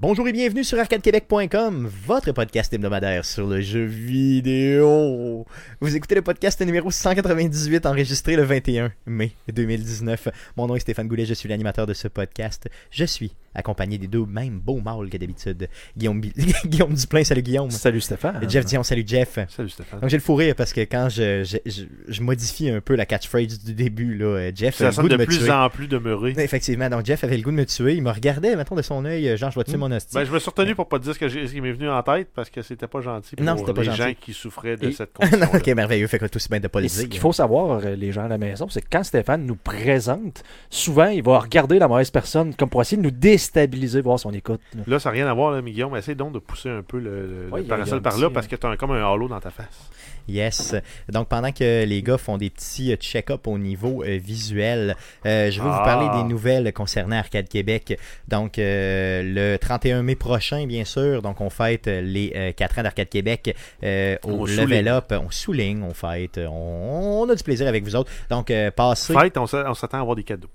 [0.00, 5.44] Bonjour et bienvenue sur arcadequebec.com, votre podcast hebdomadaire sur le jeu vidéo.
[5.82, 10.28] Vous écoutez le podcast numéro 198 enregistré le 21 mai 2019.
[10.56, 12.70] Mon nom est Stéphane Goulet, je suis l'animateur de ce podcast.
[12.90, 15.68] Je suis accompagné des deux mêmes beaux mâles que d'habitude.
[15.96, 16.20] Guillaume,
[16.64, 17.70] Guillaume Duplain, salut Guillaume.
[17.70, 18.40] Salut Stéphane.
[18.42, 19.38] Et Jeff Dion, salut Jeff.
[19.48, 20.00] Salut Stéphane.
[20.00, 22.94] Donc j'ai le fou rire parce que quand je, je, je- je modifie un peu
[22.94, 25.38] la catchphrase du début, là, euh, Jeff Ça le goût semble de, de me plus
[25.38, 25.50] tuer.
[25.50, 26.34] en plus demeuré.
[26.38, 27.94] Effectivement, donc Jeff avait le goût de me tuer.
[27.94, 30.14] Il me regardait, mettons, de son œil, euh, genre, je vais tuer mon hostie?
[30.14, 31.72] Ben, je me suis retenu pour pas te dire ce, que j'ai- ce qui m'est
[31.72, 33.98] venu en tête parce que c'était pas gentil pour Non, c'était pas les gentil.
[34.02, 35.54] gens qui souffraient de Et- cette non, condition.
[35.58, 36.06] ok, merveilleux.
[36.06, 37.08] Fait que tout bien de pas le Et ce dire.
[37.08, 40.42] qu'il faut savoir, euh, les gens à la maison, c'est que quand Stéphane nous présente,
[40.68, 44.32] souvent, il va regarder la mauvaise personne comme pour essayer de nous déstabiliser, voir son
[44.32, 44.60] écoute.
[44.74, 44.82] là.
[44.86, 46.98] Là, ça n'a rien à voir, là, mais Guillaume, essaie donc de pousser un peu
[46.98, 49.50] le, parasol un par là petit- parce que tu as comme un halo dans ta
[49.50, 49.90] face.
[50.28, 50.76] Yes.
[51.08, 54.94] Donc, pendant que les gars font des petits euh, check-up au niveau euh, visuel,
[55.26, 55.82] euh, je vais vous Ah.
[55.84, 57.98] parler des nouvelles concernant Arcade Québec.
[58.28, 62.82] Donc, euh, le 31 mai prochain, bien sûr, donc on fête euh, les 4 ans
[62.82, 64.88] d'Arcade Québec euh, au On Level souligne.
[64.88, 65.12] Up.
[65.26, 68.10] On souligne, on fête, on, on a du plaisir avec vous autres.
[68.30, 69.14] Donc, euh, passez.
[69.14, 70.48] Fête, on s'attend à avoir des cadeaux.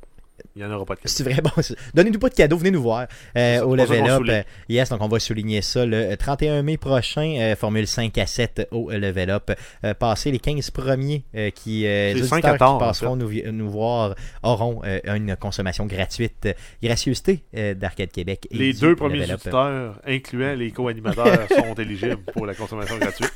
[0.57, 1.13] Il n'y en aura pas de cadeaux.
[1.13, 1.49] C'est vrai, bon,
[1.93, 4.23] donnez-nous pas de cadeaux, venez nous voir euh, au Level Up.
[4.29, 8.25] Euh, yes, donc on va souligner ça le 31 mai prochain, euh, Formule 5 à
[8.25, 9.51] 7 au euh, Level Up.
[9.83, 12.73] Euh, passez les 15 premiers euh, qui, euh, C'est les 5 auditeurs à tard, qui
[12.73, 16.47] en passeront nous, voir auront euh, une consommation gratuite.
[16.81, 18.47] Gracieuseté euh, d'Arcade Québec.
[18.49, 23.33] et Les deux premiers auditeurs, incluant les co-animateurs, sont éligibles pour la consommation gratuite.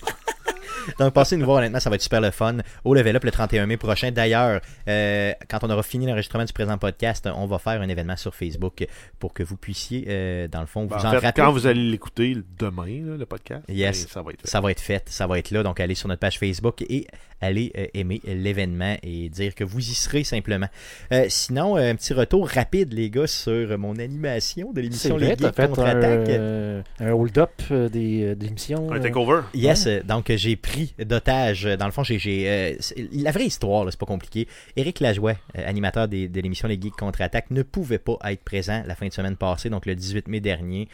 [0.98, 2.58] Donc, passez nous voir, honnêtement, ça va être super le fun.
[2.84, 4.12] Au Level Up le 31 mai prochain.
[4.12, 8.16] D'ailleurs, euh, quand on aura fini l'enregistrement du présent podcast, on va faire un événement
[8.18, 8.88] sur Facebook
[9.20, 11.44] pour que vous puissiez, euh, dans le fond, vous Ben, en, en fait, rappeler.
[11.44, 14.06] quand vous allez l'écouter demain, là, le podcast, Yes.
[14.06, 14.48] ben, ça va être fait.
[14.48, 15.64] Ça va être fait, ça va être là.
[15.64, 17.06] Donc, allez sur notre page Facebook et
[17.42, 20.68] allez euh, aimer l'événement et dire que vous y serez simplement.
[21.14, 25.28] Euh, sinon, euh, un petit retour rapide, les gars, sur mon animation de l'émission Les
[25.30, 26.30] Geeks fait un, contre-attaque.
[26.30, 28.92] euh, un hold-up des, euh, d'émissions.
[28.92, 29.42] Un takeover.
[29.54, 31.66] Yes, euh, donc j'ai pris d'otage.
[31.66, 32.50] euh, Dans le fond, j'ai.
[32.50, 32.76] euh,
[33.14, 34.48] la vraie histoire, c'est pas compliqué.
[34.76, 38.96] Éric Lajoie, euh, animateur de l'émission Les Geeks Contre-Attaque, ne pouvait pas être présent la
[38.96, 40.88] fin de semaine passée, donc le 18 mai dernier,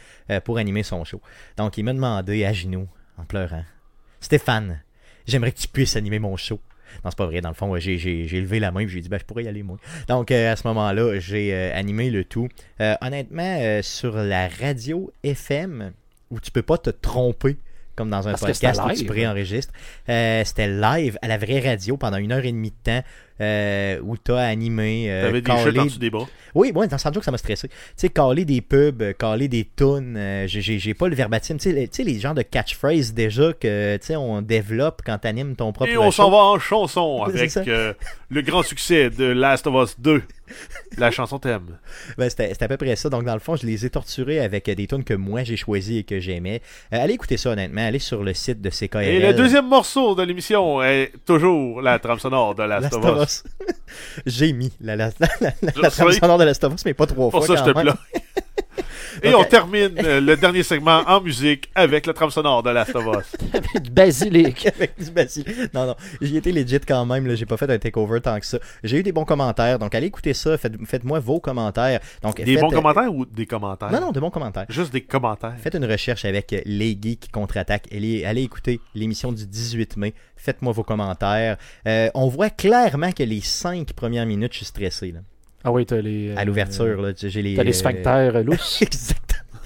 [0.44, 1.20] pour animer son show.
[1.56, 2.88] Donc il m'a demandé à genoux,
[3.18, 3.64] en pleurant
[4.20, 4.82] Stéphane,
[5.26, 6.60] j'aimerais que tu puisses animer mon show.
[7.04, 7.40] Non, c'est pas vrai.
[7.40, 7.96] Dans le fond, j'ai,
[8.26, 9.76] levé la main et j'ai dit, ben, je pourrais y aller, moi.
[10.08, 12.48] Donc, à ce moment-là, j'ai animé le tout.
[13.00, 15.92] Honnêtement, sur la radio FM,
[16.30, 17.56] où tu peux pas te tromper,
[17.96, 19.72] comme dans un Parce podcast où tu préenregistres,
[20.08, 23.02] euh, c'était live à la vraie radio pendant une heure et demie de temps.
[23.40, 25.06] Euh, où tu as animé.
[25.10, 26.26] euh, T'avais des chutes callé- en dessous des bras.
[26.54, 27.68] oui, ouais, dans sans doute que ça m'a stressé.
[27.68, 31.56] Tu sais, caler des pubs, euh, caler des tunes, euh, j'ai- pas le verbatim.
[31.58, 35.72] Tu sais, les- genres de catchphrases déjà que tu sais, on développe quand t'animes ton
[35.72, 37.92] propre Et on s'en va en chanson avec euh,
[38.30, 40.22] le grand succès de Last of Us 2.
[40.96, 41.76] La chanson thème.
[42.16, 43.08] Ben, C'était à peu près ça.
[43.10, 45.56] Donc, dans le fond, je les ai torturés avec euh, des tunes que moi j'ai
[45.56, 46.62] choisies et que j'aimais.
[46.92, 47.80] Allez écouter ça, honnêtement.
[47.84, 49.04] Allez sur le site de CKRL.
[49.08, 53.25] Et le deuxième morceau de l'émission est toujours la trame sonore de Last, of Us.
[53.26, 53.42] Us.
[54.26, 57.06] j'ai mis la, la, la, la, la, trame sonore de Last of Us, mais pas
[57.06, 57.56] trois Pour fois.
[57.56, 57.94] ça, je quand te même.
[59.22, 62.94] Et on termine euh, le dernier segment en musique avec la trame sonore de Last
[62.94, 63.36] of Us.
[63.54, 64.66] avec du basilic.
[64.76, 65.72] avec du basilic.
[65.74, 67.26] Non, non, j'y étais legit quand même.
[67.26, 67.34] là.
[67.34, 68.58] J'ai pas fait un takeover tant que ça.
[68.84, 69.78] J'ai eu des bons commentaires.
[69.78, 70.56] Donc, allez écouter ça.
[70.58, 72.00] Faites- Faites-moi vos commentaires.
[72.22, 73.90] Donc, Des faites- bons commentaires ou des commentaires?
[73.90, 74.66] Non, non, de bons commentaires.
[74.68, 75.54] Juste des commentaires.
[75.58, 77.86] Faites une recherche avec euh, Les Geeks contre-attaque.
[77.92, 80.14] Allez, allez écouter l'émission du 18 mai.
[80.36, 81.56] Faites-moi vos commentaires.
[81.86, 85.12] Euh, on voit clairement que les cinq premières minutes, je suis stressé.
[85.12, 85.20] Là.
[85.66, 86.32] Ah oui, t'as les.
[86.36, 87.56] À l'ouverture, là, j'ai les.
[87.56, 88.78] T'as les sphincters euh, lousses.
[88.82, 89.60] Exactement.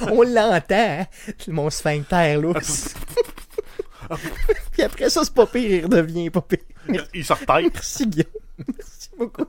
[0.00, 1.06] On l'entend, hein?
[1.46, 2.92] mon sphincter lousse.
[4.72, 6.58] Puis après ça, c'est pas pire, il redevient pas pire.
[7.14, 7.72] Il sort tête.
[7.72, 8.26] Merci Guillaume.
[8.76, 9.46] Merci beaucoup.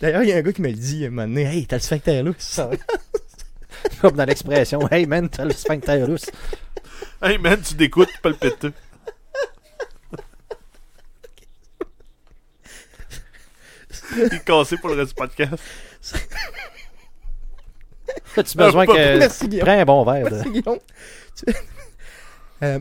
[0.00, 1.76] D'ailleurs, il y a un gars qui me le dit un moment donné, Hey, t'as
[1.76, 2.60] le sphincter lousse.
[4.00, 4.80] Comme dans l'expression.
[4.90, 6.28] Hey man, t'as le sphincter lousse.
[7.22, 8.72] Hey man, tu découtes palpiteux.
[14.16, 15.54] Il est cassé pour le reste du podcast.
[18.36, 19.18] As-tu besoin pas- que.
[19.18, 19.66] Merci, Guillaume.
[19.66, 20.28] Prends un bon verre.
[20.30, 20.78] Merci Guillaume.
[21.36, 21.54] Tu-
[22.62, 22.78] Euh,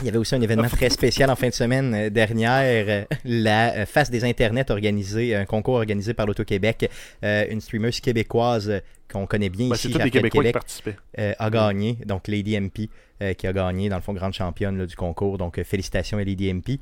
[0.00, 3.16] il y avait aussi un événement très spécial en fin de semaine euh, dernière, euh,
[3.24, 6.90] la euh, face des internets organisée, un concours organisé par l'Auto-Québec,
[7.22, 8.80] une streameuse québécoise
[9.10, 10.52] qu'on connaît bien ici tous Québécois qui Québec.
[10.52, 10.96] participaient.
[11.18, 12.90] euh, a gagné, donc Lady MP
[13.22, 15.38] euh, qui a gagné, dans le fond, grande championne là, du concours.
[15.38, 16.78] Donc, euh, félicitations à Lady MP,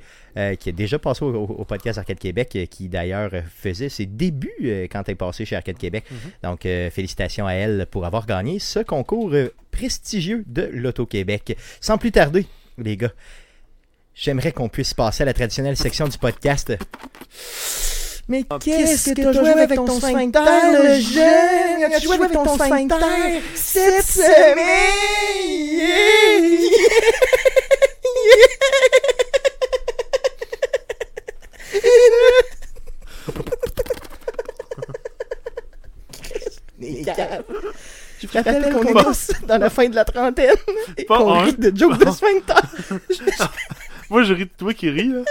[0.59, 5.13] qui est déjà passé au, podcast Arcade Québec, qui d'ailleurs faisait ses débuts quand elle
[5.13, 6.05] est passée chez Arcade Québec.
[6.43, 9.33] Donc, euh, félicitations à elle pour avoir gagné ce concours
[9.71, 11.57] prestigieux de l'Auto-Québec.
[11.81, 12.47] Sans plus tarder,
[12.79, 13.13] les gars,
[14.15, 16.73] j'aimerais qu'on puisse passer à la traditionnelle section du podcast.
[18.29, 20.41] Mais Qu'est-ce que t'as joué avec ton sphincter,
[20.73, 21.93] le jeune?
[21.93, 24.57] As-tu joué avec ton sphincter cette semaine?
[38.21, 40.57] Je vous rappelle qu'on est dans, la fin de la trentaine
[40.97, 42.55] et qu'on rit de jokes de sphincter.
[44.11, 45.23] Moi, je ris de toi qui ris, là.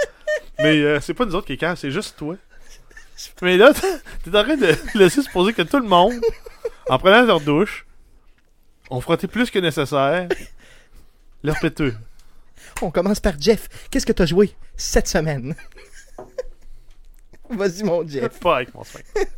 [0.58, 2.36] Mais euh, c'est pas nous autres qui calme, c'est juste toi.
[3.42, 6.20] Mais là, t'es en train de laisser supposer que tout le monde,
[6.88, 7.86] en prenant leur douche,
[8.90, 10.28] ont frotté plus que nécessaire
[11.42, 11.94] leur péteux.
[12.82, 13.68] On commence par Jeff.
[13.90, 15.54] Qu'est-ce que t'as joué cette semaine?
[17.48, 18.38] Vas-y, mon Jeff.
[18.40, 19.28] Pas avec mon sphincter.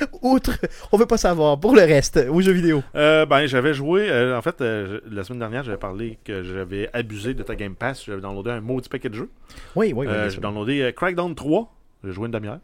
[0.22, 0.58] Outre,
[0.90, 1.58] on veut pas savoir.
[1.58, 2.82] Pour le reste, aux jeux vidéo.
[2.94, 4.08] Euh, ben, j'avais joué.
[4.10, 7.74] euh, en fait, euh, la semaine dernière, j'avais parlé que j'avais abusé de ta Game
[7.74, 8.04] Pass.
[8.04, 9.30] J'avais downloadé un maudit paquet de jeux.
[9.76, 10.30] Oui, oui, oui.
[10.30, 11.74] J'ai downloadé Crackdown 3.
[12.04, 12.60] J'ai joué une demi-heure.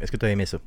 [0.00, 0.58] Est-ce que tu as aimé ça?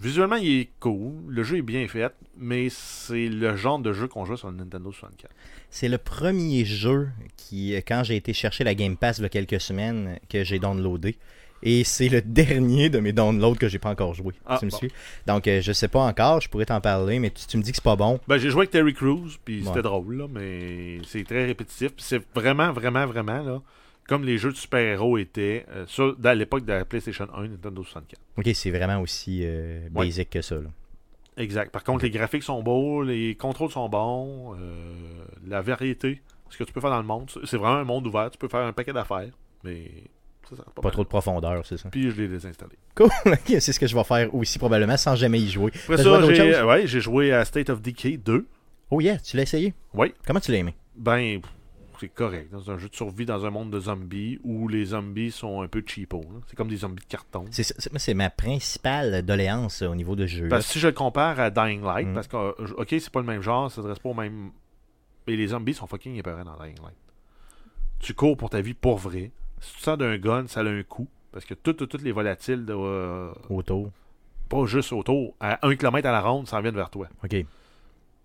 [0.00, 1.14] Visuellement, il est cool.
[1.28, 2.12] Le jeu est bien fait.
[2.36, 5.30] Mais c'est le genre de jeu qu'on joue sur le Nintendo 64.
[5.70, 9.28] C'est le premier jeu qui, quand j'ai été chercher la Game Pass il y a
[9.30, 11.16] quelques semaines, que j'ai downloadé.
[11.62, 14.34] Et c'est le dernier de mes downloads que j'ai pas encore joué.
[14.46, 14.76] Ah, tu me bon.
[14.76, 14.92] suis?
[15.26, 17.70] Donc, euh, je sais pas encore, je pourrais t'en parler, mais tu, tu me dis
[17.72, 18.20] que c'est pas bon.
[18.28, 19.82] Ben, j'ai joué avec Terry Crews, puis c'était Ouais.
[19.82, 21.92] drôle, là, mais c'est très répétitif.
[21.98, 23.62] C'est vraiment, vraiment, vraiment, là,
[24.08, 27.82] comme les jeux de super-héros étaient euh, sur- à l'époque de la PlayStation 1, Nintendo
[27.82, 28.20] 64.
[28.36, 30.04] Ok, c'est vraiment aussi euh, Ouais.
[30.06, 30.56] basic que ça.
[30.56, 30.68] là.
[31.38, 31.70] Exact.
[31.72, 36.64] Par contre, les graphiques sont beaux, les contrôles sont bons, euh, la variété, ce que
[36.64, 38.30] tu peux faire dans le monde, c'est vraiment un monde ouvert.
[38.30, 39.32] Tu peux faire un paquet d'affaires,
[39.64, 39.90] mais
[40.48, 41.88] ça, ça pas, trop de profondeur, c'est ça.
[41.90, 42.76] Puis je l'ai désinstallé.
[42.94, 43.10] Cool,
[43.46, 45.72] c'est ce que je vais faire aussi probablement sans jamais y jouer.
[45.84, 48.46] Après ça, d'autres j'ai ouais, joué à State of Decay 2.
[48.90, 49.74] Oh yeah, tu l'as essayé?
[49.94, 50.14] Oui.
[50.26, 50.74] Comment tu l'as aimé?
[50.96, 51.40] Ben,
[51.98, 52.52] c'est correct.
[52.64, 55.68] C'est un jeu de survie dans un monde de zombies où les zombies sont un
[55.68, 56.24] peu cheapo.
[56.46, 57.46] C'est comme des zombies de carton.
[57.50, 60.48] C'est, ma principale doléance euh, au niveau de jeu.
[60.48, 62.14] Parce que si je le compare à Dying Light, Mm.
[62.14, 64.50] parce que, euh, ok, c'est pas le même genre, ça s'adresse pas au même.
[65.26, 66.96] Mais les zombies sont fucking épeurants dans Dying Light.
[67.98, 69.32] Tu cours pour ta vie pour vrai.
[69.60, 71.08] Si tu sors d'un gun, ça a un coup.
[71.32, 73.90] Parce que toutes les volatiles, de, euh, Autour.
[74.48, 77.08] pas juste autour, à 1 km à la ronde, s'en viennent vers toi.
[77.22, 77.36] Ok.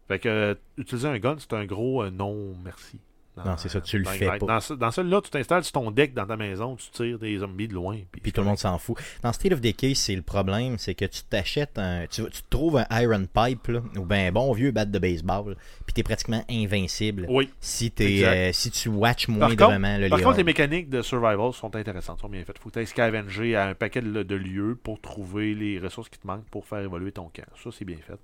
[0.07, 2.99] Fait que euh, utiliser un gun, c'est un gros euh, non merci.
[3.37, 4.37] Dans- Non, c'est ça, tu le fais pas.
[4.39, 7.37] Dans, ce- dans celui-là, tu t'installes sur ton deck dans ta maison, tu tires des
[7.37, 7.95] zombies de loin.
[8.11, 8.97] Puis, Puis tout le monde s'en fout.
[9.23, 12.05] Dans State of Decay, c'est le problème, c'est que tu t'achètes un.
[12.07, 15.55] Tu, trouves un Iron Pipe, là, ou ben un bon vieux bat de baseball,
[15.85, 17.49] puis t'es pratiquement invincible Oui.
[17.61, 18.35] si, t'es, Exact.
[18.35, 21.73] euh, si tu watches Par moindrement contre, le par contre, les mécaniques de survival sont
[21.75, 22.59] intéressantes, sont bien faites.
[22.59, 26.19] Faut que tu scavenger à un paquet de, de lieux pour trouver les ressources qui
[26.19, 27.45] te manquent pour faire évoluer ton camp.
[27.63, 28.19] Ça, c'est bien fait.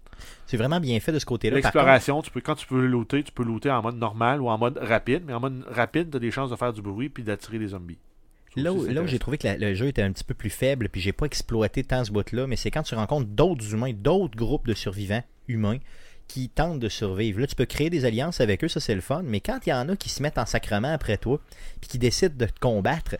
[0.46, 1.56] C'est vraiment bien fait de ce côté-là.
[1.56, 4.58] L'exploration, tu peux, quand tu peux looter, tu peux looter en mode normal ou en
[4.58, 7.24] mode rapide, mais en mode rapide, tu as des chances de faire du bruit puis
[7.24, 7.98] d'attirer des zombies.
[8.56, 10.34] Là où, c'est là où j'ai trouvé que la- le jeu était un petit peu
[10.34, 13.74] plus faible, puis j'ai pas exploité tant ce bout-là, mais c'est quand tu rencontres d'autres
[13.74, 15.78] humains, d'autres groupes de survivants humains
[16.28, 17.40] qui tentent de survivre.
[17.40, 19.70] Là, tu peux créer des alliances avec eux, ça c'est le fun, mais quand il
[19.70, 21.40] y en a qui se mettent en sacrement après toi,
[21.80, 23.16] puis qui décident de te combattre,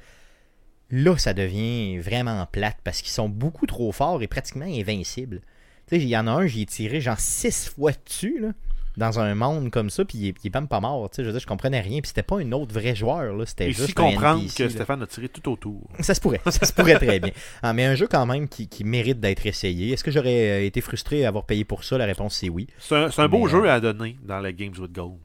[0.90, 5.42] là, ça devient vraiment plate parce qu'ils sont beaucoup trop forts et pratiquement invincibles.
[5.88, 8.50] Tu sais, il y en a un, j'y ai tiré genre six fois dessus, là,
[8.98, 11.10] dans un monde comme ça, puis il est, il est même pas mort.
[11.16, 13.72] Je veux dire, je comprenais rien, puis c'était pas un autre vrai joueur, là, c'était
[13.72, 14.70] juste comprendre NPC, que là.
[14.70, 15.88] Stéphane a tiré tout autour.
[16.00, 17.32] Ça se pourrait, ça se pourrait très bien.
[17.62, 19.94] Ah, mais un jeu quand même qui, qui mérite d'être essayé.
[19.94, 21.98] Est-ce que j'aurais euh, été frustré d'avoir payé pour ça?
[21.98, 22.68] La réponse c'est oui.
[22.78, 25.18] C'est un, beau Mais, jeu euh, à donner dans les Games with Gold.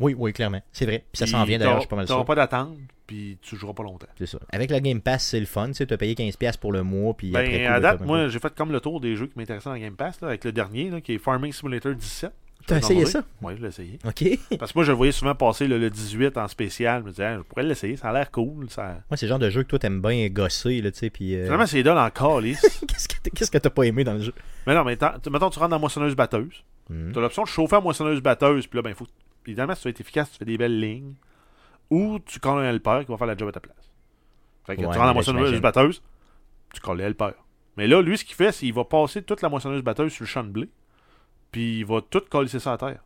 [0.00, 0.60] Oui, oui, clairement.
[0.72, 1.04] C'est vrai.
[1.12, 2.24] Puis ça s'en vient d'ailleurs, je suis pas mal sûr.
[2.24, 4.06] pas d'attente, puis tu joueras pas longtemps.
[4.18, 4.38] C'est ça.
[4.50, 5.68] Avec la Game Pass, c'est le fun.
[5.68, 7.14] Tu sais, as payé 15$ pour le mois.
[7.14, 9.38] Puis après Ben, coup, à date, moi, j'ai fait comme le tour des jeux qui
[9.38, 12.32] m'intéressaient dans Game Pass, là, avec le dernier, là, qui est Farming Simulator 17.
[12.66, 13.22] T'as essayé ça?
[13.40, 13.98] Oui, je l'ai essayé.
[14.06, 14.24] Ok.
[14.58, 17.00] Parce que moi, je le voyais souvent passer le, le 18 en spécial.
[17.02, 18.70] Je me disais, ah, je pourrais l'essayer, ça a l'air cool.
[18.70, 19.00] Ça...
[19.10, 20.90] Moi, c'est le genre de jeu que toi t'aimes bien gosser, là.
[21.12, 21.34] Puis.
[21.36, 22.60] euh, Finalement, c'est dole en calice.
[22.88, 23.08] Qu'est-ce
[23.50, 24.34] que t'as- que pas aimé dans le jeu?
[24.66, 24.96] Mais non, mais
[25.30, 26.64] mettons, tu rentres dans moissonneuse-batteuse.
[26.88, 27.12] Hmm.
[27.12, 28.66] Tu as l'option de chauffer à moissonneuse-batteuse.
[28.66, 29.06] Puis là, ben, faut.
[29.46, 31.14] Évidemment, si tu veux être efficace, tu fais des belles lignes.
[31.90, 33.76] Ou tu colles un helper qui va faire la job à ta place.
[34.66, 36.02] Fait que Ouais, tu rentres dans moissonneuse-batteuse,
[36.72, 37.30] tu colles le helper.
[37.76, 40.28] Mais là, lui, ce qu'il fait, c'est qu'il va passer toute la moissonneuse-batteuse sur le
[40.28, 40.68] champ de blé.
[41.52, 42.98] Puis il va tout coller ça à terre.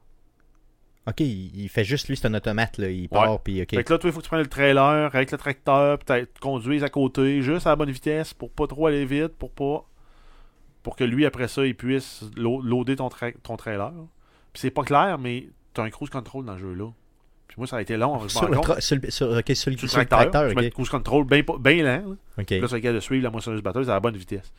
[1.09, 2.88] Ok, il fait juste lui, c'est un automate, là.
[2.91, 3.71] Il part, puis ok.
[3.71, 6.26] Fait que là, toi, il faut que tu prennes le trailer avec le tracteur, puis
[6.35, 9.53] tu conduises à côté, juste à la bonne vitesse, pour pas trop aller vite, pour
[9.53, 9.85] pas.
[10.83, 13.93] Pour que lui, après ça, il puisse lo- loader ton, tra- ton trailer.
[14.53, 16.91] Puis c'est pas clair, mais t'as un cruise control dans le jeu-là.
[17.47, 18.19] Puis moi, ça a été long.
[18.29, 18.81] Sur le, compte.
[18.81, 22.09] sur le- sur- ok, sur le- le tracteur, mets le cruise control bien bien lent.
[22.11, 22.17] là.
[22.61, 24.53] Là, c'est le cas de suivre la moissonneuse batteuse à la bonne vitesse.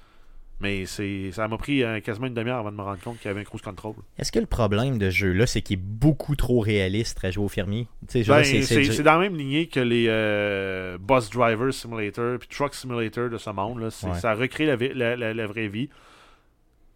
[0.60, 3.32] Mais ça m'a pris euh, quasiment une demi-heure avant de me rendre compte qu'il y
[3.32, 3.94] avait un cruise control.
[4.18, 7.46] Est-ce que le problème de ce jeu-là, c'est qu'il est beaucoup trop réaliste à jouer
[7.46, 7.88] au fermier?
[8.02, 13.30] Ben, c'est dans la même lignée que les euh, Bus Driver Simulator puis Truck Simulator
[13.30, 13.80] de ce monde.
[13.82, 13.86] Là.
[14.04, 14.20] Ouais.
[14.20, 15.90] Ça recrée la, vi- la, la- la vraie vie.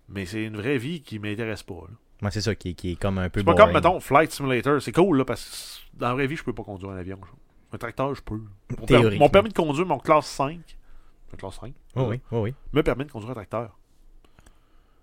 [0.10, 1.76] Mais c'est une vraie vie qui m'intéresse pas.
[2.22, 3.68] Ouais, c'est ça qui est, qui est comme un peu C'est pas boring.
[3.68, 4.82] comme, mettons, Flight Simulator.
[4.82, 7.18] C'est cool, là, parce que dans la vraie vie, je peux pas conduire un avion.
[7.74, 8.42] Un tracteur, je peux.
[8.80, 10.60] Mon, per- mon permis de conduire, mon classe 5,
[11.34, 12.54] un classe 5, Oh oui, oh oui.
[12.74, 13.78] me permet de conduire un tracteur.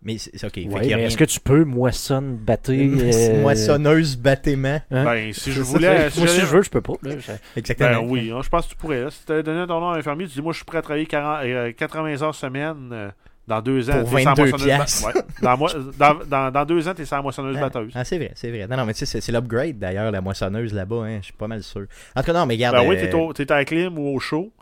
[0.01, 0.61] Mais c'est ok.
[0.73, 4.81] Ouais, rien- est-ce que tu peux moissonne, battre Une euh, moissonneuse bâtiment.
[4.93, 5.05] hein?
[5.05, 6.09] Ben, si je voulais.
[6.17, 6.93] Moi, si je veux, je peux pas.
[7.03, 7.19] là.
[7.19, 8.03] Je- Exactement.
[8.03, 9.03] Ben oui, hein, je pense que tu pourrais.
[9.03, 9.11] Là.
[9.11, 10.83] Si tu donné ton nom à un infirmier, tu dis Moi, je suis prêt à
[10.83, 13.11] travailler 40, euh, 80 heures semaine euh,
[13.49, 14.01] dans deux ans.
[14.05, 15.07] Pour t'es sans 22 moissonneuse ba- piastres.
[15.09, 15.23] Ouais.
[15.43, 17.93] dans, moi- dans, dans, dans deux ans, t'es sans moissonneuse Ah, batteuse.
[17.97, 18.69] ah, c'est vrai, c'est vrai.
[18.69, 21.49] Non, non, mais tu sais, c'est- l'upgrade d'ailleurs, la moissonneuse là-bas, hein, je suis pas
[21.49, 21.87] mal sûr.
[22.15, 22.77] En tout cas, non, mais regarde.
[22.77, 24.53] Ben oui, t'es, au- t'es à la clim ou au chaud,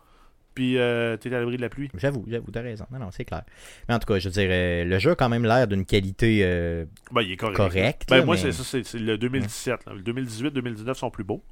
[0.56, 1.88] puis euh, t'es à l'abri de la pluie.
[1.96, 2.84] J'avoue, j'avoue, t'as raison.
[2.90, 3.42] Non, non, c'est clair.
[3.88, 5.84] Mais en tout cas, je veux dire, euh, le jeu a quand même l'air d'une
[5.84, 7.56] qualité euh, Ben, il est correct.
[7.56, 8.08] correcte.
[8.10, 9.86] Ben, là, moi, mais- c'est ça, c'est, le 2017.
[9.86, 9.92] là.
[9.94, 11.42] Le 2018-2019 sont plus beaux.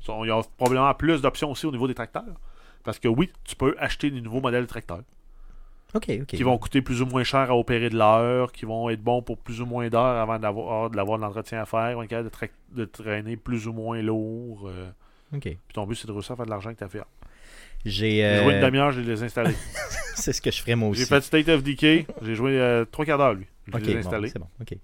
[0.00, 2.24] Ils sont- Il y a probablement plus d'options aussi au niveau des tracteurs.
[2.82, 5.02] Parce que oui, tu peux acheter des nouveaux modèles de tracteurs
[5.94, 6.26] Ok, ok.
[6.26, 9.22] qui vont coûter plus ou moins cher à opérer de l'heure, qui vont être bons
[9.22, 12.34] pour plus ou moins d'heures avant d'avoir, de l'entretien à faire, vont être capables de,
[12.34, 14.68] tra- de traîner plus ou moins lourd.
[14.68, 14.88] euh,
[15.34, 15.42] Ok.
[15.42, 17.06] puis ton but, c'est de réussir à faire de l'argent avec ta ferme.
[17.24, 17.25] J'ai.
[17.86, 19.54] J'ai euh, joué une demi-heure, j'ai les installés.
[20.14, 21.00] c'est ce que je ferais moi aussi.
[21.00, 23.46] j'ai fait State of Decay, j'ai joué euh, trois quarts d'heure, lui.
[23.68, 24.28] Je Ok, les ai bon, installés.
[24.28, 24.48] c'est bon.
[24.60, 24.74] Ok.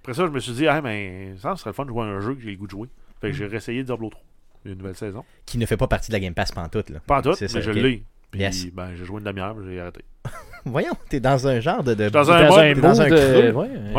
[0.00, 2.06] Après ça, je me suis dit, ah, mais ça serait le fun de jouer à
[2.06, 2.88] un jeu que j'ai le goût de jouer.
[3.20, 3.30] Fait Mm.
[3.30, 4.22] que j'ai réessayé Diablo 3.
[4.64, 5.24] Une nouvelle saison.
[5.46, 7.00] Qui ne fait pas partie de la Game Pass pantoute, là.
[7.06, 7.76] Pas en tout, C'est mais ça, je ok.
[7.76, 8.02] l'ai.
[8.30, 8.66] Puis, Yes.
[8.72, 10.04] ben, j'ai joué une demi-heure, j'ai arrêté.
[10.64, 11.94] Voyons, t'es dans un genre de.
[11.94, 12.08] de...
[12.08, 13.16] dans un Dans mode- dans un je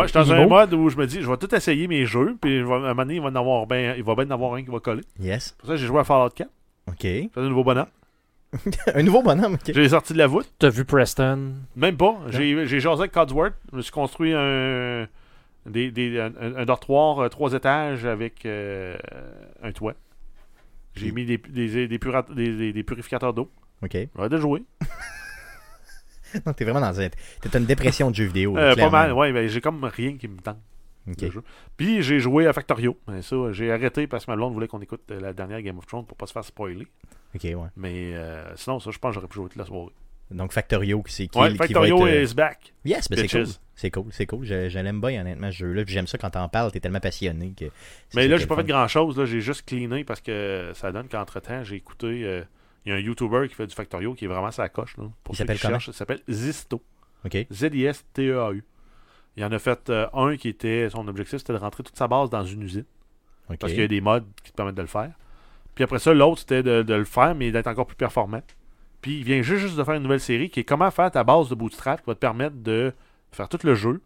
[0.08, 2.60] suis dans un mode où je me dis, je vais tout essayer mes jeux, puis
[2.62, 4.54] je à un moment donné, il va en avoir ben, il va bien en avoir
[4.56, 5.04] un qui va coller.
[5.20, 5.56] Yes.
[5.60, 6.50] Pour ça, j'ai joué à Fallout 4.
[6.88, 6.96] Ok.
[7.02, 7.86] J'ai fait un nouveau bonhomme.
[8.96, 9.72] un nouveau bonhomme, ok.
[9.74, 10.52] J'ai sorti de la voûte.
[10.60, 11.54] T'as vu Preston?
[11.76, 12.20] Même pas.
[12.30, 13.54] J'ai j'ai jasé avec Codsworth.
[13.72, 15.08] Je me suis construit un,
[15.66, 18.96] des, des- un, un dortoir, euh, trois étages avec euh,
[19.64, 19.94] un toit.
[20.96, 23.50] J'ai mis des, des, des, pura- des- des- des purificateurs d'eau.
[23.84, 23.98] Ok.
[24.16, 24.64] J'arrête de jouer.
[26.48, 27.10] Non, t'es vraiment dans un.
[27.42, 28.58] T'es une dépression de jeux vidéo.
[28.58, 30.58] Euh, pas mal, ouais, ben, j'ai comme rien qui me tente.
[31.78, 32.98] Puis j'ai joué à Factorio.
[33.08, 35.78] Mais ça, j'ai arrêté parce que ma blonde voulait qu'on écoute euh, la dernière Game
[35.78, 36.88] of Thrones pour pas se faire spoiler.
[37.36, 37.56] Ok, ouais.
[37.76, 39.92] Mais euh, sinon, ça, je pense que j'aurais pu jouer toute la soirée.
[40.32, 42.14] Donc Factorio, c'est qui, Ouais, qui va Factorio être.
[42.16, 42.74] euh, is back.
[42.86, 43.48] Yes, ben c'est cool.
[43.76, 44.46] C'est cool, c'est cool.
[44.46, 45.84] Je, je l'aime bien, honnêtement, ce jeu-là.
[45.86, 47.66] J'aime ça quand t'en parles, t'es tellement passionné que.
[48.16, 48.68] Mais là, j'ai pas fait fun.
[48.68, 49.18] grand chose.
[49.18, 52.24] Là, j'ai juste cleané parce que ça donne qu'entre-temps, j'ai écouté.
[52.24, 52.44] euh,
[52.86, 54.96] Il y a un YouTuber qui fait du Factorio qui est vraiment sa coche.
[54.98, 55.78] Là, pour Il s'appelle comment?
[55.86, 56.82] il s'appelle Zisto.
[57.26, 57.46] Ok.
[57.52, 58.64] Z-I-S-T-E-A-U.
[59.36, 60.90] Il en a fait euh, un qui était.
[60.90, 62.86] Son objectif, c'était de rentrer toute sa base dans une usine.
[63.60, 65.12] Parce qu'il y a des modes qui te permettent de le faire.
[65.76, 68.42] Puis après ça, l'autre, c'était de, de le faire, mais d'être encore plus performant.
[69.02, 71.24] Puis il vient juste, juste de faire une nouvelle série qui est comment faire ta
[71.24, 72.94] base de bootstrap qui va te permettre de
[73.32, 74.02] faire tout le jeu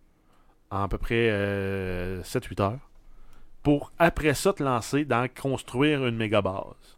[0.72, 2.90] en à peu près euh, 7-8 heures.
[3.62, 6.97] Pour après ça te lancer dans construire une méga base.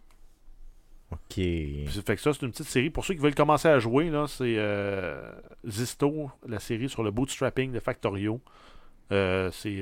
[1.12, 1.20] Ok.
[1.30, 2.90] Puis fait que ça, c'est une petite série.
[2.90, 5.32] Pour ceux qui veulent commencer à jouer, là, c'est euh,
[5.68, 8.40] Zisto, la série sur le bootstrapping de Factorio.
[9.12, 9.82] Euh, c'est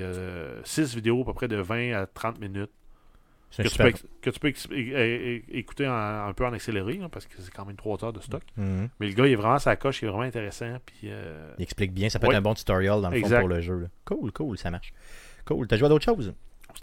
[0.64, 2.72] 6 vidéos à peu près de 20 à 30 minutes
[3.50, 3.92] C'est que tu, peux,
[4.22, 4.54] que tu peux
[5.58, 8.22] écouter en- un peu en accéléré, là, parce que c'est quand même 3 heures de
[8.22, 8.44] stock.
[8.56, 8.88] Mhm.
[9.00, 10.78] Mais le gars, il est vraiment sa coche, il est vraiment intéressant.
[10.86, 12.34] Puis, euh, Il explique bien, ça peut Ouais.
[12.34, 13.80] être un bon tutorial dans le fond pour le jeu.
[13.80, 13.88] là.
[14.06, 14.94] Cool, cool, ça marche.
[15.46, 15.68] Cool.
[15.68, 16.34] T'as joué à d'autres choses?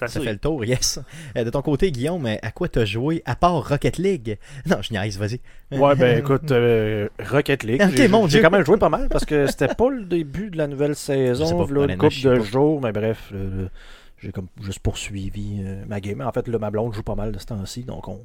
[0.01, 0.99] C'est Ça fait le tour, yes.
[1.37, 4.39] Euh, de ton côté, Guillaume, à quoi t'as joué à part Rocket League?
[4.67, 5.41] Non, je niaise, vas-y.
[5.73, 7.83] Ouais, ben écoute, euh, Rocket League.
[8.29, 10.91] J'ai- quand même joué pas mal parce que c'était pas le début de la nouvelle
[10.95, 12.45] Je sais pas, saison, là, une couple de pas.
[12.45, 13.33] jours, mais bref,
[14.23, 16.21] j'ai comme juste poursuivi euh, ma game.
[16.23, 18.25] En fait, là, ma blonde joue pas mal de ce temps-ci, donc on,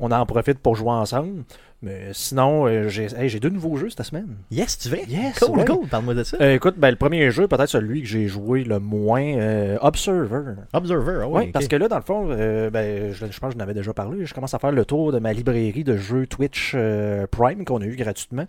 [0.00, 1.44] on en profite pour jouer ensemble.
[1.82, 4.36] Mais sinon, euh, j'ai hey, j'ai deux nouveaux jeux cette semaine.
[4.50, 4.98] Yes, tu veux?
[5.06, 5.64] Yes, Cool, ouais.
[5.66, 6.38] cool, parle-moi de ça.
[6.40, 10.54] Euh, écoute, ben, le premier jeu, peut-être celui que j'ai joué le moins, euh, Observer.
[10.72, 13.48] Observer, ah Oui, ouais, parce que là, dans le fond, euh, ben, je, je pense
[13.50, 14.24] que je n'avais déjà parlé.
[14.24, 16.74] Je commence à faire le tour de ma librairie de jeux Twitch
[17.30, 18.46] Prime qu'on a eu gratuitement.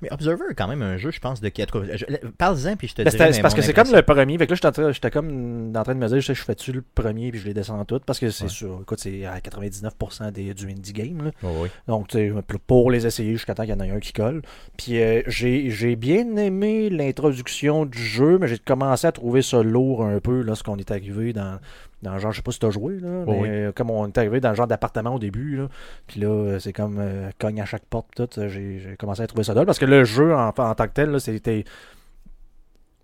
[0.00, 1.50] Mais Observer est quand même un jeu, je pense, de...
[1.56, 2.04] je-
[2.38, 4.38] Parle-en, puis je te Ben, dirai c'est parce que c'est comme le premier.
[4.38, 6.82] Fait que là, j'étais comme en train de me dire, je sais, je fais-tu le
[6.94, 8.48] premier puis je les descends toutes parce que c'est Ouais.
[8.50, 8.78] sûr.
[8.82, 11.24] Écoute, c'est à 99% des, du indie game.
[11.42, 11.50] là.
[11.88, 12.32] Donc, tu sais,
[12.66, 14.42] pour- les essayer jusqu'à temps qu'il y en ait un qui colle.
[14.76, 19.62] Puis euh, j'ai j'ai bien aimé l'introduction du jeu, mais j'ai commencé à trouver ça
[19.62, 21.58] lourd un peu lorsqu'on est arrivé dans,
[22.02, 23.72] dans le genre, je sais pas si t'as joué, là, mais oui.
[23.74, 25.68] comme on est arrivé dans le genre d'appartement au début, là,
[26.06, 29.26] puis là, euh, c'est comme euh, cogne à chaque porte, tout, euh, j'ai commencé à
[29.26, 31.64] trouver ça drôle, parce que le jeu en, en tant que tel, c'était...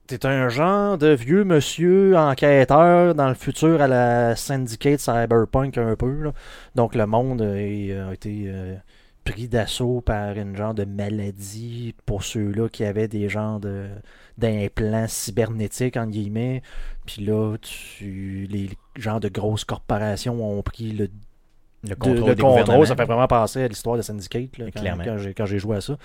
[0.07, 5.97] T'es un genre de vieux monsieur enquêteur dans le futur à la Syndicate Cyberpunk un
[5.97, 6.25] peu.
[6.25, 6.33] là.
[6.75, 8.75] Donc le monde a été euh,
[9.25, 13.89] pris d'assaut par une genre de maladie pour ceux-là qui avaient des genres de
[14.37, 16.63] d'implants cybernétiques en guillemets.
[17.07, 21.09] Puis là, tu, les genres de grosses corporations ont pris le
[21.89, 25.17] Le contrôle de des contrôle, ça fait vraiment penser à l'histoire de Syndicate là, quand,
[25.37, 25.97] quand j'ai joué à ça.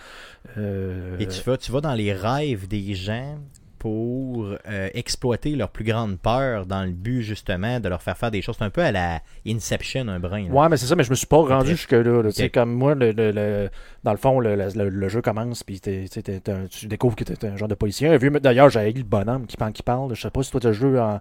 [0.58, 3.38] Euh, Et tu vas, tu vas dans les rêves des gens
[3.80, 8.30] pour euh, exploiter leur plus grande peur dans le but justement de leur faire faire
[8.30, 8.56] des choses.
[8.60, 10.44] C'est un peu à la Inception, un brin.
[10.48, 10.54] là.
[10.54, 12.22] Ouais, mais c'est ça, mais je me suis pas rendu jusque-là.
[12.22, 12.30] là.
[12.30, 12.50] Tu sais.
[12.50, 13.70] Comme moi, le, le- le-
[14.04, 16.06] dans le fond, le, le- le jeu commence, puis t'es-
[16.70, 18.18] tu découvres que tu es un genre de policier.
[18.42, 20.14] D'ailleurs, j'ai eu le bonhomme qui, parle- qui parle.
[20.14, 21.20] Je sais pas si toi tu joué en,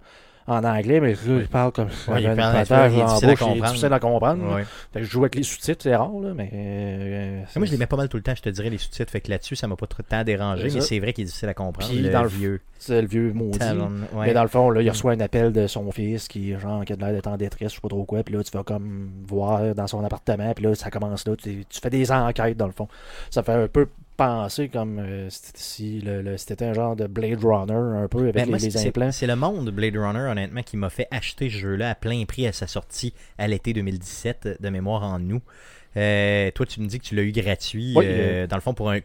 [0.49, 2.13] en anglais, mais il parle comme ça.
[2.13, 3.67] Ouais, il une parle- patate il est en difficile à bouche, il est comprendre.
[3.67, 4.55] difficile à comprendre.
[4.57, 4.65] Ouais.
[4.93, 6.51] Fait que je joue avec les sous-titres, c'est rare, là, mais.
[6.53, 9.11] euh, Moi, je les mets pas mal tout le temps, je te dirais, les sous-titres.
[9.13, 11.49] Fait que là-dessus, ça m'a pas trop temps dérangé, mais c'est vrai qu'il est difficile
[11.49, 11.89] à comprendre.
[11.91, 13.59] Puis le dans le vieux C'est le vieux maudit.
[13.61, 14.27] ouais.
[14.27, 14.91] Mais dans le fond, là, il Mm.
[14.91, 17.75] reçoit un appel de son fils qui, genre, qui a l'air d'être en détresse, je
[17.77, 18.23] sais pas trop quoi.
[18.23, 20.53] Puis là, tu vas comme voir dans son appartement.
[20.55, 21.37] Puis là, ça commence là.
[21.37, 22.89] Tu, tu fais des enquêtes, dans le fond.
[23.31, 23.87] Ça fait un peu
[24.19, 27.73] penser comme euh, si- le, le- c'était un genre de Blade Runner,
[28.03, 29.13] un peu, avec Ben, les, moi, les c'est- implants.
[29.13, 32.47] c'est le monde Blade Runner, honnêtement, qui m'a fait acheter ce jeu-là à plein prix
[32.47, 35.41] à sa sortie à l'été 2017, de mémoire en nous.
[35.97, 37.95] Euh, toi, tu me dis que tu l'as eu gratuit.
[37.97, 38.99] Oui, euh, dans le fond, pour un,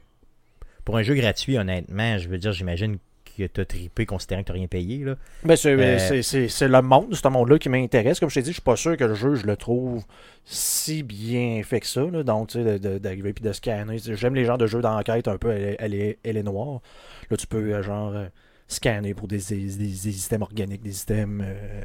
[0.84, 2.98] pour un jeu gratuit, honnêtement, je veux dire, j'imagine
[3.38, 5.04] que t'as trippé considérant que t'as rien payé.
[5.04, 5.16] Là.
[5.44, 8.20] Ben, c'est, Euh, c'est- c'est- c'est le monde, ce monde-là qui m'intéresse.
[8.20, 10.04] Comme je t'ai dit, je suis pas sûr que le jeu, je le trouve
[10.46, 12.02] si bien fait que ça.
[12.04, 12.24] là.
[12.24, 13.98] Donc, tu sais, d'arriver puis de scanner.
[14.00, 16.82] J'aime les genres de jeux d'enquête un peu, elle, est- elle est, elle est noire.
[17.30, 18.26] Là, tu peux, euh, genre, euh,
[18.68, 21.82] scanner pour des, des- des- des systèmes organiques, des systèmes euh,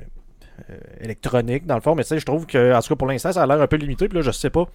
[0.71, 1.95] euh, électroniques, dans le fond.
[1.95, 3.67] Mais tu sais, je trouve que, en tout cas, pour l'instant, ça a l'air un
[3.67, 4.09] peu limité.
[4.09, 4.67] Puis là, je sais pas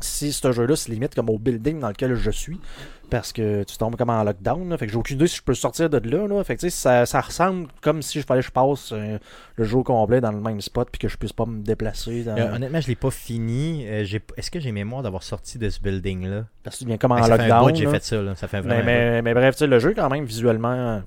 [0.00, 2.60] si ce jeu-là se limite comme au building dans lequel je suis.
[3.08, 4.68] Parce que tu tombes comme en lockdown.
[4.68, 4.76] là.
[4.76, 6.26] Fait que j'ai aucune idée si je peux sortir de là.
[6.26, 6.42] là.
[6.42, 9.18] Fait que ça, ça ressemble comme si je fallait que je passe euh,
[9.54, 12.24] le jour complet dans le même spot puis que je puisse pas me déplacer.
[12.24, 12.36] Dans...
[12.36, 13.86] Euh, honnêtement, je l'ai pas fini.
[13.86, 14.04] Euh,
[14.36, 16.46] Est-ce que j'ai mémoire d'avoir sorti de ce building-là?
[16.64, 17.72] Parce que tu viens comme en Ben, ça fait lockdown.
[17.72, 18.22] que j'ai fait ça.
[18.22, 18.34] Là.
[18.34, 21.02] Ça fait mais, mais, mais bref, tu sais, le jeu, quand même, visuellement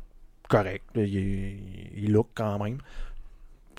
[0.48, 0.86] correct.
[0.96, 1.58] Il,
[1.98, 2.78] il look quand même.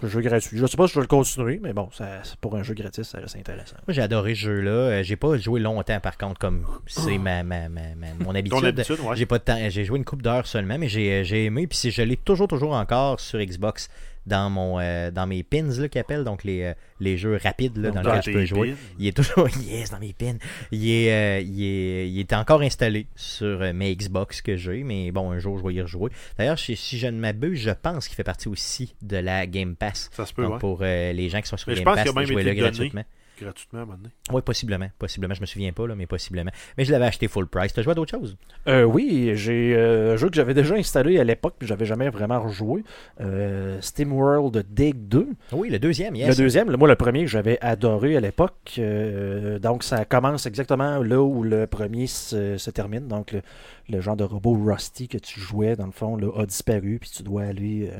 [0.02, 0.56] Le jeu gratuit.
[0.58, 3.06] Je sais pas si je vais le continuer, mais bon, ça, pour un jeu gratis,
[3.08, 3.76] ça reste intéressant.
[3.86, 4.70] Moi, j'ai adoré ce jeu-là.
[4.70, 8.34] Euh, J'ai pas joué longtemps, par contre, comme c'est ma, ma, ma, ma- mon Ton
[8.34, 8.64] habitude.
[8.64, 9.16] habitude, ouais.
[9.16, 9.58] J'ai pas de temps.
[9.68, 11.66] J'ai joué une coupe d'heures seulement, mais j'ai j'ai aimé.
[11.66, 13.88] Puis je l'ai toujours, toujours encore sur Xbox
[14.26, 17.76] dans mon euh, dans mes pins là, qu'ils appellent, donc les, euh, les jeux rapides
[17.76, 18.70] là, dans Dans lesquels tu peux jouer.
[18.72, 18.76] pins.
[18.98, 20.36] Il est toujours yes dans mes pins.
[20.72, 25.10] Il est, euh, il est, il est encore installé sur mes Xbox que j'ai, mais
[25.10, 26.10] bon, un jour je vais y rejouer.
[26.38, 29.74] D'ailleurs, si, si je ne m'abuse, je pense qu'il fait partie aussi de la Game
[29.76, 30.10] Pass.
[30.12, 30.58] Ça se peut, Donc ouais.
[30.58, 32.26] pour euh, les gens qui sont sur Mais je Game pense Pass, qu'il a même
[32.28, 33.04] jouez-le été donné.
[33.40, 33.80] Gratuitement.
[33.80, 34.10] À un moment donné?
[34.32, 34.88] Oui, possiblement.
[34.98, 35.34] Possiblement.
[35.34, 36.50] Je me souviens pas, là, mais possiblement.
[36.78, 37.72] Mais je l'avais acheté full price.
[37.72, 38.36] T'as joué à d'autres choses?
[38.68, 42.08] Euh, oui, j'ai euh, un jeu que j'avais déjà installé à l'époque, puis j'avais jamais
[42.10, 42.84] vraiment rejoué.
[43.20, 45.28] Euh, SteamWorld Dig 2.
[45.52, 46.28] Oui, le deuxième, yes.
[46.28, 48.74] Le deuxième, le- moi le premier que j'avais adoré à l'époque.
[48.78, 53.08] euh, donc ça commence exactement là où le premier se, se termine.
[53.08, 53.42] Donc le,
[53.88, 57.10] le genre de robot Rusty que tu jouais, dans le fond, là, a disparu, puis
[57.10, 57.98] tu dois aller euh,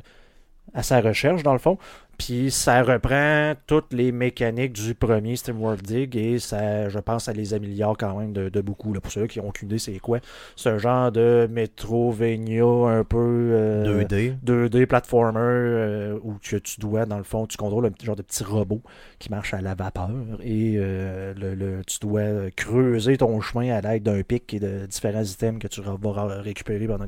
[0.75, 1.79] à sa recherche, dans le fond.
[2.19, 7.33] Puis ça reprend toutes les mécaniques du premier SteamWorld Dig et ça, je pense, ça
[7.33, 8.93] les améliore quand même de, de beaucoup.
[8.93, 10.19] Là, pour ceux qui ont aucune idée, c'est quoi
[10.67, 13.17] un genre de Metrovania un peu.
[13.19, 14.35] euh, 2D.
[14.45, 18.17] 2D platformer euh, où tu, tu dois, dans le fond, tu contrôles un petit genre
[18.17, 18.83] de petit robot
[19.19, 20.11] qui marche à la vapeur
[20.43, 24.85] et euh, le, le- tu dois creuser ton chemin à l'aide d'un pic et de
[24.87, 25.97] différents items que tu vas
[26.43, 27.07] récupérer pendant,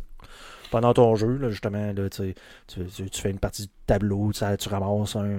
[0.73, 1.37] pendant ton jeu.
[1.37, 2.35] là, justement, là, tu,
[2.67, 5.39] tu, fais une partie du tableau, tu ramasses un,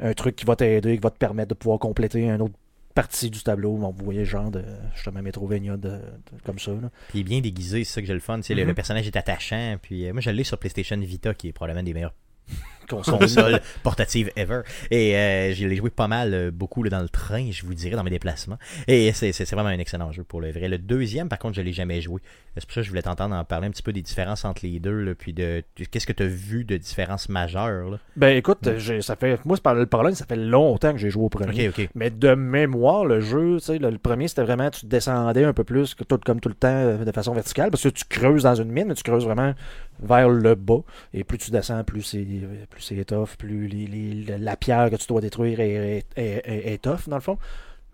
[0.00, 2.54] un truc qui va t'aider, qui va te permettre de pouvoir compléter une autre
[2.94, 3.76] partie du tableau.
[3.76, 4.62] Vous voyez, genre de
[4.94, 5.98] justement Metrovania de, de-
[6.44, 6.70] comme ça.
[6.72, 6.90] là.
[7.08, 8.38] Puis il est bien déguisé, c'est ça que j'ai le fun.
[8.48, 8.74] Le- le, Mhm.
[8.74, 9.76] personnage est attachant.
[9.82, 12.14] Puis euh, moi, je l'ai sur PlayStation Vita, qui est probablement des meilleurs
[12.88, 13.18] Console.
[13.20, 14.62] consoles portatives ever.
[14.90, 17.72] Et euh, je l'ai joué pas mal, euh, beaucoup là, dans le train, je vous
[17.74, 18.58] dirais, dans mes déplacements.
[18.86, 20.68] Et c'est vraiment un excellent jeu pour le vrai.
[20.68, 22.20] Le deuxième, par contre, je l'ai jamais joué.
[22.54, 24.66] C'est pour ça que je voulais t'entendre en parler un petit peu des différences entre
[24.66, 27.88] les deux, là, puis de, de- qu'est-ce que tu as vu de différences majeures.
[27.92, 27.98] Là?
[28.16, 31.28] Ben écoute, j'ai- ça fait moi le problème, ça fait longtemps que j'ai joué au
[31.30, 31.68] premier.
[31.68, 31.88] Ok, ok.
[31.94, 35.54] Mais de mémoire, le jeu, tu sais, le, le premier, c'était vraiment, tu descendais un
[35.54, 38.04] peu plus que tout, comme tout le temps euh, de façon verticale, parce que tu
[38.06, 39.54] creuses dans une mine, mais tu creuses vraiment
[40.02, 40.80] vers le bas.
[41.14, 42.26] Et plus tu descends, plus c'est
[42.70, 46.72] plus c'est tough, plus les- les- la pierre que tu dois détruire est, est, est-
[46.74, 47.38] est tough, dans le fond.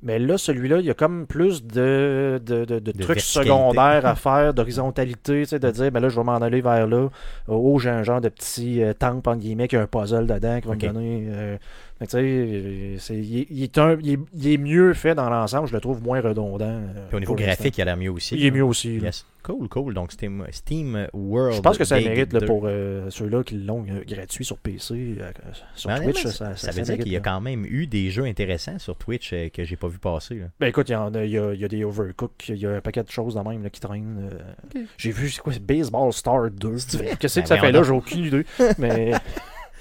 [0.00, 3.48] Mais là, celui-là, il y a comme plus de, de, de- de trucs verticalité.
[3.50, 6.86] secondaires à faire, d'horizontalité, tu sais, de dire, ben là, je vais m'en aller vers
[6.86, 7.08] là.
[7.48, 10.60] Oh, j'ai un genre de petit euh, temple, entre guillemets, qui a un puzzle dedans,
[10.60, 10.82] qui va Ok.
[10.84, 11.26] me donner.
[11.28, 11.56] euh,
[12.00, 14.94] mais tu sais, euh, c'est- il, est- il est un- il est- il est mieux
[14.94, 16.64] fait dans l'ensemble, je le trouve moins redondant.
[16.66, 18.36] euh, Puis au niveau graphique, il a l'air mieux aussi.
[18.36, 18.96] il est mieux aussi.
[18.98, 19.26] Yes.
[19.42, 19.94] Cool, cool.
[19.94, 21.54] Donc Steam, Steam World.
[21.56, 22.46] Je pense que ça mérite là, 2.
[22.46, 25.30] pour euh, ceux-là qui l'ont euh, gratuit sur PC, euh,
[25.74, 26.22] sur Mais Twitch.
[26.24, 27.24] Ça, ça, ça, ça veut dire mérite, qu'il y a là.
[27.24, 30.34] quand même eu des jeux intéressants sur Twitch euh, que j'ai pas pas vu passer.
[30.34, 30.46] là.
[30.60, 32.56] Ben écoute, il y, en a, il y, a, il y a des overcooked, il
[32.56, 34.28] y a un paquet de choses de même là, qui traînent.
[34.76, 34.80] euh.
[34.98, 36.76] J'ai vu, c'est quoi, c'est Baseball Star 2.
[36.78, 37.16] C'est vrai?
[37.18, 37.82] Qu'est-ce que Ben ça fait là?
[37.82, 38.44] J'ai aucune idée.
[38.78, 39.12] Mais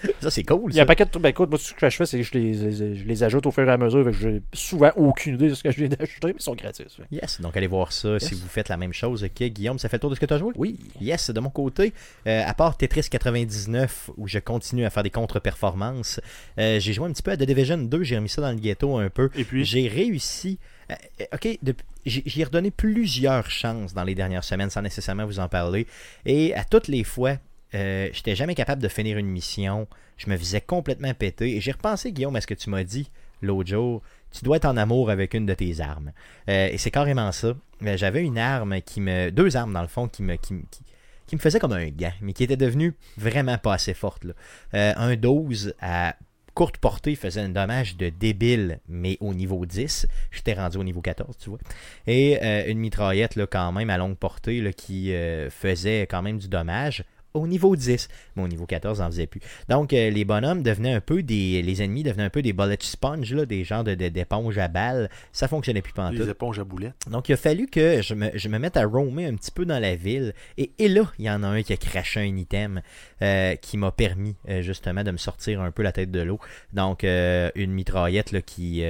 [0.21, 0.71] Ça, c'est cool.
[0.71, 1.23] il y a un paquet de trucs.
[1.23, 3.45] Ben écoute, moi, ce que je fais, c'est que je les, je- je les ajoute
[3.45, 4.03] au fur et à mesure.
[4.05, 6.86] Que j'ai souvent aucune idée de ce que je viens d'acheter, mais ils sont gratis.
[6.95, 7.03] fait.
[7.12, 9.79] Yes, donc allez voir ça si vous faites la même chose que Guillaume.
[9.79, 10.53] Ça fait le tour de ce que tu as joué?
[10.55, 10.77] Oui.
[11.01, 11.93] Yes, de mon côté,
[12.27, 16.19] euh, à part Tetris 99, où je continue à faire des contre-performances,
[16.60, 18.57] euh, j'ai joué un petit peu à The Division 2, j'ai remis ça dans le
[18.57, 19.29] ghetto un peu.
[19.36, 20.60] Et puis, J'ai réussi.
[20.91, 20.95] euh,
[21.33, 21.60] ok,
[22.05, 25.88] j'y ai redonné plusieurs chances dans les dernières semaines sans nécessairement vous en parler.
[26.25, 27.38] Et à toutes les fois,
[27.75, 29.88] euh, j'étais jamais capable de finir une mission.
[30.17, 31.56] Je me faisais complètement péter.
[31.56, 33.10] Et j'ai repensé, Guillaume, à ce que tu m'as dit
[33.41, 34.01] l'autre jour.
[34.32, 36.12] Tu dois être en amour avec une de tes armes.
[36.49, 37.53] Euh, et c'est carrément ça.
[37.84, 39.30] Euh, J'avais une arme qui me.
[39.32, 40.36] Deux armes, dans le fond, qui me.
[40.36, 44.25] Qui, me- faisait comme un gant, mais qui était devenue vraiment pas assez forte.
[44.73, 46.15] un 12 à
[46.53, 50.08] courte portée faisait un dommage de débile, mais au niveau 10.
[50.32, 51.60] J'étais rendu au niveau 14, tu vois.
[52.08, 52.39] Et
[52.71, 55.13] une mitraillette, quand même, à longue portée, qui
[55.49, 57.03] faisait quand même du dommage
[57.38, 59.41] au niveau 10, mais au niveau 14, on n'en faisait plus.
[59.69, 61.62] Donc, euh, les bonhommes devenaient un peu des...
[61.62, 64.67] Les ennemis devenaient un peu des bullet sponge, là, des genres de, de- d'éponges à
[64.67, 65.10] balles.
[65.32, 66.19] Ça fonctionnait plus pantoute.
[66.19, 66.95] les éponges à boulettes.
[67.10, 69.65] Donc, il a fallu que je me, je me mette à roamer un petit peu
[69.65, 70.34] dans la ville.
[70.58, 72.82] Et, et là, il y en a un qui a craché un item
[73.21, 76.39] euh, qui m'a permis euh, justement de me sortir un peu la tête de l'eau.
[76.73, 78.84] Donc, une mitraillette là, qui,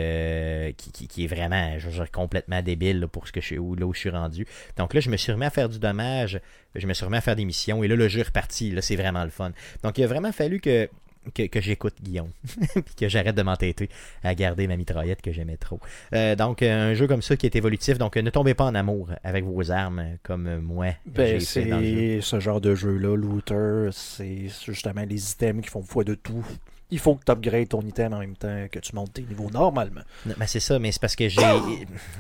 [0.78, 3.86] qui, qui- qui est vraiment je complètement débile là, pour ce que je, où, là
[3.86, 4.46] où je suis rendu.
[4.78, 6.40] Donc là, je me suis remis à faire du dommage.
[6.78, 7.84] Je me suis remis à faire des missions.
[7.84, 8.72] Et là, le jeu est reparti.
[8.72, 9.52] Là, c'est vraiment le fun.
[9.84, 10.90] Donc, il a vraiment fallu que
[11.34, 12.32] que, que j'écoute Guillaume,
[12.74, 13.90] puis que j'arrête de m'entêter
[14.24, 15.80] à garder ma mitraillette que j'aimais trop.
[16.14, 17.98] Euh, donc, un jeu comme ça qui est évolutif.
[17.98, 20.94] Donc, euh, ne tombez pas en amour avec vos armes comme moi.
[21.06, 26.16] Ben, c'est ce genre de jeu-là, looter, c'est justement les items qui font foi de
[26.16, 26.46] tout.
[26.90, 29.50] Il faut que tu upgrades ton item en même temps que tu montes tes niveaux
[29.52, 30.02] normalement.
[30.26, 31.42] Non, mais c'est ça, mais c'est parce que j'ai.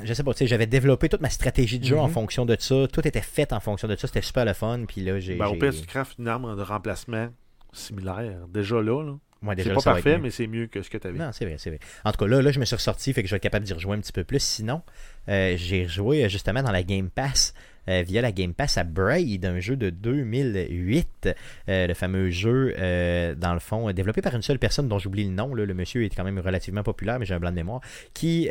[0.03, 2.13] Je sais pas, tu sais, j'avais développé toute ma stratégie de jeu en Mhm.
[2.13, 2.85] fonction de ça.
[2.91, 4.07] Tout était fait en fonction de ça.
[4.07, 4.83] C'était super le fun.
[4.87, 5.35] Puis là, j'ai.
[5.35, 7.29] Ben, au pire, si tu craftes une arme de remplacement
[7.73, 10.89] similaire, déjà là, là Ouais, déjà, c'est là, pas parfait, mais c'est mieux que ce
[10.89, 11.17] que tu avais.
[11.19, 11.79] Non, c'est vrai, c'est vrai.
[12.03, 13.65] En tout cas, là, là, je me suis ressorti, fait que je vais être capable
[13.65, 14.41] d'y rejouer un petit peu plus.
[14.41, 14.81] Sinon,
[15.29, 17.53] euh, j'ai joué euh, justement dans la Game Pass,
[17.89, 21.29] euh, via la Game Pass à Braid, un jeu de 2008,
[21.69, 25.23] euh, le fameux jeu, euh, dans le fond, développé par une seule personne dont j'oublie
[25.23, 25.53] le nom.
[25.53, 27.81] Le monsieur est quand même relativement populaire, mais j'ai un blanc de mémoire.
[28.13, 28.45] Qui,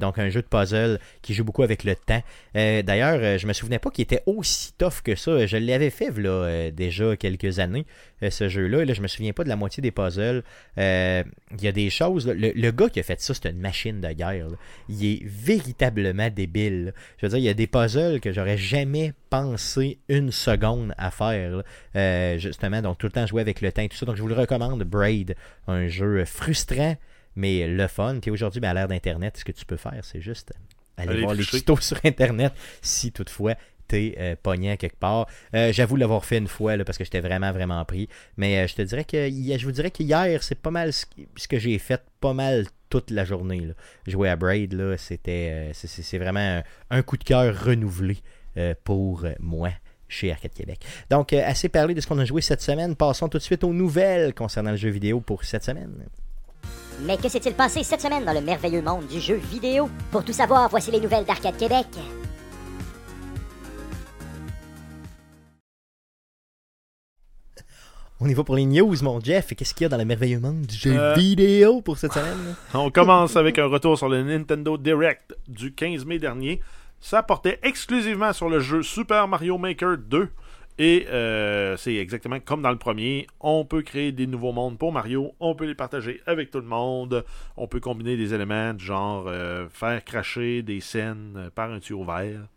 [0.00, 2.22] donc, un jeu de puzzle qui joue beaucoup avec le temps.
[2.54, 5.46] D'ailleurs, je me souvenais pas qu'il était aussi tough que ça.
[5.46, 7.86] Je l'avais fait là, déjà quelques années,
[8.22, 8.84] ce jeu-là.
[8.84, 10.42] Là, je me souviens pas de la moitié des puzzles.
[10.78, 12.26] Euh, il y a des choses.
[12.26, 14.48] là, Le, le gars qui a fait ça, c'est une machine de guerre.
[14.48, 14.56] là.
[14.88, 16.94] Il est véritablement débile.
[17.18, 21.10] Je veux dire, il y a des puzzles que j'aurais jamais pensé une seconde à
[21.10, 21.62] faire.
[21.94, 24.06] Euh, justement, donc tout le temps jouer avec le temps et tout ça.
[24.06, 25.34] Donc je vous le recommande, Braid,
[25.66, 26.96] un jeu frustrant,
[27.34, 28.18] mais le fun.
[28.20, 30.52] Puis aujourd'hui, ben, à l'ère d'Internet, ce que tu peux faire, c'est juste
[30.96, 33.54] aller voir les tutos sur Internet si toutefois
[33.94, 34.34] euh,
[34.76, 35.26] quelque part.
[35.54, 38.08] Euh, J'avoue l'avoir fait une fois parce que j'étais vraiment, vraiment pris.
[38.36, 41.06] Mais euh, je te dirais que je vous dirais qu'hier, c'est pas mal ce,
[41.48, 43.68] que j'ai fait pas mal toute la journée.
[44.06, 48.18] Jouer à Braid, c'était c'est- vraiment un, coup de cœur renouvelé
[48.84, 49.70] pour moi
[50.08, 50.78] chez Arcade Québec.
[51.10, 52.94] Donc, assez parlé de ce qu'on a joué cette semaine.
[52.94, 56.06] Passons tout de suite aux nouvelles concernant le jeu vidéo pour cette semaine.
[57.02, 59.90] Mais que s'est-il passé cette semaine dans le merveilleux monde du jeu vidéo?
[60.10, 61.86] Pour tout savoir, voici les nouvelles d'Arcade Québec.
[68.18, 69.54] On y va pour les news, mon Jeff.
[69.54, 70.96] Qu'est-ce qu'il y a dans le merveilleux monde du jeu?
[70.96, 72.56] Euh, vidéo pour cette semaine?
[72.74, 76.62] On commence avec un retour sur le Nintendo Direct du 15 mai dernier.
[76.98, 80.30] Ça portait exclusivement sur le jeu Super Mario Maker 2.
[80.78, 83.26] Et euh, c'est exactement comme dans le premier.
[83.40, 85.34] On peut créer des nouveaux mondes pour Mario.
[85.38, 87.22] On peut les partager avec tout le monde.
[87.58, 92.02] On peut combiner des éléments du genre euh, faire cracher des scènes par un tuyau
[92.02, 92.48] vert.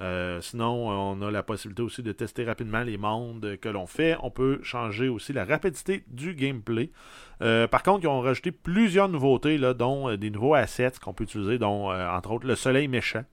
[0.00, 4.16] Euh, sinon, on a la possibilité aussi de tester rapidement les mondes que l'on fait.
[4.22, 6.90] On peut changer aussi la rapidité du gameplay.
[7.42, 11.24] Euh, par contre, ils ont rajouté plusieurs nouveautés, dont euh, des nouveaux assets qu'on peut
[11.24, 13.24] utiliser, dont entre autres le soleil méchant,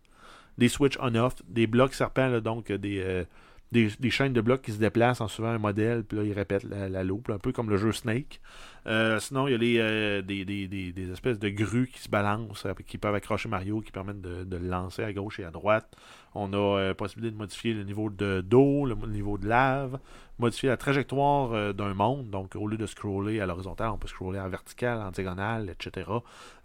[0.58, 3.26] des switch on-off, des blocs serpents, donc des,
[3.72, 6.66] des, chaînes de blocs qui se déplacent en suivant un modèle, puis là, ils répètent
[6.66, 8.42] la, loupe, un peu comme le jeu Snake.
[8.88, 12.10] Euh, sinon, il y a les, euh, des, des, des, espèces de grues qui se
[12.10, 15.52] balancent, euh, qui peuvent accrocher Mario, qui permettent de, le lancer à gauche et à
[15.52, 15.96] droite.
[16.36, 20.00] On a euh, possibilité de modifier le niveau de d'eau, le niveau de lave,
[20.38, 22.30] modifier la trajectoire d'un monde.
[22.30, 26.10] Donc, au lieu de scroller à l'horizontale, on peut scroller en vertical, en diagonale, etc.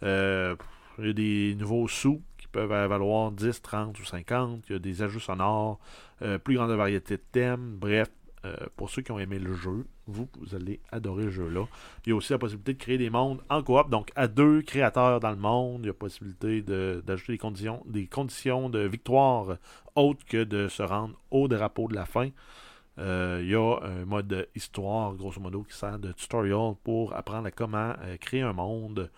[0.02, 2.22] Il y a des nouveaux sous
[2.56, 4.64] peuvent valoir 10, 30 ou 50.
[4.68, 5.78] Il y a des ajouts sonores,
[6.22, 7.76] euh, plus grande variété de thèmes.
[7.78, 8.08] Bref,
[8.46, 11.66] euh, pour ceux qui ont aimé le jeu, vous, allez adorer le jeu-là.
[12.04, 14.62] Il y a aussi la possibilité de créer des mondes en coop, donc à deux
[14.62, 15.80] créateurs dans le monde.
[15.82, 19.58] Il y a possibilité de- d'ajouter des conditions, des conditions de victoire
[19.94, 22.30] autres que de se rendre au drapeau de la fin.
[22.98, 27.48] Euh, il y a un mode histoire, grosso modo, qui sert de tutorial pour apprendre
[27.48, 29.10] à comment créer un monde.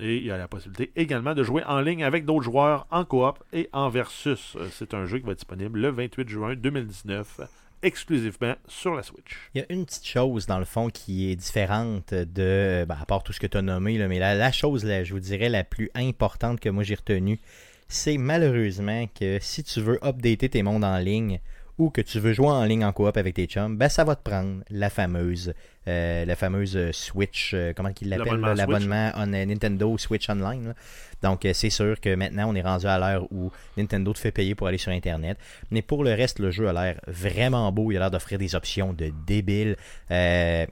[0.00, 3.04] Et il y a la possibilité également de jouer en ligne avec d'autres joueurs en
[3.04, 4.56] coop et en versus.
[4.56, 7.40] Euh, C'est un jeu qui va être disponible le 28 juin 2019,
[7.82, 9.36] exclusivement sur la Switch.
[9.54, 13.06] Il y a une petite chose, dans le fond, qui est différente de, ben, à
[13.06, 15.20] part tout ce que tu as nommé, là, mais la, la chose, là, je vous
[15.20, 17.38] dirais, la plus importante que moi j'ai retenue,
[17.86, 21.40] c'est malheureusement que si tu veux updater tes mondes en ligne
[21.78, 24.16] ou que tu veux jouer en ligne en coop avec tes chums, ben ça va
[24.16, 25.54] te prendre la fameuse,
[25.88, 30.68] euh, la fameuse euh, Switch, euh, comment qu'ils l'appellent, L'abonnement Nintendo Switch Online.
[30.68, 30.74] là.
[31.22, 34.54] Donc c'est sûr que maintenant on est rendu à l'heure où Nintendo te fait payer
[34.54, 35.38] pour aller sur Internet.
[35.70, 37.90] Mais pour le reste, le jeu a l'air vraiment beau.
[37.90, 39.76] Il a l'air d'offrir des options de débile.
[40.10, 40.66] Euh,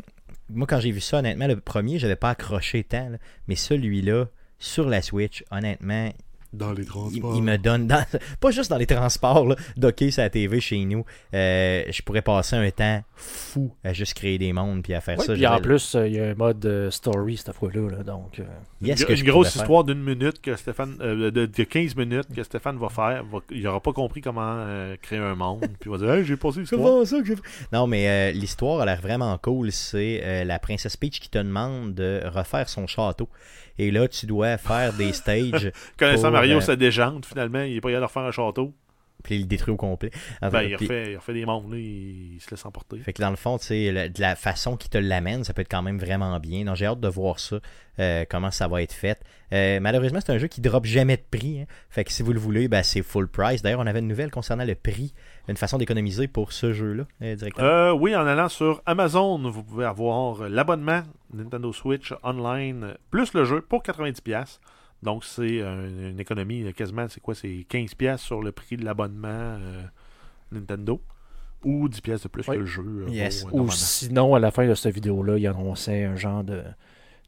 [0.50, 3.08] moi, quand j'ai vu ça, honnêtement, le premier, j'avais pas accroché tant.
[3.08, 3.18] là.
[3.48, 4.26] mais celui-là,
[4.58, 6.10] sur la Switch, honnêtement,
[6.52, 8.04] Dans les il, il me donne, dans-
[8.40, 9.56] pas juste dans les transports, là,
[10.10, 14.36] sur la TV chez nous, euh, je pourrais passer un temps fou à juste créer
[14.38, 15.32] des mondes puis à faire Ouais, ça.
[15.32, 17.90] puis en plus, euh, il y a un mode euh, story cette fois-là.
[17.90, 18.44] là, donc, euh,
[18.82, 22.42] Yes, que une grosse histoire d'une minute que Stéphane euh, de, de 15 minutes que
[22.42, 23.24] Stéphane va faire.
[23.24, 25.60] Va- il n'aura pas compris comment euh, créer un monde.
[25.80, 27.42] puis il va dire Hey, j'ai passé ça que j'ai fait?
[27.72, 29.72] Non, mais euh, l'histoire a l'air vraiment cool.
[29.72, 33.28] C'est euh, la princesse Peach qui te demande de refaire son château.
[33.82, 37.76] Et là, tu dois faire des stages, Connaissant pour, Mario, euh, sa déjante, finalement, il
[37.76, 38.72] est pas capable de refaire un château.
[39.22, 40.10] Puis il le détruit au complet.
[40.42, 42.98] En Ben, il, puis- refait, il refait des mondes, là, il, se laisse emporter.
[42.98, 45.52] Fait que dans le fond, tu sais, le- de la façon qu'il te l'amène, ça
[45.54, 46.64] peut être quand même vraiment bien.
[46.64, 47.56] Donc j'ai hâte de voir ça,
[48.00, 49.20] euh, comment ça va être fait.
[49.52, 51.60] Euh, malheureusement, c'est un jeu qui drop jamais de prix.
[51.60, 51.66] hein.
[51.90, 53.60] Fait que si vous le voulez, ben, c'est full price.
[53.62, 55.12] D'ailleurs, on avait une nouvelle concernant le prix,
[55.48, 57.92] une façon d'économiser pour ce jeu-là, euh, directement.
[57.92, 61.02] Oui, en allant sur Amazon, vous pouvez avoir l'abonnement
[61.34, 64.58] Nintendo Switch Online plus le jeu pour 90$.
[65.02, 69.28] Donc, c'est un- une économie quasiment, c'est quoi C'est 15$ sur le prix de l'abonnement
[69.28, 69.82] euh,
[70.52, 71.00] Nintendo
[71.64, 72.56] ou 10$ de plus Oui.
[72.56, 73.06] que le jeu.
[73.06, 73.46] euh, Yes.
[73.52, 76.62] Ou sinon, à la fin de cette vidéo-là, il annonçait un genre de,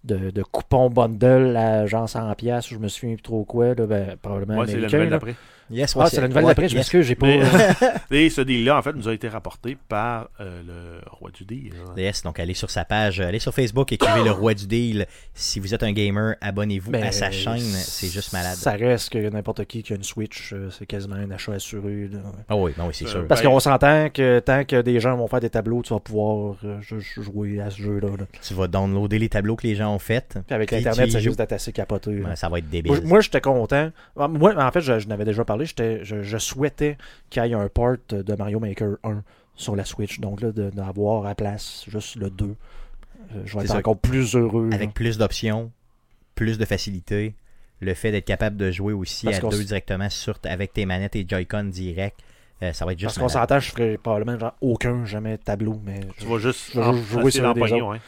[0.04, 3.86] de, de coupon bundle à genre 100$, piastres, je me souviens plus trop quoi, là,
[3.86, 5.26] ben, probablement Ouais, c'est la américain.
[5.26, 5.32] là.
[5.70, 6.80] Yes, Ah, c'est la nouvelle d'après, je yes.
[6.80, 7.26] m'excuse, j'ai pas.
[7.26, 7.44] Euh,
[8.10, 11.72] Et ce deal-là, en fait, nous a été rapporté par euh, le roi du deal.
[11.96, 15.06] Yes, donc allez sur sa page, allez sur Facebook, écrivez le roi du deal.
[15.32, 18.54] Si vous êtes un gamer, abonnez-vous ben, à sa chaîne, c'est juste malade.
[18.56, 22.08] Ça reste que n'importe qui qui a une Switch, euh, c'est quasiment un achat assuré.
[22.12, 22.18] là.
[22.48, 23.26] Ah oui, ben oui, c'est Euh, sûr.
[23.26, 26.00] Parce Ben- qu'on s'entend que tant que des gens vont faire des tableaux, tu vas
[26.00, 28.08] pouvoir euh, jouer à ce jeu-là.
[28.18, 28.24] là.
[28.42, 30.38] Tu vas downloader les tableaux que les gens ont faits.
[30.46, 32.12] Puis avec l'Internet, c'est juste d'être assez capoté.
[32.16, 32.92] Ben, ça va être débile.
[32.92, 33.90] Moi, moi, j'étais content.
[34.18, 35.53] Ah, Moi, en fait, je, je n'avais déjà parlé.
[36.02, 36.96] Je, je souhaitais
[37.30, 39.22] qu'il y ait un port de Mario Maker 1
[39.56, 40.20] sur la Switch.
[40.20, 42.44] Donc là, de- d'avoir à place juste le 2.
[42.46, 42.54] euh,
[43.44, 43.78] je vais C'est être ça.
[43.78, 44.68] encore plus heureux.
[44.68, 44.74] là.
[44.76, 45.70] avec plus d'options,
[46.34, 47.34] plus de facilité,
[47.80, 50.86] le fait d'être capable de jouer aussi Parce à qu'on deux directement sur, avec tes
[50.86, 52.18] manettes et Joy-Con direct,
[52.62, 53.48] euh, ça va être Parce juste qu'on malade.
[53.48, 55.80] s'entend, je ferais probablement genre, aucun jamais tableau.
[55.84, 58.00] Mais Tu vas juste Je vais en- juste jouer sur des ouais.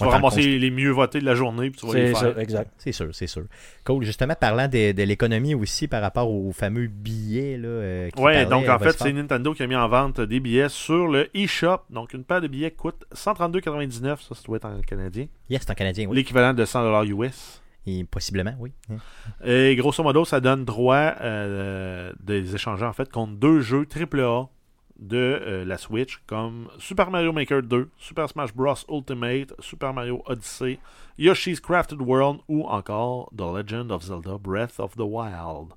[0.00, 2.34] Tu vas ramasser les mieux votés de la journée, puis tu vas les c'est faire.
[2.34, 2.70] ça, exact.
[2.78, 3.44] C'est sûr, c'est sûr.
[3.84, 4.04] Cool.
[4.04, 7.56] Justement, parlant de, de l'économie aussi par rapport aux fameux billets.
[7.58, 10.20] Là, euh, qui Ouais, parlaient, donc en fait, c'est Nintendo qui a mis en vente
[10.20, 11.80] des billets sur le eShop.
[11.90, 15.26] Donc une paire de billets coûte 132,99, ça, ça doit être en canadien.
[15.48, 16.16] Yes, c'est un Canadien, oui.
[16.16, 17.62] L'équivalent de 100$ US.
[17.86, 18.72] Et possiblement, oui.
[19.44, 24.48] Et grosso modo, ça donne droit euh, des échangeurs en fait contre deux jeux AAA
[25.00, 30.22] de euh, la Switch comme Super Mario Maker 2, Super Smash Bros Ultimate, Super Mario
[30.26, 30.78] Odyssey,
[31.18, 35.70] Yoshi's Crafted World ou encore The Legend of Zelda Breath of the Wild.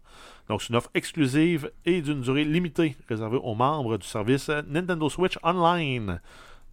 [0.50, 5.10] Donc c'est une offre exclusive et d'une durée limitée réservée aux membres du service Nintendo
[5.10, 6.20] Switch Online.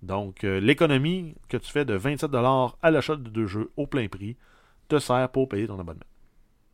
[0.02, 4.08] Donc euh, l'économie que tu fais de 27$ à l'achat de deux jeux au plein
[4.08, 4.36] prix
[4.88, 6.00] te sert pour payer ton abonnement.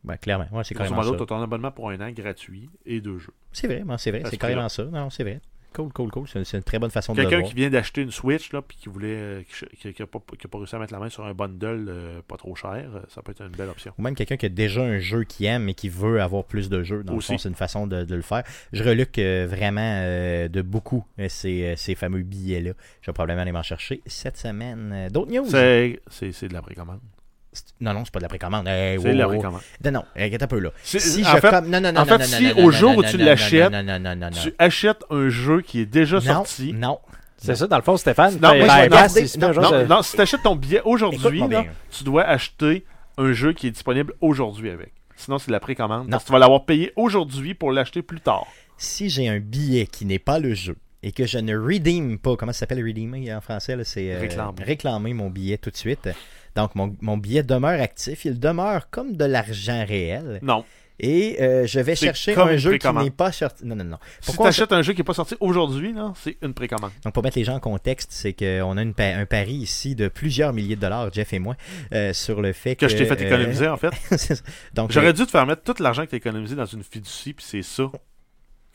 [0.05, 1.11] Ben, clairement, ouais, c'est carrément ça.
[1.17, 3.35] tu as ton abonnement pour un an gratuit et deux jeux.
[3.53, 4.85] C'est vrai, ben, c'est vrai, c'est carrément ça.
[4.85, 5.41] Non, c'est vrai.
[5.77, 6.27] Cool, cool, cool.
[6.27, 8.79] C'est une très bonne façon de le Quelqu'un qui vient d'acheter une Switch là, puis
[8.79, 9.43] qui voulait euh,
[9.79, 10.21] qui, qui, a pas,
[10.55, 13.33] réussi à mettre la main sur un bundle euh, pas trop cher, euh, ça peut
[13.33, 13.93] être une belle option.
[13.99, 16.71] Ou même quelqu'un qui a déjà un jeu qu'il aime mais qui veut avoir plus
[16.71, 17.05] de jeux.
[17.05, 18.43] Dans le fond, c'est une façon de, de le faire.
[18.73, 20.01] Je reluque euh, vraiment
[20.49, 22.73] de beaucoup ces, ces fameux billets-là.
[23.03, 25.09] Je vais probablement aller m'en chercher cette semaine.
[25.11, 25.45] D'autres news?
[26.09, 27.01] C'est de la précommande.
[27.81, 28.67] Non, non, c'est pas de la précommande.
[28.69, 29.33] Hey, C'est wow, de la wow.
[29.35, 29.61] précommande.
[29.85, 30.71] Non, non, regarde un peu là.
[30.83, 31.61] Si en je fait-.
[31.63, 33.73] Non, non, non, en fait, non, si non, au jour non, où tu l'achètes,
[34.43, 36.73] Tu achètes un jeu qui est déjà non, sorti.
[36.73, 36.99] non,
[37.37, 38.39] C'est ça, dans le fond, Stéphane.
[38.41, 41.43] Non, non, genre Non, de- non, si tu achètes ton billet aujourd'hui,
[41.91, 42.85] tu dois acheter
[43.19, 44.93] un jeu qui est disponible aujourd'hui avec.
[45.17, 46.05] Sinon, c'est de la précommande.
[46.05, 46.11] Non.
[46.11, 48.45] Parce que tu vas l'avoir payé aujourd'hui pour l'acheter plus tard.
[48.77, 52.37] Si j'ai un billet qui n'est pas le jeu et que je ne redeem pas,
[52.37, 53.77] comment ça s'appelle redeemer en français?
[53.85, 54.53] C'est euh, Réclamer.
[54.65, 56.09] réclamer mon billet tout de suite.
[56.55, 60.39] Donc mon, mon billet demeure actif, il demeure comme de l'argent réel.
[60.43, 60.65] Non.
[60.99, 63.67] Et euh, je vais chercher un jeu qui n'est pas sorti.
[63.67, 63.99] Non, non, non.
[64.23, 66.91] Si tu on- achètes un jeu qui n'est pas sorti aujourd'hui, c'est une précommande.
[67.05, 69.95] Donc, pour mettre les gens en contexte, c'est qu'on a une pa- un pari ici
[69.95, 71.55] de plusieurs milliers de dollars, Jeff et moi,
[71.93, 72.87] euh, sur le fait que.
[72.87, 73.91] Que je t'ai fait euh, économiser, en fait.
[74.75, 77.35] Donc, J'aurais dû te faire mettre tout l'argent que tu as économisé dans une fiducie,
[77.35, 77.91] puis c'est ça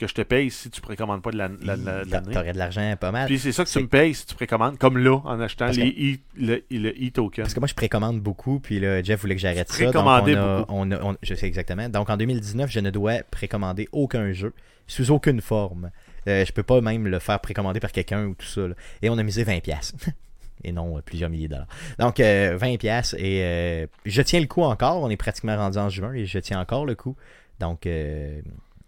[0.02, 2.22] que je te paye si tu précommandes pas de la- la-.
[2.22, 3.28] T'aurais de l'argent pas mal.
[3.28, 6.16] Puis c'est ça que tu me payes si tu précommandes, comme là, en achetant les
[6.16, 7.44] e, le, le e-token.
[7.44, 9.78] Parce que moi, je précommande beaucoup, puis là, Jeff voulait que j'arrête ça.
[9.86, 10.74] Donc, on précommandais a, beaucoup.
[10.74, 11.88] on a- on- je sais exactement.
[11.90, 14.54] Donc, en 2019, je ne dois précommander aucun jeu,
[14.88, 15.92] sous aucune forme.
[16.28, 18.68] Euh, je peux pas même le faire précommander par quelqu'un ou tout ça.
[18.68, 18.76] là.
[19.02, 19.62] Et on a misé 20$.
[19.62, 19.96] piastres.
[20.64, 21.68] et non euh, plusieurs milliers de dollars.
[21.98, 22.78] Donc, euh, 20$.
[22.78, 25.02] piastres Et euh, je tiens le coup encore.
[25.02, 27.16] On est pratiquement rendu en juin et je tiens encore le coup.
[27.60, 28.42] Donc, euh,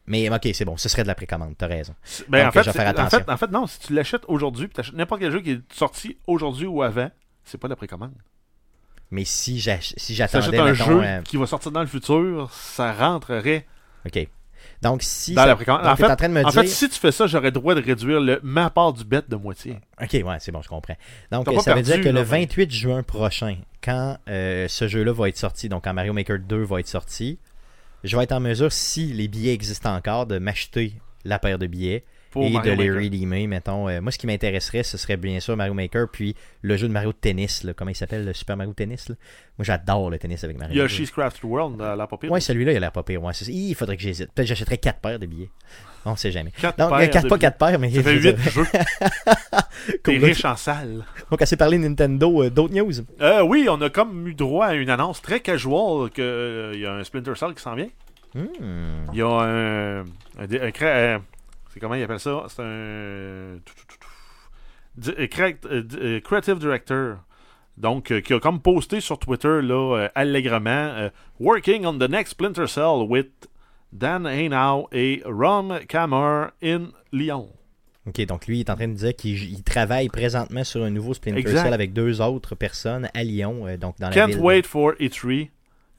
[0.06, 0.78] mais ok, c'est bon.
[0.78, 1.56] Ce serait de la précommande.
[1.58, 1.94] T'as raison.
[2.28, 3.20] Ben, Donc, en, fait, je vais faire en, attention.
[3.20, 5.62] fait, en fait, non, si tu l'achètes aujourd'hui, puis t'achètes n'importe quel jeu qui est
[5.74, 7.10] sorti aujourd'hui ou avant,
[7.44, 8.14] c'est pas de la précommande.
[9.12, 11.88] Mais si si Si j'attendais, t'achètes un mettons, jeu euh, qui va sortir dans le
[11.88, 13.66] futur, ça rentrerait
[14.06, 14.28] ok.
[14.82, 15.84] Donc, si dans ça- la précommande.
[15.84, 16.62] donc, En fait, en train de me en dire...
[16.62, 19.22] fait, si tu fais ça, j'aurais le droit de réduire le, ma part du bet
[19.28, 19.78] de moitié.
[20.02, 20.96] Ok, ouais, c'est bon, je comprends.
[21.32, 25.14] Donc, ça veut dire que là, le mais- 28 juin prochain, quand euh, ce jeu-là
[25.14, 27.40] va être sorti, donc quand Mario Maker 2 va être sorti,
[28.04, 30.94] je vais être en mesure, si les billets existent encore, de m'acheter
[31.26, 33.04] la paire de billets Pour et Mario de les Maker.
[33.04, 33.88] redeemer, mettons.
[33.88, 36.94] Euh, moi, ce qui m'intéresserait, ce serait bien sûr Mario Maker, puis le jeu de
[36.94, 39.08] Mario Tennis, là, comment il s'appelle, le Super Mario Tennis.
[39.10, 39.16] là?
[39.58, 40.76] Moi, j'adore le tennis avec Mario.
[40.82, 42.30] Yoshi's Crafted World, euh, la papier.
[42.30, 43.24] Ouais, celui-là, il a l'air pas pire.
[43.24, 44.32] Ouais, il faudrait que j'hésite.
[44.34, 45.50] Peut-être que j'achèterais 4 paires de billets.
[46.06, 46.52] On sait jamais.
[46.60, 47.38] Quatre Donc, paires euh, quatre- pas.
[47.38, 48.66] 4 paires, mais Ça fait je veux 8 dire, jeux.
[50.04, 51.06] T'es riche en salle.
[51.32, 52.92] Donc, assez parlé Nintendo, euh, d'autres news?
[53.22, 56.94] Euh, oui, on a comme eu droit à une annonce très casual qu'il y a
[56.94, 57.88] un Splinter Cell qui s'en vient.
[58.36, 58.48] Hmm.
[59.14, 59.46] Il y a un.
[59.48, 60.04] euh,
[61.74, 62.44] c'est comment il appelle ça?
[62.50, 62.66] C'est un.
[62.66, 63.58] euh,
[65.08, 65.28] euh,
[65.96, 67.16] euh, Creative Director.
[67.78, 72.08] Donc, euh, qui a comme posté sur Twitter, là, euh, allègrement, euh, Working on the
[72.10, 73.28] next Splinter Cell with
[73.94, 77.50] Dan Hainow et Rom Kammer in Lyon.
[78.08, 80.90] Ok, donc lui, il est en train de dire qu'il il travaille présentement sur un
[80.90, 81.48] nouveau Splinter.
[81.48, 84.38] Cell avec deux autres personnes à Lyon, euh, donc dans la Can't ville.
[84.38, 85.50] de- wait for E3.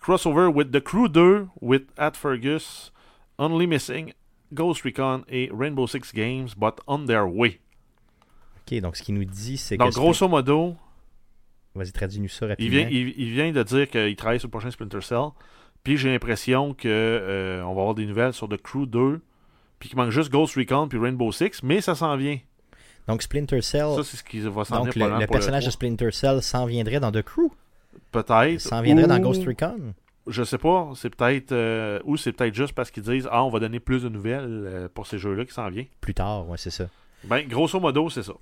[0.00, 2.92] Crossover with The Crew 2 with At Fergus,
[3.38, 4.12] Only Missing,
[4.52, 7.60] Ghost Recon et Rainbow Six Games, but on their way.
[8.66, 9.82] Ok, donc ce qu'il nous dit, c'est que.
[9.84, 10.76] Donc, grosso modo,
[11.74, 12.70] Vas-y, traduis-nous ça il rapidement.
[12.76, 15.28] vient, il, il vient de dire qu'il travaille sur le prochain Splinter Cell.
[15.84, 19.20] Puis j'ai l'impression que euh, on va avoir des nouvelles sur The Crew 2.
[19.78, 22.38] Puis qu'il manque juste Ghost Recon puis Rainbow Six, mais ça s'en vient.
[23.06, 23.88] Donc Splinter Cell.
[23.96, 25.70] Ça, c'est ce qui va s'en donc venir le, le personnage de.
[25.70, 27.50] Splinter Cell s'en viendrait dans The Crew?
[28.10, 28.60] Peut-être.
[28.60, 29.94] S'en viendrait dans Ghost Recon?
[30.26, 33.50] Je sais pas, c'est peut-être euh, ou c'est peut-être juste parce qu'ils disent ah on
[33.50, 35.84] va donner plus de nouvelles euh, pour ces jeux-là qui s'en vient.
[36.00, 36.86] Plus tard, ouais, c'est ça.
[37.24, 38.32] Ben grosso modo c'est ça.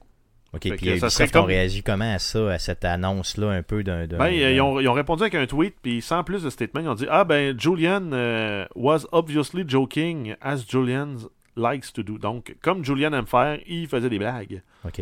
[0.55, 4.07] Ok, Fait puis Ubisoft ont réagi comment à ça, à cette annonce-là, un peu d'un.
[4.07, 6.89] Ben ils, ont, ils ont répondu avec un tweet puis sans plus de statement ils
[6.89, 11.17] ont dit ah ben Julian euh, was obviously joking as Julian
[11.57, 12.19] likes to do.
[12.19, 14.63] Donc comme Julian aime faire, il faisait des blagues.
[14.85, 15.01] Ok.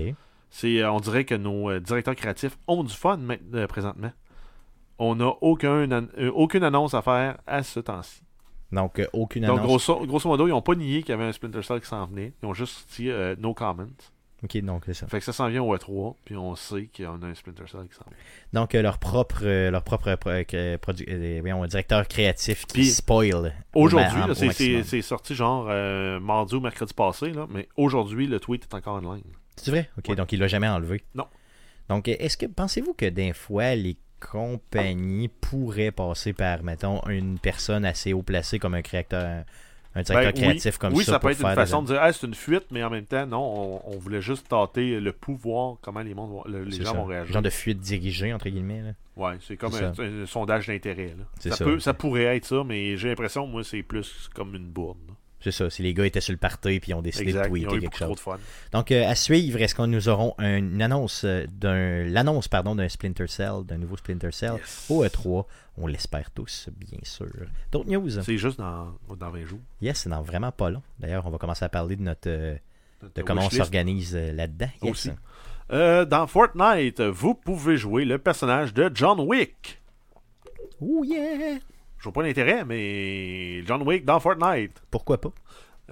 [0.51, 3.19] C'est euh, on dirait que nos euh, directeurs créatifs ont du fun
[3.55, 4.13] euh, présentement.
[5.01, 8.23] On n'a aucun an- aucune annonce à faire à ce temps-ci.
[8.71, 9.67] Donc, euh, aucune Donc, annonce.
[9.67, 12.07] grosso, grosso modo, ils n'ont pas nié qu'il y avait un Splinter Cell qui s'en
[12.07, 12.35] venait.
[12.43, 13.11] Ils ont juste dit
[13.41, 13.87] no comment.
[14.43, 15.07] Ok, donc c'est ça.
[15.07, 17.35] Fait que ça s'en vient au E3, puis on sait qu'il y en a un
[17.35, 18.17] Splinter Cell qui s'en vient.
[18.61, 22.73] Donc, euh, leur propre, euh, leur propre pro- euh, produ- euh, voyons, directeur créatif qui
[22.75, 23.55] Puis, spoil.
[23.75, 24.83] au Aujourd'hui, c'est- c'est maximum.
[24.85, 28.97] c'est sorti genre euh, mardi ou mercredi passé, là, mais aujourd'hui, le tweet est encore
[28.97, 29.23] online.
[29.57, 29.91] C'est vrai?
[29.99, 30.17] Ok, Ouais.
[30.17, 31.03] donc il l'a jamais enlevé.
[31.15, 31.27] Non.
[31.91, 37.39] Donc, euh, est-ce que pensez-vous que des fois, les compagnies pourraient passer par, mettons, une
[37.39, 39.45] personne assez haut placée comme un créateur,
[39.95, 40.43] un directeur Ben, oui.
[40.49, 42.35] créatif comme oui, ça, ça, pour peut être une façon de dire ah, c'est une
[42.35, 43.43] fuite, mais en même temps, non,
[43.87, 46.93] on, on voulait juste tâter le pouvoir, comment les, mondes le- les gens ça.
[46.93, 47.33] vont réagir.
[47.33, 48.83] Genre de fuite dirigée, entre guillemets.
[48.83, 48.93] là.
[49.17, 50.03] Ouais, c'est comme un, ça.
[50.03, 51.15] un sondage d'intérêt.
[51.41, 51.65] Ça, ça.
[51.81, 54.99] ça pourrait être ça, mais j'ai l'impression, moi, c'est plus comme une bourde.
[55.09, 55.15] là.
[55.43, 55.71] C'est ça.
[55.71, 57.77] Si les gars étaient sur le party puis ont décidé Exact, de ils ont tweeter
[57.77, 58.07] eu quelque chose.
[58.21, 58.39] trop de fun.
[58.73, 62.89] Donc, euh, à suivre, est-ce qu'on nous aurons une annonce euh, d'un, l'annonce pardon d'un
[62.89, 64.87] Splinter Cell, d'un nouveau Splinter Cell Yes.
[64.91, 65.45] au E3
[65.79, 67.27] On l'espère tous, bien sûr.
[67.73, 68.11] D'autres news?
[68.23, 69.61] C'est juste dans, dans 20 jours.
[69.81, 70.83] Yes, c'est dans vraiment pas long.
[70.99, 72.55] D'ailleurs, on va commencer à parler de notre euh,
[73.15, 74.69] de comment on s'organise là-dedans.
[74.83, 74.91] Yes.
[74.93, 75.11] Aussi.
[75.73, 79.81] Euh, dans Fortnite, vous pouvez jouer le personnage de John Wick.
[80.83, 81.59] Oh yeah!
[82.01, 84.83] Je vois pas l'intérêt, mais John Wick dans Fortnite.
[84.91, 85.33] Pourquoi pas?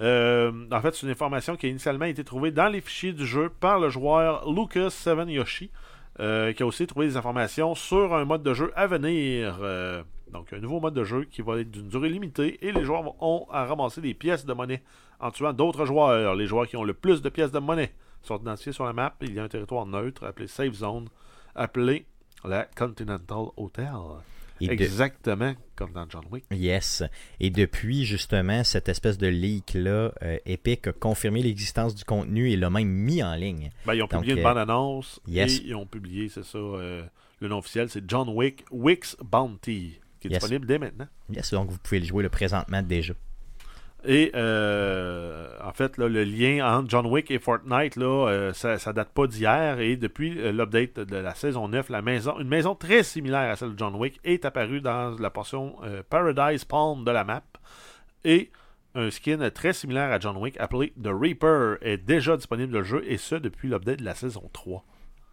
[0.01, 3.27] Euh, en fait, c'est une information qui a initialement été trouvée dans les fichiers du
[3.27, 5.69] jeu par le joueur Lucas Seven Yoshi,
[6.19, 9.59] euh, qui a aussi trouvé des informations sur un mode de jeu à venir.
[9.61, 10.01] Euh,
[10.31, 13.21] Donc, un nouveau mode de jeu qui va être d'une durée limitée et les joueurs
[13.21, 14.81] ont à ramasser des pièces de monnaie
[15.19, 16.35] en tuant d'autres joueurs.
[16.35, 17.93] Les joueurs qui ont le plus de pièces de monnaie
[18.23, 19.15] sont identifiés sur la map.
[19.21, 21.07] Il y a un territoire neutre appelé Safe Zone,
[21.55, 22.05] appelé
[22.43, 23.91] la Continental Hotel.
[24.61, 26.43] Et de- Exactement comme dans John Wick.
[26.51, 27.03] Yes.
[27.39, 32.57] Et depuis justement cette espèce de leak-là, euh, Epic a confirmé l'existence du contenu et
[32.57, 33.71] l'a même mis en ligne.
[33.85, 35.59] Ben, ils ont Donc, publié une euh, bande-annonce yes.
[35.59, 37.03] et ils ont publié, c'est ça, euh,
[37.39, 40.39] le nom officiel, c'est John Wick, Wick's Bounty, qui est Yes.
[40.41, 41.07] disponible dès maintenant.
[41.29, 43.13] Yes, donc vous pouvez le jouer le présentement déjà.
[44.05, 48.77] Et euh, en fait, là, le lien entre John Wick et Fortnite, là, euh, ça,
[48.77, 49.79] ça date pas d'hier.
[49.79, 53.55] Et depuis euh, l'update de la saison 9, la maison, une maison très similaire à
[53.57, 55.75] celle de John Wick est apparue dans la portion
[56.09, 57.43] Paradise Palm de la map.
[58.23, 58.51] Et
[58.95, 62.85] un skin très similaire à John Wick appelé The Reaper est déjà disponible dans le
[62.85, 64.83] jeu, et ce depuis l'update de la saison 3.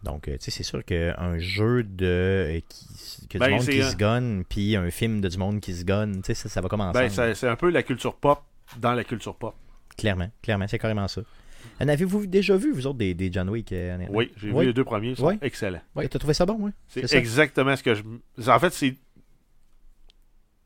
[0.03, 3.83] Donc, tu sais, c'est sûr qu'un jeu de qui, que Ben, du monde c'est, qui
[3.83, 6.61] se gonne, puis un film de du monde qui se gonne, tu sais, ça, ça
[6.61, 7.09] va commencer.
[7.17, 8.43] Ben, c'est un peu la culture pop
[8.79, 9.55] dans la culture pop.
[9.97, 11.21] Clairement, clairement, c'est carrément ça.
[11.81, 13.97] En avez-vous déjà vu, vous autres, des, des John Wick euh?
[14.09, 14.61] Oui, j'ai Oui.
[14.61, 15.37] vu les deux premiers, ils sont Oui.
[15.41, 15.81] excellents.
[15.95, 16.71] T'as trouvé ça bon, oui?
[16.87, 18.03] C'est exactement ce que je.
[18.49, 18.95] En fait, c'est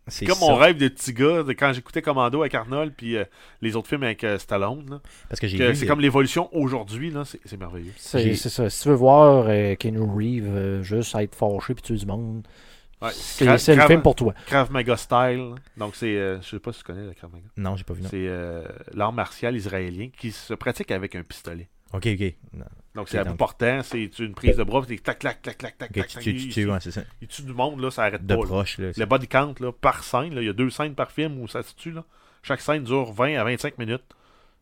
[0.07, 0.45] C'est comme ça.
[0.47, 3.23] mon rêve de petit gars de quand j'écoutais Commando avec Arnold puis euh,
[3.61, 4.85] les autres films avec euh, Stallone.
[4.89, 5.01] là.
[5.29, 5.75] Parce que j'ai Que vu.
[5.75, 7.93] C'est comme l'évolution aujourd'hui, là, c'est merveilleux.
[7.97, 8.69] C'est ça.
[8.69, 12.45] Si tu veux voir euh, Keanu Reeves euh, juste être fâché puis tuer du monde,
[13.01, 14.33] Ouais, c'est le film pour toi.
[14.45, 15.55] Krav Maga style.
[15.77, 17.47] Donc c'est, euh, je sais pas si tu connais le Krav Maga.
[17.57, 18.01] Non, j'ai pas vu.
[18.03, 18.09] Non.
[18.09, 21.69] C'est euh, l'art martial israélien qui se pratique avec un pistolet.
[21.93, 22.33] Ok, ok.
[22.53, 22.65] Non.
[22.95, 25.57] Donc c'est à bout donc- portant, c'est une prise de bras, c'est tac, tac, tac,
[25.57, 27.01] tac, tac, Ok, tac, tu tu il- ouais, c'est ça.
[27.21, 28.41] Il tue du monde, là, ça arrête De pas.
[28.43, 28.91] proche, là.
[28.95, 31.47] Le body count, là, par scène, là, il y a deux scènes par film où
[31.47, 31.91] ça se tue.
[31.91, 32.03] Là.
[32.43, 34.03] Chaque scène dure 20 à 25 minutes.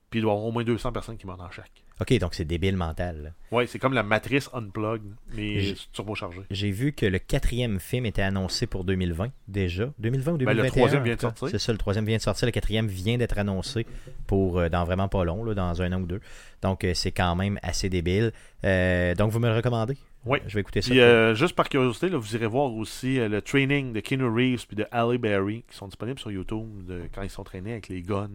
[0.10, 1.84] Puis il doit y avoir au moins 200 personnes qui meurent dans chaque.
[2.02, 3.34] Ok, donc c'est débile mental.
[3.52, 6.44] Ouais, c'est comme la matrice unplugged, mais turbochargée.
[6.50, 9.92] J'ai vu que le quatrième film était annoncé pour 2020 déjà.
[10.00, 11.50] 2020 ou Ben, 2021 le troisième en vient de sortir.
[11.50, 12.46] C'est ça, le troisième vient de sortir.
[12.46, 13.86] Le quatrième vient d'être annoncé
[14.28, 16.22] pour euh, dans vraiment pas long, là, dans un an ou deux.
[16.62, 18.32] Donc euh, c'est quand même assez débile.
[18.64, 19.98] Euh, donc vous me le recommandez?
[20.26, 20.40] Oui.
[20.48, 20.92] Je vais écouter ça.
[20.92, 24.78] Puis juste par curiosité, là, vous irez voir aussi le training de Keanu Reeves puis
[24.78, 28.02] de Halle Berry qui sont disponibles sur YouTube de, quand ils sont traînés avec les
[28.02, 28.30] guns.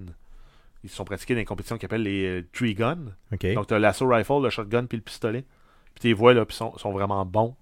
[0.84, 3.06] Ils se sont pratiqués dans une compétition qui s'appelle les euh, Tree Guns.
[3.54, 5.42] Donc, tu as l'assaut rifle, le shotgun puis le pistolet.
[5.94, 7.56] Puis tu les vois, là, puis sont, sont vraiment bons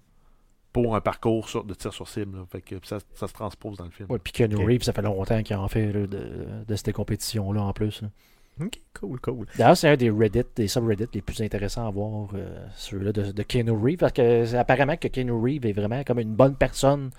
[0.71, 2.37] pour un parcours sur- de tir sur cible.
[2.37, 2.45] là.
[2.51, 4.11] Fait que ça, ça se transpose dans le film.
[4.11, 4.65] Ouais, puis Keanu Ok.
[4.67, 6.35] Reeves, ça fait longtemps qu'il en fait là, de,
[6.67, 8.01] de cette compétition-là en plus.
[8.01, 8.09] là.
[8.61, 9.45] Ok, cool, cool.
[9.57, 13.31] D'ailleurs, c'est un des Reddit, des subreddits les plus intéressants à voir, euh, ceux-là de,
[13.31, 16.55] de Keanu Reeves, parce que c'est apparemment que Keanu Reeves est vraiment comme une bonne
[16.55, 17.09] personne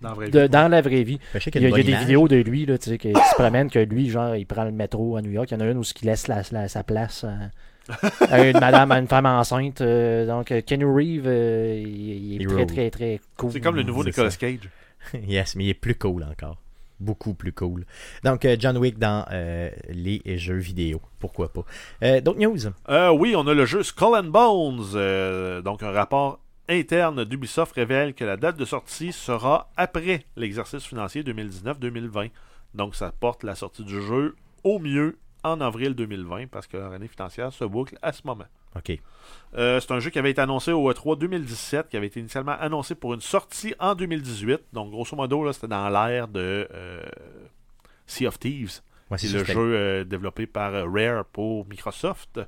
[0.00, 0.48] Dans la vraie de- vie.
[0.48, 1.18] dans la vraie vie.
[1.34, 2.90] Ben, Il y a, une il y a bonne des vidéos de lui là, tu
[2.90, 5.50] sais, qui, qui se promène, que lui, genre, il prend le métro à New York.
[5.50, 7.50] Il y en a une où il laisse la- la- sa place à,
[8.30, 9.80] à une madame, à une femme enceinte.
[9.80, 13.50] euh, donc, euh, Keanu Reeves, euh, il, il est très, très, très cool.
[13.52, 14.36] C'est comme le nouveau Nicolas ça.
[14.38, 14.68] Cage.
[15.26, 16.56] yes, mais il est plus cool encore.
[16.98, 17.86] Beaucoup plus cool.
[18.24, 21.00] Donc, John Wick dans euh, les jeux vidéo.
[21.18, 21.64] Pourquoi pas.
[22.02, 22.58] Euh, D'autres news?
[22.90, 24.84] Euh, oui, on a le jeu Skull and Bones.
[24.96, 26.40] euh, donc, un rapport
[26.70, 32.30] interne d'Ubisoft révèle que la date de sortie sera après l'exercice financier 2019-2020.
[32.74, 36.92] Donc, ça porte la sortie du jeu au mieux en avril 2020 parce que leur
[36.92, 38.44] année financière se boucle à ce moment.
[38.76, 38.92] Ok.
[39.54, 42.56] Euh, c'est un jeu qui avait été annoncé au E3 2017, qui avait été initialement
[42.60, 44.60] annoncé pour une sortie en 2018.
[44.72, 47.02] Donc, grosso modo, là, c'était dans l'ère de euh,
[48.06, 48.80] Sea of Thieves.
[49.10, 52.40] Ouais, C'est le jeu euh, développé par euh, Rare pour Microsoft.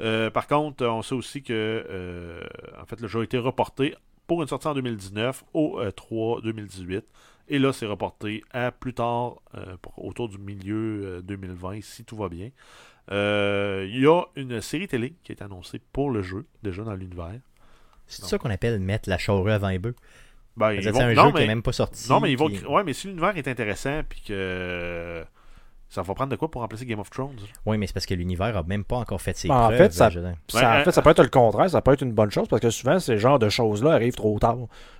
[0.00, 1.52] Euh, par contre, on sait aussi que
[1.88, 2.42] euh,
[2.80, 3.94] en fait, le jeu a été reporté
[4.26, 7.04] pour une sortie en 2019 au euh, 3 2018.
[7.50, 9.36] Et là, c'est reporté à plus tard,
[9.80, 12.50] pour- autour du milieu euh, 2020, si tout va bien.
[13.10, 17.40] Il y a une série télé qui est annoncée pour le jeu, déjà dans l'univers.
[18.06, 19.94] C'est ça qu'on appelle mettre la charrue avant les bœufs.
[20.56, 22.08] Ben, ils C'est vont- un non, jeu qui mais- est même pas sorti.
[22.10, 22.48] Non, mais ils vont.
[22.68, 25.24] Ouais, mais si l'univers est intéressant, puis que.
[25.90, 27.36] Ça va prendre de quoi pour remplacer Game of Thrones?
[27.64, 29.78] Oui, mais c'est parce que l'univers a même pas encore fait ses Ben, en preuves.
[29.78, 32.12] fait, ça- ça- Ouais, en fait, ça peut être le contraire, ça peut être une
[32.12, 34.58] bonne chose parce que souvent, ces genres de choses-là arrivent trop tard.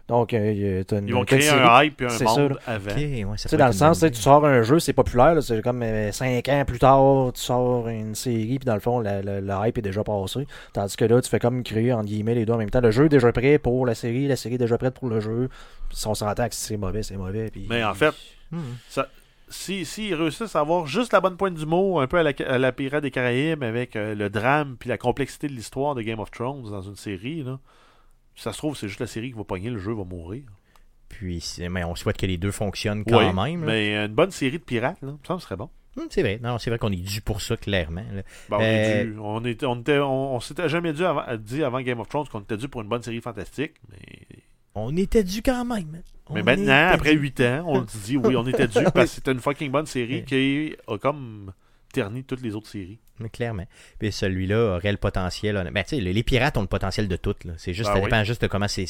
[0.09, 2.91] Donc, euh, une- Ils vont créer série- un hype et un c'est monde ça, avant.
[2.91, 4.63] Ok, ouais, ça Tu sais, peut dans le sens, tu bonne sais, tu sors un
[4.63, 8.65] jeu, c'est populaire, là, c'est comme 5 ans plus tard, tu sors une série, puis
[8.65, 10.47] dans le fond, la- hype est déjà passé.
[10.73, 12.81] Tandis que là, tu fais comme créer, entre guillemets, les deux en même temps.
[12.81, 15.21] Le jeu est déjà prêt pour la série, la série est déjà prête pour le
[15.21, 15.51] jeu.
[15.91, 17.51] Si on s'entend que si c'est mauvais, c'est mauvais.
[17.51, 17.67] Puis...
[17.69, 18.15] Mais en fait,
[19.49, 19.53] Hmm.
[19.53, 22.59] si, si réussissent à avoir juste la bonne pointe d'humour, un peu à la, à
[22.59, 26.21] la Pirate des Caraïbes, avec euh, le drame puis la complexité de l'histoire de Game
[26.21, 27.59] of Thrones dans une série, là,
[28.37, 30.45] ça se trouve, c'est juste la série qui va pogner, le jeu va mourir.
[31.09, 33.61] Puis, c'est- mais on souhaite que les deux fonctionnent quand même.
[33.63, 33.67] là.
[33.67, 35.71] Mais une bonne série de pirates, là, ça me serait bon.
[35.97, 36.39] Hmm, c'est vrai.
[36.43, 38.05] Non, c'est vrai qu'on est dû pour ça, clairement.
[38.51, 41.25] Ben, on, est Euh, dû- on, était, on, était- on- on s'était jamais dû avant-
[41.39, 43.99] dit avant Game of Thrones qu'on était dû pour une bonne série fantastique, mais
[44.87, 46.03] On était dû quand même.
[46.31, 47.23] Mais maintenant, après dû.
[47.23, 49.87] 8 ans, on se dit oui, on était dû parce que c'était une fucking bonne
[49.87, 51.53] série qui a comme
[51.93, 52.99] terni toutes les autres séries.
[53.19, 53.67] Mais clairement.
[53.99, 55.55] Puis celui-là aurait le potentiel.
[55.55, 55.65] là.
[55.71, 57.35] Ben, tu sais, les, pirates ont le potentiel de tout.
[57.45, 57.55] là.
[57.57, 58.05] C'est juste, Ben ça oui.
[58.05, 58.87] dépend juste de comment c'est,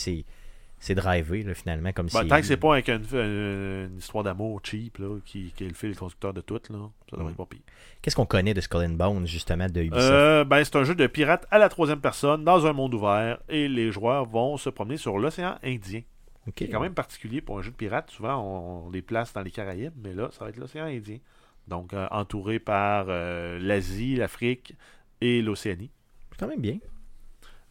[0.81, 1.93] c'est, c'est drivé, là, finalement.
[1.93, 5.19] Comme Ben, si, tant que c'est pas avec une, une- une histoire d'amour cheap là,
[5.25, 7.37] qui, qui est le fil conducteur de tout, là, ça devrait Mm.
[7.37, 7.61] pas pire.
[8.03, 10.11] Qu'est-ce qu'on connaît de Skull and Bones, justement, de Ubisoft?
[10.11, 13.39] Euh, ben, c'est un jeu de pirates à la troisième personne dans un monde ouvert
[13.49, 16.03] et les joueurs vont se promener sur l'océan Indien.
[16.47, 16.55] Ok.
[16.55, 18.11] qui est quand même particulier pour un jeu de pirate.
[18.11, 21.19] Souvent, on, on les place dans les Caraïbes, mais là, ça va être l'océan Indien.
[21.67, 24.75] Donc, euh, entouré par euh, l'Asie, l'Afrique
[25.21, 25.91] et l'Océanie.
[26.31, 26.79] C'est quand même bien.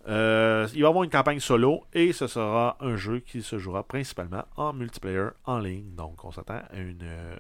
[0.07, 3.57] Euh, il va y avoir une campagne solo et ce sera un jeu qui se
[3.57, 5.95] jouera principalement en multiplayer en ligne.
[5.95, 7.35] Donc, on s'attend à une, euh,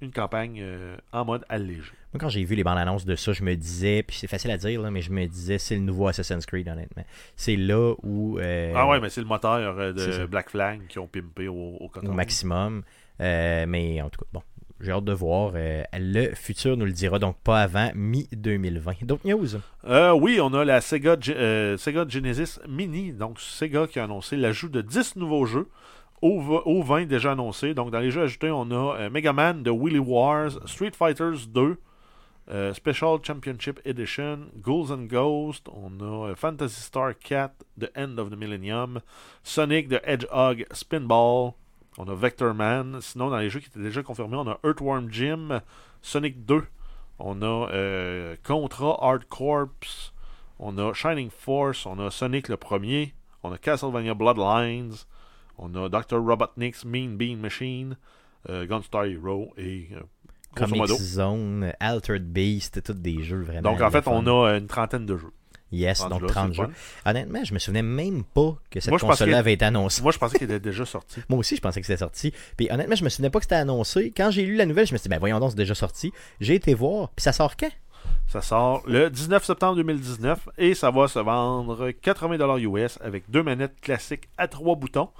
[0.00, 1.90] une campagne euh, en mode allégé.
[2.12, 4.52] Moi, quand j'ai vu les bandes annonces de ça, je me disais, puis c'est facile
[4.52, 7.04] à dire, là, mais je me disais, c'est le nouveau Assassin's Creed, honnêtement.
[7.34, 8.38] C'est là où.
[8.38, 12.10] Ah ouais, mais c'est le moteur de Black Flag qui ont pimpé au, au coton.
[12.10, 12.82] au maximum.
[13.18, 14.42] Mais en tout cas, bon,
[14.80, 15.52] j'ai hâte de voir.
[15.54, 19.04] euh, le futur nous le dira, donc pas avant mi-2020.
[19.04, 19.48] D'autres news?
[19.86, 23.12] Euh, oui, on a la euh, Sega Genesis Mini.
[23.12, 25.68] Donc, Sega qui a annoncé l'ajout de 10 nouveaux jeux
[26.22, 27.74] aux 20 déjà annoncés.
[27.74, 31.46] Donc, dans les jeux ajoutés, on a euh, Mega Man de Willy Wars, Street Fighters
[31.48, 31.76] 2,
[32.50, 38.30] euh, Special Championship Edition, Ghouls and Ghosts, on a Phantasy Star 4 The End of
[38.30, 39.00] the Millennium,
[39.42, 41.54] Sonic the Hedgehog Spinball,
[41.98, 42.98] on a Vector Man.
[43.00, 45.60] Sinon, dans les jeux qui étaient déjà confirmés, on a Earthworm Jim,
[46.02, 46.62] Sonic 2,
[47.18, 49.68] on a euh, Contra Hard Corps,
[50.58, 55.06] on a Shining Force, on a Sonic le premier, on a Castlevania Bloodlines,
[55.58, 56.18] on a Dr.
[56.18, 57.96] Robotnik's Mean Bean Machine,
[58.48, 60.00] euh, Gunstar Hero et euh,
[60.54, 60.86] Comic.
[60.86, 63.72] Zone, Altered Beast, tous des jeux vraiment.
[63.72, 64.12] Donc en fait, fun.
[64.12, 65.32] on a une trentaine de jeux.
[65.74, 66.68] Yes, donc là, 30 c'est jeux.
[67.04, 70.02] Honnêtement, je me souvenais même pas que cette console-là avait été annoncée.
[70.02, 71.20] Moi, je pensais qu'il était déjà sorti.
[71.28, 72.32] Moi aussi, je pensais que c'était sorti.
[72.56, 74.12] Puis honnêtement, je me souvenais pas que c'était annoncé.
[74.16, 76.12] Quand j'ai lu la nouvelle, je me suis dit, ben voyons donc, c'est déjà sorti.
[76.40, 77.10] J'ai été voir.
[77.10, 77.70] Puis ça sort quand?
[78.26, 83.42] Ça sort le 19 septembre 2019 et ça va se vendre 80$ US avec deux
[83.42, 85.10] manettes classiques à trois boutons.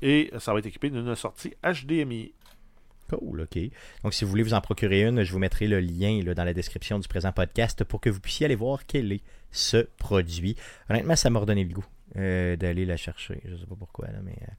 [0.00, 2.32] Et ça va être équipé d'une sortie HDMI.
[3.08, 3.58] Cool, ok.
[4.04, 6.44] Donc, si vous voulez vous en procurer une, je vous mettrai le lien là, dans
[6.44, 10.56] la description du présent podcast pour que vous puissiez aller voir quel est ce produit.
[10.90, 11.86] Honnêtement, ça m'a redonné le goût
[12.16, 13.40] euh, d'aller la chercher.
[13.44, 14.36] Je sais pas pourquoi, là, mais.
[14.42, 14.52] euh,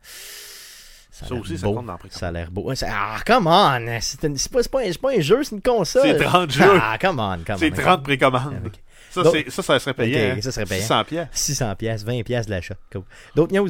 [1.11, 1.97] ça, aussi, ça compte dans.
[2.09, 2.71] Ça a l'air beau.
[2.83, 3.97] Ah, come on!
[3.99, 6.03] C'est une- pas, un- c'est pas un jeu, c'est une console.
[6.03, 6.79] C'est 30 jeux.
[6.81, 7.57] Ah, come on, come on.
[7.57, 8.53] C'est 30 précommandes.
[8.55, 10.31] Avec Ça, Donc- ça, ça serait payé.
[10.31, 10.41] Hein.
[10.41, 10.81] ça serait payant.
[10.81, 11.27] 600 pièces.
[11.31, 12.75] 600 pièces, 20 pièces de l'achat.
[12.91, 13.03] Cool.
[13.35, 13.69] D'autres news?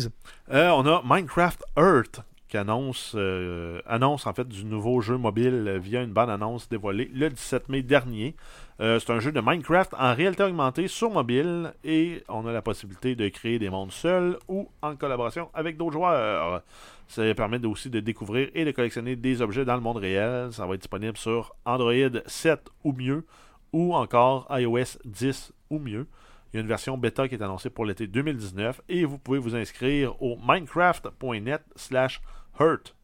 [0.52, 2.20] Euh, on a Minecraft Earth
[2.50, 7.10] qui annonce, euh, annonce en fait du nouveau jeu mobile via une bande annonce dévoilée
[7.14, 8.36] le 17 mai dernier.
[8.82, 12.64] Euh, c'est un jeu de Minecraft en réalité augmentée sur mobile et on a la
[12.64, 16.64] possibilité de créer des mondes seuls ou en collaboration avec d'autres joueurs.
[17.08, 20.52] Ça permet aussi de découvrir et de collectionner des objets dans le monde réel.
[20.52, 21.94] Ça va être disponible sur Android
[22.26, 23.26] 7 ou mieux
[23.74, 26.08] ou encore iOS 10 ou mieux.
[26.52, 29.38] Il y a une version bêta qui est annoncée pour l'été 2019 et vous pouvez
[29.38, 32.22] vous inscrire au minecraft.net slash
[32.60, 32.96] hurt.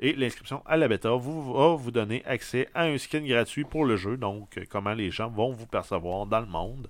[0.00, 3.84] Et l'inscription à la bêta vous, va vous donner accès à un skin gratuit pour
[3.84, 6.88] le jeu, donc euh, comment les gens vont vous percevoir dans le monde.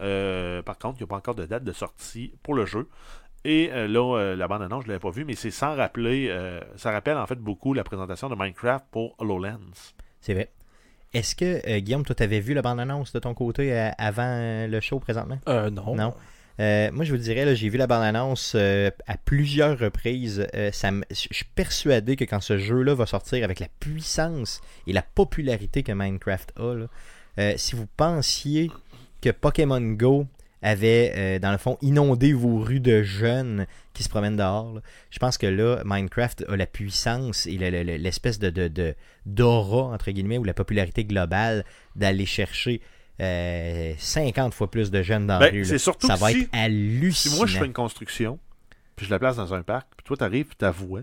[0.00, 2.88] Euh, par contre, il n'y a pas encore de date de sortie pour le jeu.
[3.44, 6.28] Et euh, là, euh, la bande-annonce, je ne l'avais pas vue, mais c'est sans rappeler,
[6.28, 9.94] euh, ça rappelle en fait beaucoup la présentation de Minecraft pour HoloLens.
[10.20, 10.50] C'est vrai.
[11.12, 14.80] Est-ce que, euh, Guillaume, toi, t'avais vu la bande-annonce de ton côté euh, avant le
[14.80, 15.38] show présentement?
[15.48, 15.94] Euh, non.
[15.94, 16.14] Non?
[16.60, 20.46] Euh, moi, je vous dirais, là, j'ai vu la bande-annonce euh, à plusieurs reprises.
[20.54, 25.02] Euh, je suis persuadé que quand ce jeu-là va sortir avec la puissance et la
[25.02, 28.70] popularité que Minecraft a, si vous pensiez
[29.22, 30.26] que Pokémon Go
[30.60, 34.80] avait, dans le fond, inondé vos rues de jeunes qui se promènent dehors,
[35.10, 38.94] je pense que là, Minecraft a la puissance et le- le- le- l'espèce de-
[39.24, 41.64] d'aura, entre guillemets, ou la popularité globale
[41.96, 42.82] d'aller chercher
[43.20, 45.58] euh, 50 fois plus de jeunes dans Ben, la rue.
[45.62, 45.64] là.
[45.68, 47.32] c'est surtout Ça va si- être hallucinant.
[47.34, 48.38] Si moi je fais une construction,
[48.96, 50.98] puis je la place dans un parc, puis toi t'arrives puis t'avoues,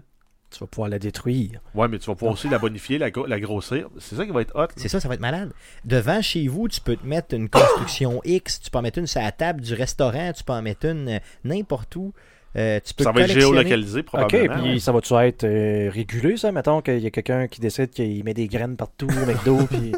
[0.49, 1.59] Tu vas pouvoir la détruire.
[1.76, 3.89] ouais, mais tu vas pouvoir aussi la bonifier, la, la grossir.
[3.99, 4.68] C'est ça qui va être hot.
[4.78, 5.51] C'est ça, ça va être malade.
[5.86, 9.07] Devant chez vous, tu peux te mettre une construction X, tu peux en mettre une
[9.07, 12.13] sur la table du restaurant, tu peux en mettre une euh, n'importe où.
[12.58, 14.55] Euh, tu peux Ça va être géolocalisé Ok, probablement.
[14.62, 14.80] puis ouais.
[14.80, 16.51] ça va-tu être euh, régulé, ça?
[16.51, 19.91] Mettons qu'il y a quelqu'un qui décide qu'il met des graines partout au McDo, puis...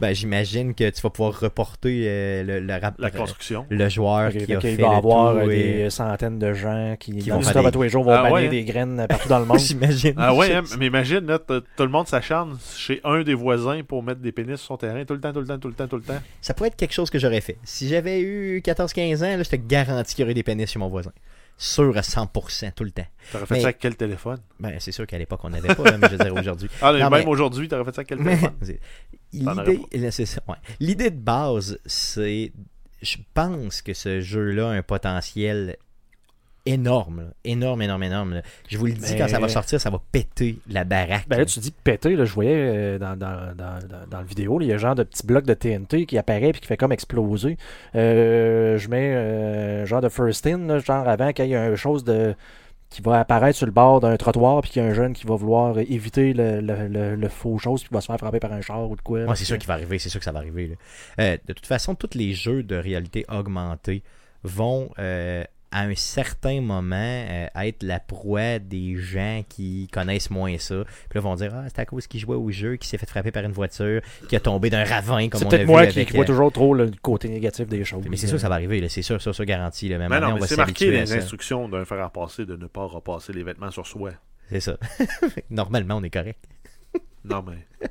[0.00, 3.66] Ben, J'imagine que tu vas pouvoir reporter euh, le, le, rap- La euh, construction.
[3.68, 6.52] le joueur Ok, qui a fait va y le avoir tout et- des centaines de
[6.52, 8.50] gens qui, vont stop des- tous les jours, vont Ah ouais, hein?
[8.50, 9.58] des graines partout dans le monde.
[9.64, 10.14] J'imagine.
[10.16, 14.02] Ah ouais, hein, mais imagine, là, tout le monde s'acharne chez un des voisins pour
[14.04, 15.88] mettre des pénis sur son terrain tout le temps, tout le temps, tout le temps,
[15.88, 16.20] tout le temps.
[16.40, 17.56] Ça pourrait être quelque chose que j'aurais fait.
[17.64, 20.78] Si j'avais eu 14-15 ans, là, je te garantis qu'il y aurait des pénis chez
[20.78, 21.10] mon voisin.
[21.56, 23.06] Sûr à 100% tout le temps.
[23.32, 24.38] T'aurais fait Mais- ça avec quel téléphone?
[24.60, 26.68] Ben, c'est sûr qu'à l'époque, on n'avait pas, mais je veux dire aujourd'hui.
[26.82, 28.52] Ah, Non, même aujourd'hui, t'aurais fait ça avec quel téléphone?
[30.48, 30.56] ouais.
[30.80, 32.52] L'idée de base, c'est.
[33.02, 35.76] Je pense que ce jeu-là a un potentiel
[36.66, 37.32] énorme.
[37.44, 38.42] Énorme, énorme, énorme.
[38.68, 41.26] Je vous le dis, Mais- quand ça va sortir, ça va péter la baraque.
[41.28, 44.68] Ben là, tu dis péter, là, je voyais euh, dans, dans, dans, le vidéo, il
[44.68, 46.92] y a un genre de petit bloc de TNT qui apparaît puis qui fait comme
[46.92, 47.56] exploser.
[47.94, 51.68] Euh, je mets euh, un genre de first in, là, genre avant qu'il y ait
[51.68, 52.34] une chose de
[52.90, 55.26] qui va apparaître sur le bord d'un trottoir puis qu'il y a un jeune qui
[55.26, 58.38] va vouloir éviter le, le, le- le faux chose puis qui va se faire frapper
[58.38, 59.24] par un char ou de quoi.
[59.24, 60.68] Ouais, c'est sûr qu'il va arriver, c'est sûr que ça va arriver.
[60.68, 60.74] là.
[61.24, 64.04] Euh, de toute façon, tous les jeux de réalité augmentée
[64.44, 65.42] vont, euh,
[65.76, 70.84] à un certain moment, euh, être la proie des gens qui connaissent moins ça.
[71.10, 73.08] Puis là, vont dire Ah, c'est à cause qu'il jouait au jeu, qui s'est fait
[73.08, 75.86] frapper par une voiture, qui a tombé d'un ravin, comme C'est on a peut-être moi
[75.86, 78.04] qui, avec, qui vois euh, toujours trop le côté négatif des choses.
[78.08, 79.88] Mais c'est sûr que ça va arriver, là, c'est sûr, sûr, sûr, garanti.
[79.88, 79.98] Là.
[79.98, 81.16] Mais Mais maintenant, non, on mais c'est marqué les ça.
[81.16, 84.12] instructions d'un fer à repasser de ne pas repasser les vêtements sur soi.
[84.50, 84.76] C'est ça.
[85.50, 86.38] Normalement, on est correct.
[87.24, 87.88] Non, mais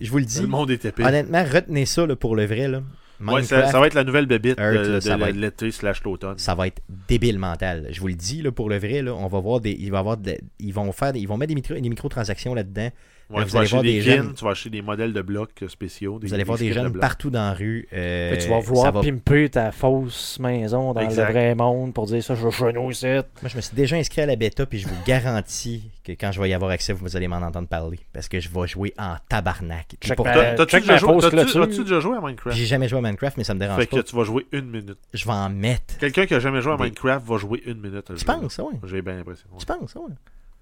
[0.00, 1.04] Je vous le dis, le monde est épais.
[1.04, 2.68] honnêtement, retenez ça là, pour le vrai.
[2.68, 2.82] Là.
[3.20, 6.38] Ouais, ça, va être la nouvelle bébite Earth, de, l'été slash l'automne.
[6.38, 7.88] ça va être débile mental.
[7.90, 9.98] Je vous le dis là, pour le vrai, là, on va voir des, il va
[9.98, 12.90] avoir de- ils vont faire, ils vont mettre des, micro, des microtransactions là-dedans.
[13.30, 15.12] Ouais, vous tu vas allez acheter voir des des jeunes- tu vas acheter des modèles
[15.12, 16.18] de blocs euh, spéciaux.
[16.20, 17.86] Vous allez voir des jeunes partout dans la rue.
[17.92, 21.26] euh, Fait tu vas ça vouloir va- pimper ta fausse maison dans Exact.
[21.28, 23.06] le vrai monde pour dire ça, je suis nous ici.
[23.06, 26.32] Moi, je me suis déjà inscrit à la bêta, puis je vous garantis que quand
[26.32, 28.00] je vais y avoir accès, vous allez m'en entendre parler.
[28.12, 29.94] Parce que je vais jouer en tabarnak.
[30.00, 30.96] T'as-tu déjà,
[32.00, 32.56] joué- à Minecraft?
[32.56, 33.96] J'ai jamais joué à Minecraft, mais ça me dérange Fait pas.
[33.98, 34.98] que tu vas jouer une minute.
[35.14, 35.98] Je vais en mettre.
[35.98, 38.10] Quelqu'un qui a jamais joué à Des- Minecraft va jouer une minute.
[38.10, 38.24] à Tu jouer.
[38.26, 38.78] penses, ça, oui.
[38.86, 39.46] J'ai bien l'impression.
[39.50, 40.12] penses, ça, oui.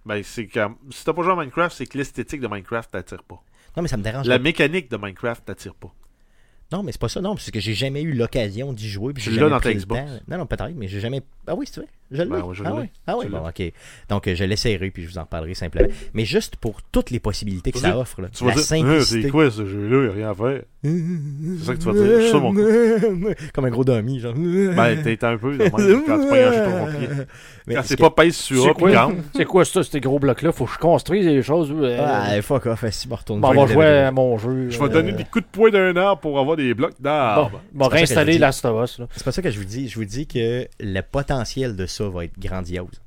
[0.09, 0.59] Ben, c'est que
[0.91, 3.43] si t'as pas joué à Minecraft, c'est que l'esthétique de Minecraft t'attire pas.
[3.77, 4.43] Non, mais ça me dérange La pas.
[4.43, 5.93] mécanique de Minecraft t'attire pas.
[6.73, 9.13] Non, mais c'est pas ça, non, parce que j'ai jamais eu l'occasion d'y jouer.
[9.13, 10.01] Puis j'ai jamais dans ta le Xbox.
[10.01, 10.21] temps.
[10.29, 11.23] Non, non, peut-être, mais j'ai jamais.
[11.47, 11.89] Ah oui, c'est vrai.
[12.11, 12.29] Je l'ai.
[12.29, 12.77] Ben oui, je ah l'ai.
[12.81, 13.73] oui, ah oui bon, ok.
[14.09, 15.89] Donc, euh, je l'essayerai, puis je vous en reparlerai simplement.
[16.15, 18.65] Mais juste pour toutes les possibilités que ça vas offre, là, Tu vas la dire,
[18.65, 19.23] simplicité.
[19.23, 20.63] c'est quoi ce jeu-là, y a rien à faire.
[20.85, 22.03] C'est ça que tu vas dire.
[22.21, 22.55] C'est ça, mon
[23.53, 24.33] Comme un gros dummy, genre.
[24.35, 27.09] Ben, t'es un peu quand tu pognes un pied.
[27.67, 29.83] Mais Quand ce c'est que- pas pèse sur C'est A puis quoi, c'est quoi ça,
[29.83, 30.53] ces gros blocs-là?
[30.53, 31.71] Faut que je construise des choses.
[31.77, 34.39] euh, Ah, fuck off, si je me retourne bon, pas, on va jouer à mon
[34.39, 34.71] jeu.
[34.71, 37.05] Je vais euh, donner des coups de poing d'un arbre pour avoir des blocs Bon,
[37.05, 37.61] d'arbre.
[37.79, 38.39] on va C'est pas ça que je réinstaller.
[38.39, 39.01] Last of Us.
[39.15, 39.89] C'est pas ça que je vous dis.
[39.89, 43.03] Je vous dis que le potentiel de ça va être grandiose.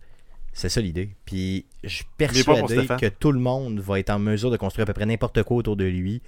[0.53, 1.15] C'est ça l'idée.
[1.25, 4.87] Puis je suis persuadé que tout le monde va être en mesure de construire à
[4.87, 6.21] peu près n'importe quoi autour de lui.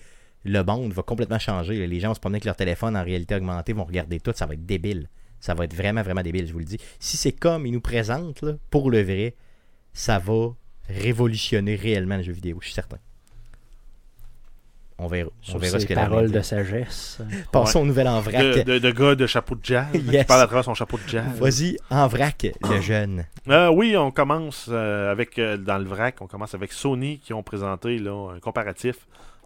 [0.45, 1.85] Le monde va complètement changer.
[1.87, 4.31] Les gens vont se promener avec leur téléphone en réalité augmentée, vont regarder tout.
[4.35, 5.09] Ça va être débile.
[5.39, 6.77] Ça va être vraiment, vraiment débile, je vous le dis.
[6.99, 9.35] Si c'est comme ils nous présentent, là, pour le vrai,
[9.91, 10.55] ça va
[10.87, 12.97] révolutionner réellement le jeu vidéo, je suis certain.
[15.03, 15.29] On verra.
[15.53, 17.19] On verra ce ces que la paroles de sagesse.
[17.51, 18.41] Passons au nouvel en vrac.
[18.41, 19.87] De, de, de gars de chapeau de jazz.
[19.93, 20.21] Yes.
[20.21, 21.25] Qui parle à travers son chapeau de jazz.
[21.39, 23.25] Vas-y, en vrac, le jeune.
[23.49, 27.33] Euh, oui, on commence euh, avec, euh, dans le vrac, on commence avec Sony qui
[27.33, 28.95] ont présenté là, un comparatif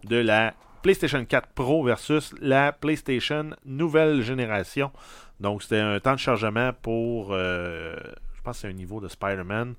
[0.08, 0.54] de la
[0.84, 4.92] PlayStation 4 Pro versus la PlayStation nouvelle génération.
[5.40, 7.96] Donc, c'était un temps de chargement pour, euh,
[8.36, 9.74] je pense que c'est un niveau de Spider-Man.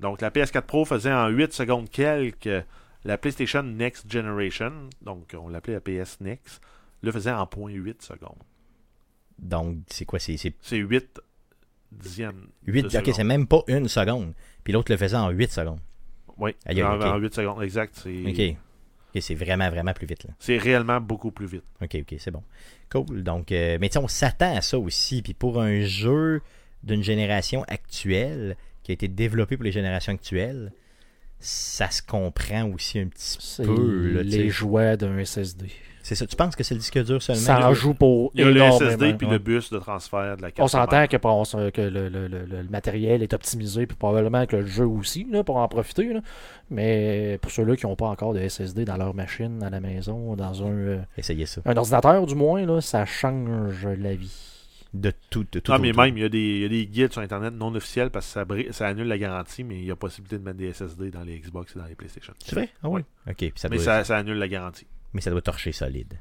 [0.00, 2.64] Donc, la PS4 Pro faisait en 8 secondes quelques
[3.04, 6.60] la PlayStation Next Generation, donc on l'appelait la PS Next,
[7.02, 8.42] le faisait en 0.8 secondes.
[9.38, 11.20] Donc, c'est quoi C'est c'est C'est 8
[11.92, 12.48] dixièmes.
[12.66, 14.34] 8, de ok, c'est même pas une seconde.
[14.62, 15.80] Puis l'autre le faisait en 8 secondes.
[16.36, 17.04] Oui, Aïe, en, ok.
[17.04, 17.98] en 8 secondes, exact.
[18.02, 18.56] C'est Ok.
[19.12, 20.22] Ok, c'est vraiment, vraiment plus vite.
[20.22, 20.30] Là.
[20.38, 21.64] c'est réellement beaucoup plus vite.
[21.82, 22.44] Ok, ok, c'est bon.
[22.92, 23.24] Cool.
[23.24, 25.20] Donc, euh, mais tu sais, on s'attend à ça aussi.
[25.20, 26.42] Puis pour un jeu
[26.84, 30.72] d'une génération actuelle, qui a été développé pour les générations actuelles,
[31.40, 34.12] ça se comprend aussi un petit peu.
[34.12, 35.66] là, les jouets d'un SSD.
[36.02, 36.26] C'est ça.
[36.26, 37.40] Tu penses que c'est le disque dur seulement?
[37.42, 38.60] Ça en joue pour Il y a le.
[38.72, 39.34] SSD puis ouais.
[39.34, 40.60] le bus de transfert de la carte.
[40.64, 44.66] On s'entend que, on le, le- le- le matériel est optimisé, puis probablement que le
[44.66, 46.12] jeu aussi, là, pour en profiter.
[46.14, 46.20] là.
[46.70, 50.34] Mais pour ceux-là qui n'ont pas encore de SSD dans leur machine, à la maison,
[50.36, 51.60] dans un, euh, Essayez ça.
[51.66, 54.32] un ordinateur du moins, là, ça change la vie.
[54.92, 55.46] De tout.
[55.52, 57.22] De tout Non, mais même, il y, a des, il y a des guides sur
[57.22, 60.38] Internet non officiels parce que ça, ça annule la garantie, mais il y a possibilité
[60.38, 62.34] de mettre des SSD dans les Xbox et dans les PlayStation.
[62.44, 62.70] C'est vrai?
[62.82, 63.02] Ah oui.
[63.28, 64.86] Ok, puis ça Mais doit, ça, ça annule la garantie.
[65.12, 66.18] mais ça doit torcher solide.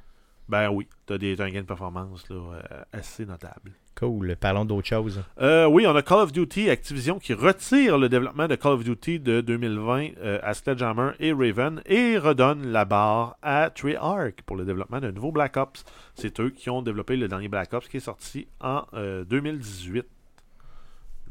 [0.50, 3.72] Ben oui, t'as des- t'as un gain de performance là, euh, assez notable.
[3.94, 4.36] Cool.
[4.40, 5.22] Parlons d'autre chose.
[5.42, 8.84] Euh, oui, on a Call of Duty Activision qui retire le développement de Call of
[8.84, 14.56] Duty de 2020 euh, à Sledgehammer et Raven et redonne la barre à Treyarch pour
[14.56, 15.84] le développement d'un nouveau Black Ops.
[16.16, 20.06] C'est eux qui ont développé le dernier Black Ops qui est sorti en euh, 2018.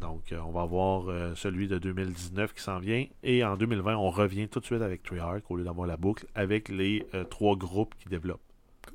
[0.01, 3.05] Donc, on va voir euh, celui de 2019 qui s'en vient.
[3.25, 6.27] Et en 2020, on revient tout de suite avec Treyarch au lieu d'avoir la boucle
[6.37, 8.41] avec les trois groupes qui développent.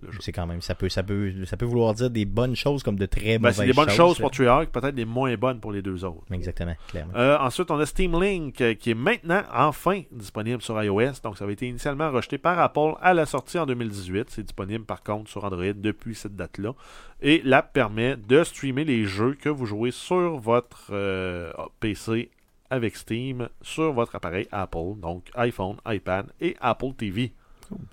[0.01, 0.19] Jeu.
[0.21, 2.97] C'est quand même, ça peut, ça, peut, ça peut vouloir dire des bonnes choses comme
[2.97, 5.71] de très Ben, mauvaises c'est des bonnes choses pour Treyarch, peut-être des moins bonnes pour
[5.71, 6.23] les deux autres.
[6.31, 7.13] Exactement, clairement.
[7.15, 11.21] Euh, ensuite, on a Steam Link euh, qui est maintenant enfin disponible sur iOS.
[11.23, 14.29] Donc, ça avait été initialement rejeté par Apple à la sortie en 2018.
[14.29, 16.73] C'est disponible par contre sur Android depuis cette date-là.
[17.21, 22.29] Et l'app permet de streamer les jeux que vous jouez sur votre euh, PC
[22.69, 27.31] avec Steam sur votre appareil Apple, donc iPhone, iPad et Apple TV.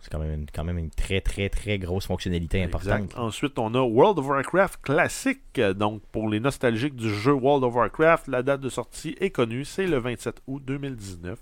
[0.01, 3.05] C'est quand même, une, quand même une très, très, très grosse fonctionnalité importante.
[3.05, 3.19] Exact.
[3.19, 5.61] Ensuite, on a World of Warcraft classique.
[5.77, 9.65] Donc, pour les nostalgiques du jeu World of Warcraft, la date de sortie est connue,
[9.65, 11.39] c'est le 27 août 2019.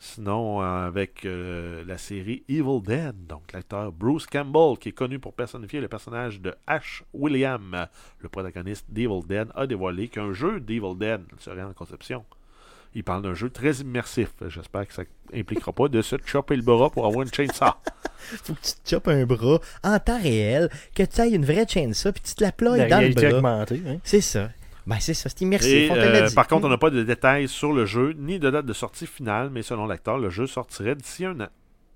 [0.00, 5.34] Sinon, avec euh, la série Evil Dead, donc l'acteur Bruce Campbell, qui est connu pour
[5.34, 7.88] personnifier le personnage de Ash William,
[8.20, 12.24] le protagoniste d'Evil Dead, a dévoilé qu'un jeu d'Evil Dead serait en conception.
[12.98, 14.30] Il parle d'un jeu très immersif.
[14.48, 17.74] J'espère que ça impliquera pas de se chopper le bras pour avoir une chainsaw.
[18.18, 21.64] Faut que tu te chopes un bras en temps réel, que tu ailles une vraie
[21.68, 23.36] chaîne ça, puis tu te la ploies dans le bras.
[23.36, 23.80] augmentée.
[23.86, 23.98] hein.
[24.02, 24.50] C'est ça.
[24.84, 25.92] Ben, c'est ça, c'est immersif.
[25.94, 28.72] Euh, par contre, on n'a pas de détails sur le jeu, ni de date de
[28.72, 31.48] sortie finale, mais selon l'acteur, le jeu sortirait d'ici un an.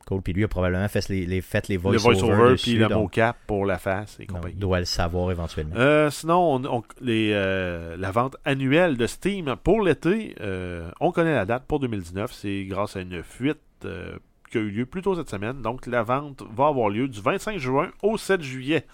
[0.06, 0.22] Cool.
[0.22, 2.36] Puis lui a probablement fait les, les, fait les le voice-overs.
[2.36, 4.54] voice-over, puis le mocap pour la face et compagnie.
[4.54, 5.74] doit le savoir éventuellement.
[5.76, 11.12] Euh, sinon, on- on- les, euh, la vente annuelle de Steam pour l'été, euh, on
[11.12, 12.32] connaît la date pour 2019.
[12.32, 13.58] C'est grâce à une fuite
[14.50, 15.62] qui a eu lieu plus tôt cette semaine.
[15.62, 18.84] Donc, la vente va avoir lieu du 25 juin au 7 juillet.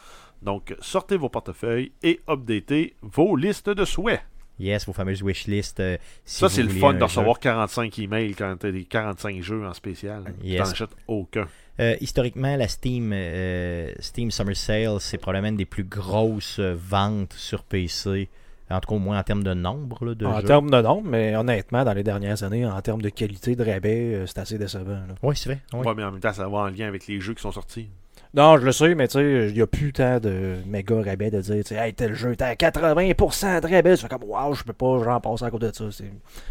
[0.42, 4.20] Donc, sortez vos portefeuilles et updatez vos listes de souhaits.
[4.60, 5.80] Yes, vos fameuses wishlists.
[5.80, 7.04] euh, si Ça, c'est le fun un de jeu.
[7.04, 10.24] recevoir 45 emails quand tu as des 45 jeux en spécial.
[10.40, 10.60] Tu Yes.
[10.60, 11.46] n'en achètes aucun.
[11.80, 17.34] Euh, historiquement, la Steam, euh, Steam Summer Sale, c'est probablement une des plus grosses ventes
[17.34, 18.28] sur PC.
[18.70, 20.46] En tout cas, au moins en termes de nombre là, de En jeux.
[20.46, 24.12] termes de nombre, mais honnêtement, dans les dernières années, en termes de qualité de rabais,
[24.14, 24.90] euh, c'est assez décevant.
[24.92, 25.14] là.
[25.22, 25.60] Oui, c'est vrai.
[25.72, 25.86] oui.
[25.86, 27.88] Ouais, mais en même temps, ça va en lien avec les jeux qui sont sortis.
[28.34, 31.30] Non, je le sais, mais tu sais, il n'y a plus tant de méga rabais
[31.30, 33.96] de dire, tu sais, hey, tel jeu, t'es à 80% de rabais.
[33.96, 35.84] Tu fais comme, waouh, je peux pas, j'en passe à côté de ça.
[35.90, 36.04] C'est-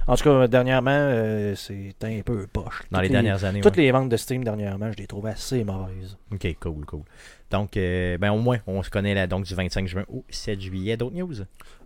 [0.08, 2.82] En tout cas, dernièrement, euh, c'est un peu poche.
[2.92, 3.62] Dans les dernières années.
[3.62, 3.84] Toutes ouais.
[3.84, 6.18] les ventes de Steam dernièrement, je les trouve assez mauvaises.
[6.34, 7.02] Ok, cool, cool.
[7.50, 10.60] Donc, euh, ben, au moins, on se connaît là, donc du 25 juin au 7
[10.60, 10.98] juillet.
[10.98, 11.34] D'autres news?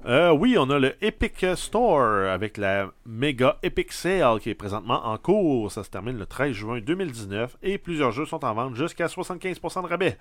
[0.05, 5.05] Euh, oui, on a le Epic Store avec la méga Epic Sale qui est présentement
[5.05, 5.71] en cours.
[5.71, 9.83] Ça se termine le 13 juin 2019 et plusieurs jeux sont en vente jusqu'à 75%
[9.83, 10.17] de rabais.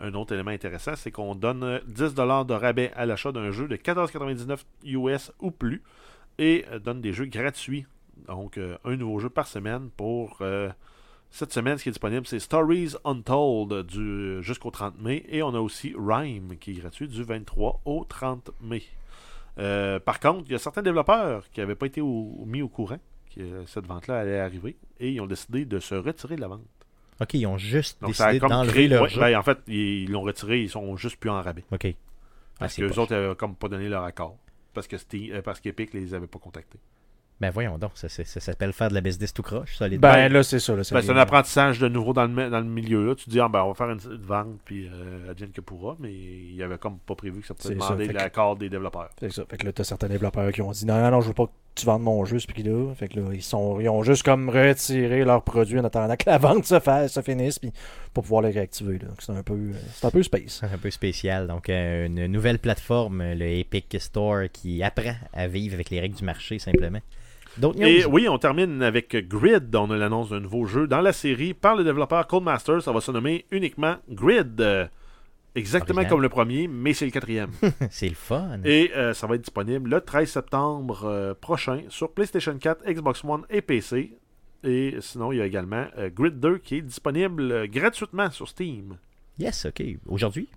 [0.00, 3.68] Un autre élément intéressant, c'est qu'on donne euh, 10$ de rabais à l'achat d'un jeu
[3.68, 5.82] de 14,99 US ou plus
[6.38, 7.86] et euh, donne des jeux gratuits.
[8.26, 10.38] Donc, euh, un nouveau jeu par semaine pour
[11.32, 11.76] cette semaine.
[11.78, 15.92] Ce qui est disponible, c'est Stories Untold du, jusqu'au 30 mai et on a aussi
[15.98, 18.82] Rhyme qui est gratuit du 23 au 30 mai.
[19.58, 22.68] Euh, par contre, il y a certains développeurs qui n'avaient pas été au- mis au
[22.68, 22.98] courant
[23.34, 26.60] que cette vente-là allait arriver et ils ont décidé de se retirer de la vente.
[27.20, 29.20] Ok, ils ont juste Donc, décidé d'enlever leur ouais, jeu.
[29.20, 31.64] ben, en fait, ils l'ont retiré, ils sont juste plus en rabais.
[31.70, 31.86] Ok.
[31.86, 31.94] Ah,
[32.60, 34.38] Parce que les autres n'avaient comme pas donné leur accord.
[34.74, 36.78] Parce que Steam- euh, parce qu'Epic les avait pas contactés.
[37.40, 39.76] Ben voyons donc, ça, ça- ça s'appelle faire de la business tout croche.
[39.98, 40.74] Ben là, c'est ça.
[40.76, 43.04] Ben, c'est un apprentissage de nouveau dans le, mi- dans le milieu.
[43.04, 43.14] Là.
[43.16, 45.96] Tu dis, ah, ben, on va faire une, une vente, puis euh, advienne que pourra,
[45.98, 48.68] mais il y avait comme pas prévu que ça C'est pouvait ça, demander l'accord des
[48.68, 49.10] développeurs.
[49.18, 49.42] C'est ça.
[49.50, 51.50] Fait que là, t'as certains développeurs qui ont dit non, non, non, je veux pas
[51.74, 52.94] tu vendes mon jeu, ce puis là.
[52.94, 56.28] Fait que là, ils, sont, ils ont juste comme retiré leurs produits en attendant que
[56.28, 57.72] la vente se, fasse, se finisse, puis
[58.12, 58.98] pour pouvoir les réactiver.
[58.98, 59.08] là.
[59.08, 60.60] Donc c'est un peu, euh, c'est un peu space.
[60.60, 61.46] C'est un peu spécial.
[61.46, 66.16] Donc, euh, une nouvelle plateforme, le Epic Store, qui apprend à vivre avec les règles
[66.16, 67.00] du marché, simplement.
[67.58, 67.86] D'autres news?
[67.86, 69.74] Et oui, on termine avec Grid.
[69.76, 72.82] On a l'annonce d'un nouveau jeu dans la série par le développeur Codemasters.
[72.82, 74.88] Ça va se nommer uniquement Grid.
[75.54, 76.10] Exactement Original.
[76.10, 77.50] comme le premier, mais c'est le quatrième.
[77.90, 78.60] C'est le fun.
[78.64, 83.22] Et euh, ça va être disponible le 13 septembre euh, prochain sur PlayStation 4, Xbox
[83.22, 84.18] One et PC.
[84.64, 88.96] Et sinon, il y a également euh, Grid 2 qui est disponible gratuitement sur Steam.
[89.38, 89.82] Yes, ok.
[90.06, 90.48] Aujourd'hui?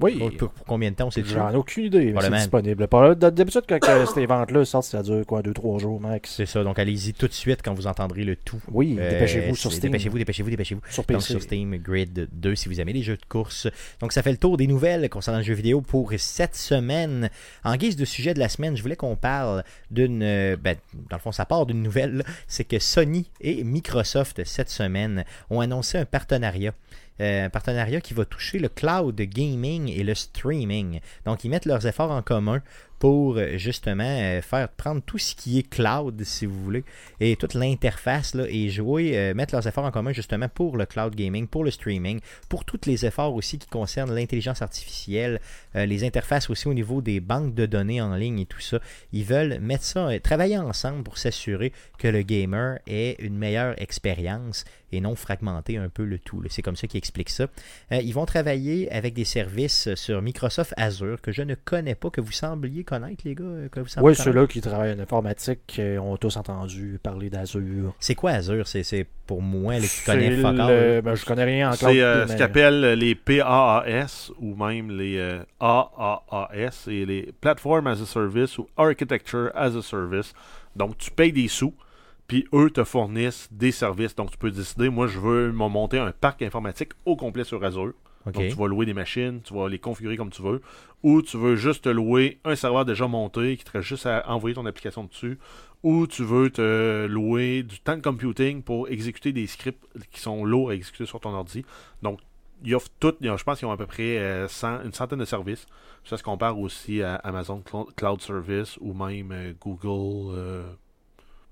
[0.00, 0.18] Oui.
[0.18, 2.88] pour, pour- pour combien de temps on sait J'en ai aucune idée, c'est disponible.
[3.16, 3.78] D'habitude, quand
[4.14, 6.32] ces ventes-là sortent, ça dure quoi, 2-3 jours max?
[6.36, 6.64] C'est ça.
[6.64, 8.60] Donc, allez-y tout de suite quand vous entendrez le tout.
[8.70, 9.90] Oui, Euh, dépêchez-vous sur c'est- Steam.
[9.92, 10.80] Dépêchez-vous, dépêchez-vous, dépêchez-vous.
[10.90, 11.32] Sur Donc, PC.
[11.32, 13.68] sur Steam Grid 2 si vous aimez les jeux de course.
[14.00, 17.30] Donc, ça fait le tour des nouvelles concernant le jeu vidéo pour cette semaine.
[17.64, 20.22] En guise de sujet de la semaine, je voulais qu'on parle d'une.
[20.22, 20.76] euh, Ben,
[21.10, 22.24] dans le fond, ça part d'une nouvelle.
[22.48, 26.72] C'est que Sony et Microsoft, cette semaine, ont annoncé un partenariat.
[27.20, 31.00] Euh, un partenariat qui va toucher le cloud gaming et le streaming.
[31.26, 32.62] Donc, ils mettent leurs efforts en commun
[33.02, 36.84] pour euh, justement euh, faire prendre tout ce qui est cloud, si vous voulez,
[37.18, 41.12] et toute l'interface et jouer, euh, mettre leurs efforts en commun justement pour le cloud
[41.16, 45.40] gaming, pour le streaming, pour tous les efforts aussi qui concernent l'intelligence artificielle,
[45.74, 48.78] les interfaces aussi au niveau des banques de données en ligne et tout ça.
[49.12, 54.64] Ils veulent mettre ça, travailler ensemble pour s'assurer que le gamer ait une meilleure expérience
[54.92, 56.42] et non fragmenter un peu le tout.
[56.50, 57.46] C'est comme ça qu'ils expliquent ça.
[57.90, 62.20] Ils vont travailler avec des services sur Microsoft Azure que je ne connais pas, que
[62.20, 63.44] vous sembliez connaître, les gars.
[63.44, 67.30] euh, Que vous semblez Oui, ceux-là qui travaillent en informatique euh, ont tous entendu parler
[67.30, 67.94] d'Azure.
[68.00, 68.66] C'est quoi Azure?
[68.66, 71.70] C'est c'est pour moi là, qui C'est connais fuck all, le- ben, je connais rien
[71.70, 71.92] en cloud.
[71.92, 77.32] C'est euh, ce mais- qu'ils appellent les PAAS ou même les euh, AAAS, et les
[77.40, 80.32] Platform as a Service ou Architecture as a Service.
[80.76, 81.74] Donc, tu payes des sous,
[82.26, 84.14] puis eux te fournissent des services.
[84.14, 87.62] Donc, tu peux décider, moi, je veux me monter un parc informatique au complet sur
[87.64, 87.92] Azure.
[88.26, 90.60] Donc, tu vas louer des machines, tu vas les configurer comme tu veux.
[91.02, 94.24] Ou tu veux juste te louer un serveur déjà monté qui te reste juste à
[94.30, 95.38] envoyer ton application dessus.
[95.82, 100.44] Ou tu veux te louer du temps de computing pour exécuter des scripts qui sont
[100.44, 101.64] lourds à exécuter sur ton ordi.
[102.02, 102.20] Donc,
[102.64, 103.14] ils offrent tout.
[103.20, 105.66] ils ont- Je pense qu'ils ont à peu près euh, 100 une centaine de services.
[106.04, 110.32] Ça se compare aussi à Amazon Clo- Cloud Service ou même euh, Google.
[110.36, 110.62] euh,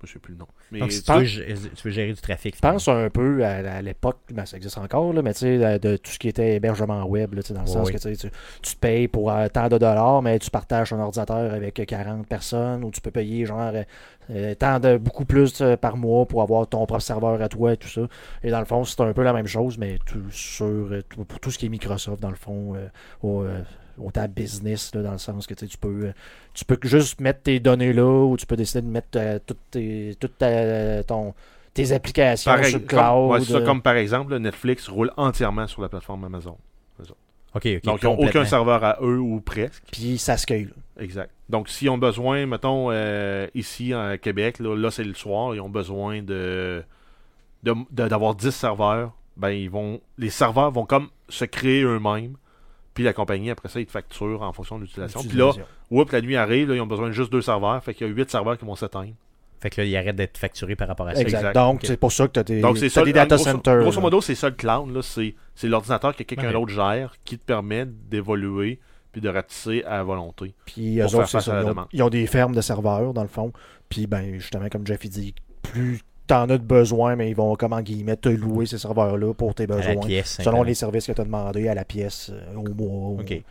[0.07, 0.47] je sais plus le nom.
[0.71, 2.55] Mais Donc, si tu- veux, gé- tu veux gérer du trafic.
[2.55, 5.79] Je pense un peu à, à l'époque, ben, ça existe encore, là, mais tu sais,
[5.79, 7.97] de, tout ce qui était hébergement web, là, dans le sens que
[8.61, 12.83] tu, payes pour euh, tant de dollars, mais tu partages ton ordinateur avec 40 personnes,
[12.83, 13.83] ou tu peux payer genre euh,
[14.29, 17.77] euh, tant de beaucoup plus par mois pour avoir ton propre serveur à toi et
[17.77, 18.01] tout ça.
[18.43, 21.39] Et dans le fond, c'est un peu la même chose, mais tout sur tout- pour
[21.39, 22.75] tout ce qui est Microsoft, dans le fond,
[23.23, 23.43] au,
[24.01, 26.13] au ta business, là, dans le sens que tu sais, tu peux, euh,
[26.53, 29.59] tu peux juste mettre tes données là, ou tu peux décider de mettre euh, toutes
[29.71, 31.33] tes, toutes ta- ton,
[31.73, 33.31] tes applications Pareil, sur le comme, cloud.
[33.31, 36.57] ouais, ça, euh, comme par exemple, Netflix roule entièrement sur la plateforme Amazon.
[37.53, 39.83] Donc, ils n'ont aucun serveur à eux ou presque.
[39.91, 40.69] Puis ça scale.
[40.97, 41.29] Exact.
[41.49, 45.59] Donc, s'ils ont besoin, mettons, euh, ici à Québec, là, là, c'est le soir, ils
[45.59, 46.81] ont besoin de
[47.63, 52.35] de- de- d'avoir 10 serveurs, ben ils vont les serveurs vont comme se créer eux-mêmes.
[52.93, 55.21] Puis la compagnie, après ça, ils te facturent en fonction de l'utilisation.
[55.23, 55.51] Puis là,
[55.89, 57.81] oups, la nuit arrive, là, ils ont besoin de juste deux serveurs.
[57.83, 59.13] Fait qu'il y a 8 serveurs qui vont s'éteindre.
[59.61, 61.21] Fait que là, il arrête d'être facturé par rapport à ça.
[61.21, 61.37] Exact.
[61.37, 61.53] exact.
[61.53, 63.03] Donc, c'est pour ça que tu as des, Donc, ça.
[63.05, 63.81] data grosso, centers.
[63.81, 64.99] grosso modo, c'est ça le cloud.
[65.03, 68.79] C'est l'ordinateur que quelqu'un d'autre gère qui te permet d'évoluer
[69.11, 70.53] puis de ratisser à volonté.
[70.65, 71.61] Puis eux autres, ça.
[71.61, 73.53] Ils ont, ils ont des fermes de serveurs, dans le fond.
[73.89, 76.01] Puis, ben, justement, comme Jeff dit, plus
[76.31, 79.97] t'en as de besoin, mais ils vont, guillemets, te louer ces serveurs-là pour tes besoins.
[79.97, 80.37] pièce.
[80.41, 83.21] Selon les services que tu as demandé à la pièce euh, au mois.
[83.21, 83.41] OK.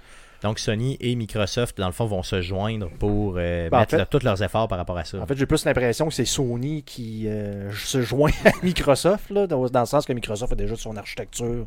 [0.43, 3.97] Donc, Sony et Microsoft, dans le fond, vont se joindre pour euh, Ben, en mettre
[3.99, 5.19] fait- tous leurs efforts par rapport à ça.
[5.21, 9.47] En fait, j'ai plus l'impression que c'est Sony qui euh, se joint à Microsoft, là,
[9.47, 11.67] dans, dans le sens que Microsoft a déjà son architecture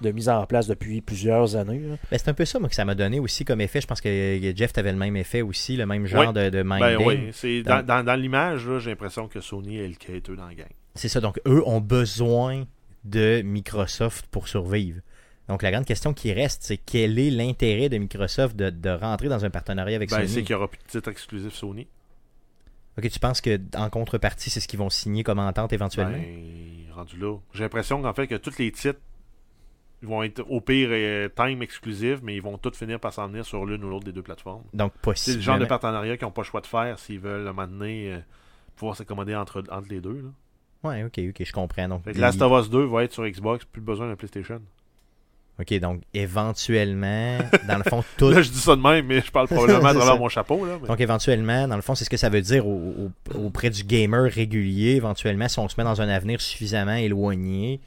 [0.00, 1.80] de mise en place depuis plusieurs années.
[2.10, 3.80] Ben, c'est un peu ça moi, que ça m'a donné aussi comme effet.
[3.80, 6.32] Je pense que Jeff, t'avais le même effet aussi, le même genre Oui.
[6.32, 9.78] de, de Ben oui, c'est Dans- dans, dans, dans l'image, là, j'ai l'impression que Sony
[9.78, 10.66] est le quêteux dans la gang.
[10.94, 11.20] C'est ça.
[11.20, 12.64] Donc, eux ont besoin
[13.04, 15.00] de Microsoft pour survivre.
[15.48, 19.28] Donc, la grande question qui reste, c'est quel est l'intérêt de Microsoft de, de rentrer
[19.28, 21.86] dans un partenariat avec Ben, c'est Sony qu'il n'y aura plus de titre exclusif Sony.
[22.98, 26.12] Ok, tu penses que en contrepartie, c'est ce qu'ils vont signer comme entente éventuellement?
[26.18, 27.38] Ben, rendu là.
[27.54, 29.00] J'ai l'impression qu'en fait que tous les titres
[30.02, 33.28] ils vont être au pire euh, time exclusif, mais ils vont tous finir par s'en
[33.28, 34.62] venir sur l'une ou l'autre des deux plateformes.
[34.74, 35.36] Donc, C'est possible.
[35.36, 38.18] le genre de partenariat qu'ils n'ont pas le choix de faire s'ils veulent donné euh,
[38.76, 40.22] pouvoir s'accommoder entre, entre les deux.
[40.22, 40.88] Là.
[40.90, 41.88] Ouais, ok, ok, je comprends.
[41.88, 44.60] Donc, il- Last of Us 2 va être sur Xbox, plus besoin d'un PlayStation.
[45.60, 47.38] ok, donc éventuellement,
[47.68, 48.30] dans le fond, tout.
[48.30, 50.64] Là, je dis ça de même, mais je parle probablement à C'est travers mon chapeau.
[50.66, 52.94] Là, mais- Donc éventuellement, dans le fond, c'est ce que ça veut dire au-
[53.36, 54.96] au- auprès du gamer régulier.
[54.96, 57.80] Éventuellement, si on se met dans un avenir suffisamment éloigné,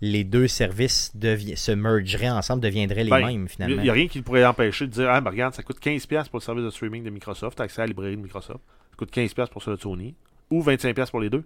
[0.00, 3.82] les deux services se mergeraient ensemble, deviendraient les Ben, mêmes Il finalement.
[3.82, 6.38] n'y a rien qui pourrait empêcher de dire Ah, ben regarde, ça coûte 15$ pour
[6.38, 8.60] le service de streaming de Microsoft, t'as accès à la librairie de Microsoft.
[8.90, 10.14] Ça coûte 15$ pour celui de Sony.
[10.50, 11.44] Ou 25$ pour les deux.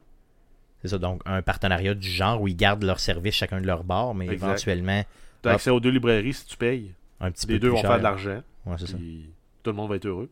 [0.82, 3.84] C'est ça, donc un partenariat du genre où ils gardent leurs services chacun de leur
[3.84, 4.46] bord, mais Exact.
[4.48, 5.02] éventuellement
[5.42, 5.54] T'as Ah.
[5.54, 6.92] accès aux deux librairies si tu payes.
[7.20, 7.90] un petit Les peu deux plus vont cher.
[7.90, 8.42] faire de l'argent.
[8.66, 8.96] Ouais, c'est ça.
[8.96, 9.30] Puis
[9.62, 10.28] tout le monde va être heureux.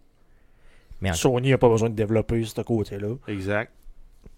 [1.00, 3.14] Mais en- Sony n'a pas besoin de développer ce côté-là.
[3.28, 3.72] Exact.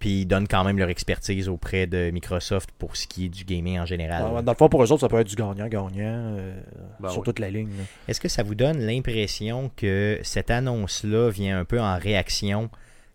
[0.02, 3.44] Puis ils donnent quand même leur expertise auprès de Microsoft pour ce qui est du
[3.44, 4.24] gaming en général.
[4.36, 6.60] Ah, Dans le fond, pour eux autres, ça peut être du gagnant-gagnant euh,
[6.98, 7.24] Ben sur oui.
[7.24, 7.68] toute la ligne.
[8.08, 12.68] Est-ce que ça vous donne l'impression que cette annonce-là vient un peu en réaction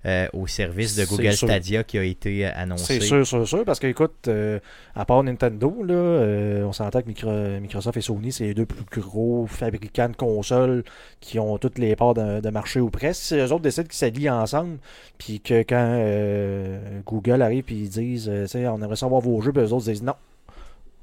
[0.05, 1.33] euh, au service de Google.
[1.33, 2.99] Stadia qui a été euh, annoncé?
[2.99, 4.59] C'est sûr, sûr, sûr, parce que écoute, euh,
[4.95, 8.65] à part Nintendo, là, euh, on s'entend que Micro- Microsoft et Sony, c'est les deux
[8.65, 10.83] plus gros fabricants de consoles
[11.19, 13.21] qui ont toutes les parts de, de marché ou presque.
[13.23, 14.77] Si eux autres décident qu'ils s'allient ensemble,
[15.17, 19.63] puis que quand euh, Google arrive et ils disent, on aimerait savoir vos jeux, puis
[19.63, 20.13] eux autres disent non.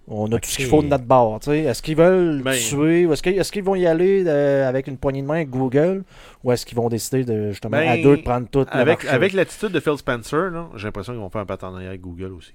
[0.07, 1.41] On a tout ce qu'il faut de notre bord.
[1.41, 1.61] tu sais.
[1.61, 3.07] Est-ce qu'ils veulent Ben- tuer?
[3.07, 5.49] Ou est-ce qu'ils est-ce qu'ils vont y aller euh, avec une poignée de main avec
[5.51, 6.05] Google?
[6.43, 9.05] Ou est-ce qu'ils vont décider de justement à Ben, deux de prendre tout le Avec,
[9.07, 12.33] avec l'attitude de Phil Spencer, là, j'ai l'impression qu'ils vont faire un partenariat avec Google
[12.35, 12.53] aussi.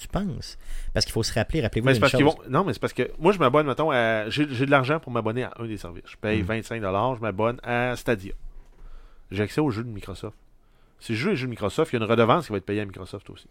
[0.00, 0.58] Tu penses?
[0.94, 2.18] Parce qu'il faut se rappeler, rappelez-vous Mais c'est d'une parce chose.
[2.44, 2.58] qu'ils vont.
[2.58, 4.28] Non, mais c'est parce que moi, je m'abonne, mettons, à.
[4.30, 6.02] J'ai j'ai de l'argent pour m'abonner à un des services.
[6.06, 6.46] Je paye Mm.
[6.46, 8.32] 25$, je m'abonne à Stadia.
[9.30, 10.36] J'ai accès aux jeux de Microsoft.
[11.00, 12.64] Si je joue les jeux de Microsoft, il y a une redevance qui va être
[12.64, 13.46] payée à Microsoft aussi.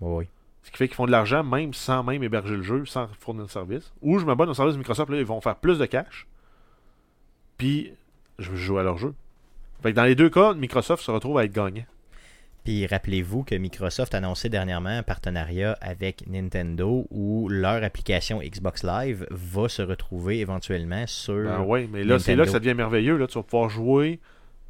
[0.00, 0.26] Oui, oui.
[0.64, 3.44] Ce qui fait qu'ils font de l'argent même sans même héberger le jeu, sans fournir
[3.44, 3.92] le service.
[4.02, 6.26] Ou je m'abonne au service de Microsoft, là, ils vont faire plus de cash.
[7.58, 7.92] Puis,
[8.38, 9.14] je vais jouer à leur jeu.
[9.82, 11.84] Fait que dans les deux cas, Microsoft se retrouve à être gagnant.
[12.64, 18.82] Puis rappelez-vous que Microsoft a annoncé dernièrement un partenariat avec Nintendo où leur application Xbox
[18.82, 21.44] Live va se retrouver éventuellement sur.
[21.44, 23.18] Ben ouais, mais là, c'est là que ça devient merveilleux.
[23.18, 23.26] Là.
[23.26, 24.18] Tu vas pouvoir jouer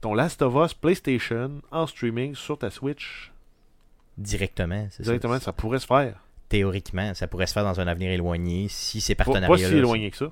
[0.01, 3.32] ton Last of Us PlayStation en streaming sur ta Switch.
[4.19, 4.87] Directement.
[4.91, 5.03] c'est ça.
[5.05, 6.21] Directement, ça pourrait se faire.
[6.49, 9.49] Théoriquement, ça pourrait se faire dans un avenir éloigné si ces Pas, partenariats.
[9.49, 10.31] pas si éloigné que ça.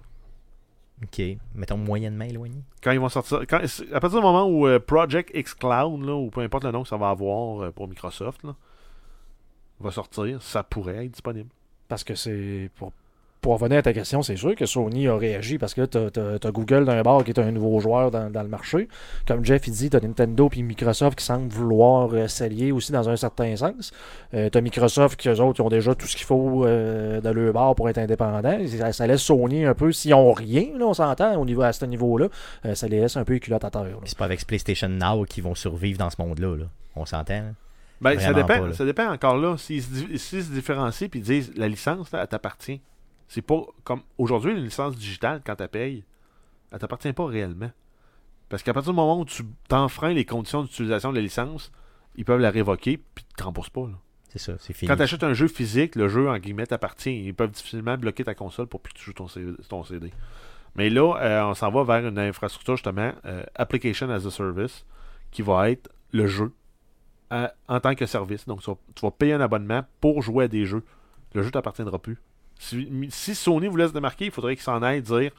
[1.03, 1.22] Ok.
[1.55, 2.62] Mettons moyennement éloigné.
[2.83, 3.41] Quand ils vont sortir.
[3.49, 3.59] Quand,
[3.93, 6.83] à partir du moment où euh, Project X Cloud, là, ou peu importe le nom
[6.83, 8.55] que ça va avoir euh, pour Microsoft, là,
[9.80, 11.51] va sortir, ça pourrait être disponible.
[11.89, 12.70] Parce que c'est.
[12.76, 12.93] Pour,
[13.43, 16.11] pour revenir à ta question, c'est sûr que Sony a réagi parce que là, t'as-
[16.11, 18.88] t'as t'as Google d'un bord qui est un nouveau joueur dans, dans le marché.
[19.26, 23.09] Comme Jeff il dit, t'as Nintendo puis Microsoft qui semblent vouloir euh, s'allier aussi dans
[23.09, 23.90] un certain sens.
[24.32, 27.28] Euh, t'as Microsoft qui, eux autres, ils ont déjà tout ce qu'il faut euh, de
[27.28, 28.59] leur bord pour être indépendants.
[28.78, 31.72] Ça, ça laisse Sony un peu, s'ils ont rien, là, on s'entend, au niveau, à
[31.72, 32.28] ce niveau-là,
[32.64, 33.86] euh, ça les laisse un peu éculottes à terre.
[34.05, 36.57] c'est pas avec PlayStation Now qu'ils vont survivre dans ce monde-là.
[36.57, 36.64] là.
[36.95, 37.34] On s'entend.
[37.34, 37.43] là?
[38.01, 38.72] Ben, ça dépend, pas, là.
[38.72, 39.57] ça dépend encore là.
[39.59, 42.80] S'ils se, se différencient et disent la licence, là, elle t'appartient.
[43.33, 46.05] C'est pas comme aujourd'hui, une licence digitale, quand tu payes,
[46.70, 47.70] elle t'appartient pas réellement.
[48.51, 51.72] Parce qu'à partir du moment où tu t'enfreins les conditions d'utilisation de la licence,
[52.16, 53.89] ils peuvent la révoquer puis ils te remboursent pas.
[54.28, 54.87] C'est ça, c'est fini.
[54.89, 57.24] Quand tu achètes un jeu physique, le jeu en guillemets t'appartient.
[57.24, 60.12] Ils peuvent difficilement bloquer ta console pour plus que tu joues ton, C- ton CD.
[60.76, 64.85] Mais là, euh, on s'en va vers une infrastructure justement, euh, Application as a Service,
[65.30, 66.53] qui va être le jeu
[67.30, 68.45] à- en tant que service.
[68.47, 70.85] Donc tu vas, tu vas payer un abonnement pour jouer à des jeux.
[71.33, 72.18] Le jeu t'appartiendra plus.
[72.62, 75.32] Si, si Sony vous laisse démarquer, il faudrait qu'ils s'en aillent dire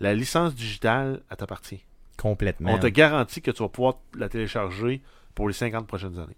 [0.00, 1.84] la licence digitale, elle t'appartient.
[2.16, 2.72] Complètement.
[2.72, 5.00] On te garantit que tu vas pouvoir la télécharger
[5.36, 6.36] pour les 50 prochaines années.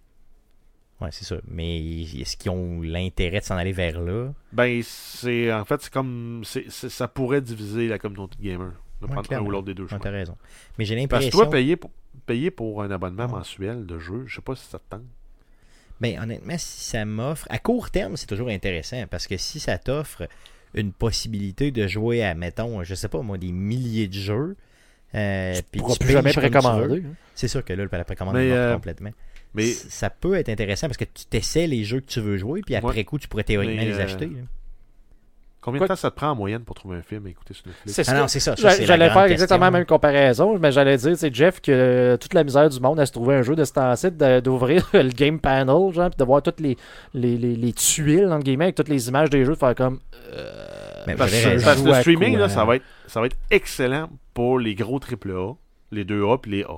[1.00, 1.36] Ouais, c'est ça.
[1.48, 4.28] Mais est-ce qu'ils ont l'intérêt de s'en aller vers là?
[4.52, 8.72] Ben, c'est en fait, c'est comme ça pourrait diviser la communauté de gamers.
[9.00, 10.00] De Ouais, prendre un ou l'autre des deux Ouais, chemins.
[10.00, 10.36] T'as raison.
[10.78, 11.38] Mais j'ai Parce que l'impression.
[11.44, 11.90] toi, payer pour,
[12.26, 13.32] payer pour un abonnement Ouais.
[13.38, 15.00] mensuel de jeu, je sais pas si ça te tente.
[16.00, 17.46] Ben, honnêtement, si ça m'offre.
[17.50, 20.26] À court terme, c'est toujours intéressant parce que si ça t'offre
[20.74, 24.56] une possibilité de jouer à, mettons, je sais pas moi, des milliers de jeux.
[25.14, 27.02] Euh, Tu puis pourras tu plus jamais précommander.
[27.04, 27.14] hein.
[27.34, 29.10] C'est sûr que là, la précommande Mais, euh, complètement.
[29.54, 32.60] Mais Ça peut être intéressant parce que tu t'essaies les jeux que tu veux jouer,
[32.64, 33.04] puis après Ouais.
[33.04, 34.30] coup, tu pourrais théoriquement Mais, les euh, acheter.
[35.60, 37.54] Combien quoi- de temps ça te prend en moyenne pour trouver un film et écouter
[37.54, 37.94] sur Netflix?
[37.94, 38.18] C'est Ah ça.
[38.20, 38.54] non, c'est ça.
[38.56, 42.44] J'allais faire exactement la même comparaison, mais j'allais dire, c'est Jeff, que euh, toute la
[42.44, 44.10] misère du monde à se trouver un jeu de ce temps-ci,
[44.42, 46.76] d'ouvrir le game panel, genre, puis de voir toutes les,
[47.14, 50.00] les, les, les tuiles, entre guillemets, avec toutes les images des jeux, de faire comme.
[51.06, 52.40] Mais Parce, que- parce le streaming, quoi?
[52.40, 55.56] là, ça va, être, ça va être excellent pour les gros AAA,
[55.92, 56.76] les 2A puis les A.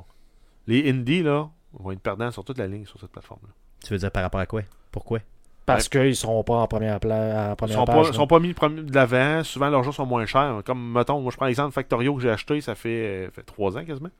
[0.68, 3.48] Les indies, là, vont être perdants sur toute la ligne sur cette plateforme-là.
[3.84, 4.62] Tu veux dire par rapport à quoi?
[4.92, 5.18] Pourquoi?
[5.66, 7.94] Parce qu'ils seront pas en première, pla- en Ils première sont page.
[7.96, 8.12] pas, là.
[8.12, 9.44] sont pas mis de l'avant.
[9.44, 10.62] Souvent, leurs jeux sont moins chers.
[10.64, 13.42] Comme, mettons, moi, je prends l'exemple de Factorio que j'ai acheté, ça fait, euh, fait
[13.42, 14.10] 3 ans quasiment.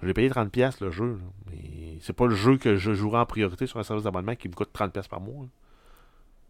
[0.00, 1.04] Je l'ai payé 30$ le jeu.
[1.12, 1.52] là.
[1.52, 4.48] Mais c'est pas le jeu que je jouerai en priorité sur un service d'abonnement qui
[4.48, 5.44] me coûte 30$ par mois.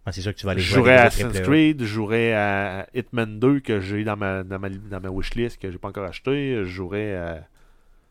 [0.07, 1.41] Ah, C'est sûr que tu vas aller Je jouer jouerais à Assassin's.
[1.41, 5.61] Creed, je jouerais à Hitman 2 que j'ai dans ma, dans ma, dans ma wishlist
[5.61, 6.57] que j'ai pas encore acheté.
[6.59, 7.43] Je jouerais à.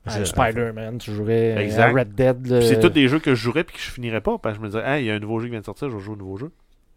[0.08, 1.82] C'est- Spider-Man, tu jouerais euh, Exact.
[1.96, 2.42] à Red Dead.
[2.42, 4.56] Puis c'est euh, tous des jeux que je jouerais puis que je finirais pas parce
[4.58, 5.90] que je me disais, ah, il y a un nouveau jeu qui vient de sortir,
[5.90, 6.52] je vais jouer au nouveau jeu.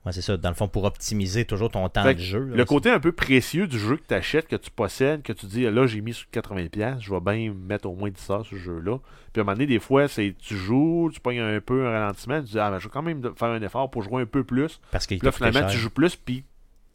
[0.07, 0.37] Ouais, c'est ça.
[0.37, 2.41] Dans le fond, pour optimiser toujours ton temps Fait de que jeu.
[2.45, 5.33] là, Le côté un peu précieux du jeu que tu achètes, que tu possèdes, que
[5.33, 8.45] tu dis là j'ai mis sur 80$, je vais bien mettre au moins 10 heures
[8.45, 8.99] sur ce jeu-là.
[9.33, 11.91] Puis à un moment donné, des fois, c'est tu joues, tu pognes un peu un
[11.91, 14.27] ralentissement, tu dis ah ben, je vais quand même faire un effort pour jouer un
[14.27, 14.79] peu plus.
[14.91, 15.71] parce qu'il Puis là finalement cher.
[15.71, 16.45] tu joues plus, puis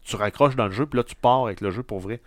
[0.03, 2.19] tu raccroches dans le jeu, puis là tu pars avec le jeu pour vrai.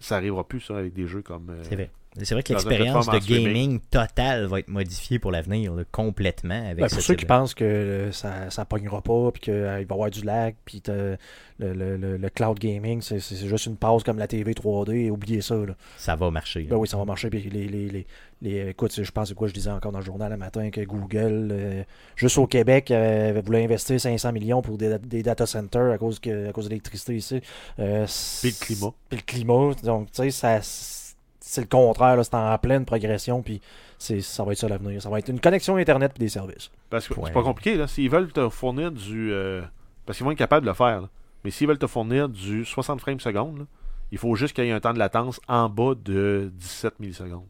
[0.00, 1.48] Ça arrivera plus ça avec des jeux comme.
[1.50, 1.90] euh, C'est vrai.
[2.22, 6.64] C'est vrai que l'expérience de gaming totale va être modifiée pour l'avenir, là, complètement.
[6.64, 9.54] Avec Ben, ce pour ceux qui pensent que euh, ça, ça pognera pas, puis qu'il
[9.54, 11.16] va y avoir du lag, puis le,
[11.58, 15.56] le, le, le cloud gaming, c'est juste une pause comme la TV 3D, oubliez ça.
[15.56, 15.74] Là.
[15.96, 16.62] Ça va marcher.
[16.62, 17.30] Ben oui, ça va marcher.
[17.30, 18.06] Puis les, les, les,
[18.42, 20.80] les- écoute, je pense c'est quoi je disais encore dans le journal le matin que
[20.82, 21.82] Google, euh,
[22.16, 26.18] juste au Québec, euh, voulait investir 500 millions pour des, des data centers à cause,
[26.20, 27.40] que, à cause de l'électricité ici.
[27.78, 28.06] Euh,
[28.40, 28.92] Puis le climat.
[29.08, 29.70] Puis le climat.
[29.82, 30.60] Donc, tu sais, ça.
[31.46, 33.60] C'est le contraire, là, c'est en pleine progression, puis
[33.98, 35.00] c'est- ça va être ça l'avenir.
[35.02, 36.70] Ça va être une connexion Internet et des services.
[36.88, 37.86] Parce que c'est pas compliqué, là.
[37.86, 39.30] S'ils veulent te fournir du.
[39.32, 39.62] euh,
[40.06, 41.02] Parce qu'ils vont être capables de le faire.
[41.02, 41.08] là.
[41.44, 43.64] Mais s'ils veulent te fournir du 60 frames secondes, là,
[44.10, 47.46] il faut juste qu'il y ait un temps de latence en bas de 17 millisecondes.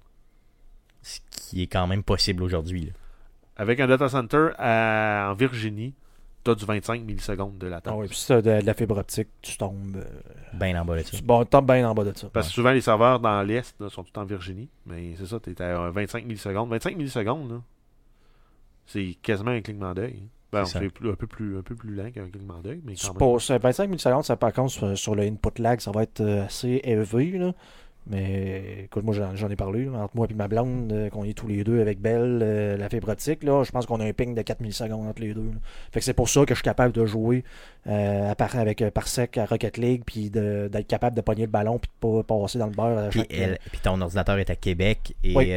[1.03, 2.93] Ce qui est quand même possible aujourd'hui.
[3.57, 5.95] Avec un data center à- en Virginie,
[6.45, 7.93] tu as du 25 millisecondes de latence.
[7.95, 9.97] Ah oui, puis si t'as de, de la fibre optique, tu tombes.
[9.97, 10.05] euh,
[10.53, 11.17] Ben en bas de ça.
[11.17, 12.29] tu- bon, tu tombes bien en bas de ça.
[12.33, 14.69] Parce que souvent, les serveurs dans l'Est là, sont tous en Virginie.
[14.87, 16.69] Mais c'est ça, tu es à euh, 25 millisecondes.
[16.71, 17.61] 25 millisecondes, là,
[18.87, 20.21] c'est quasiment un clignement d'œil.
[20.23, 20.29] hein.
[20.53, 23.15] Ben, C'est un, peu plus, un peu plus lent qu'un clignement d'œil, mais C'est quand
[23.21, 23.33] même.
[23.35, 26.21] pas- c'est 25 millisecondes, ça par contre, sur, sur le input lag, ça va être
[26.21, 27.33] euh, assez élevé.
[27.33, 27.53] Là.
[28.07, 31.33] Mais écoute, moi j'en, ai parlé là, entre moi et ma blonde, euh, qu'on est
[31.33, 33.43] tous les deux avec Belle, euh, la fibre optique.
[33.43, 35.41] Là, je pense qu'on a un ping de 4 millisecondes entre les deux.
[35.41, 35.59] là.
[35.91, 37.45] Fait que c'est pour ça que je suis capable de jouer
[37.87, 41.79] euh, à par, avec Parsec à Rocket League, puis d'être capable de pogner le ballon,
[41.79, 44.57] puis de pas passer dans le beurre Puis, chaque elle, puis ton ordinateur est à
[44.57, 45.49] Québec et Oui.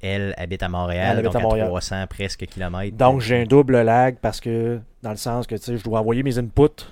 [0.00, 1.66] elle habite à Montréal, Elle habite donc à Montréal.
[1.66, 2.96] 300 presque kilomètres.
[2.96, 5.98] Donc j'ai un double lag parce que, dans le sens que tu sais, je dois
[6.00, 6.86] envoyer mes inputs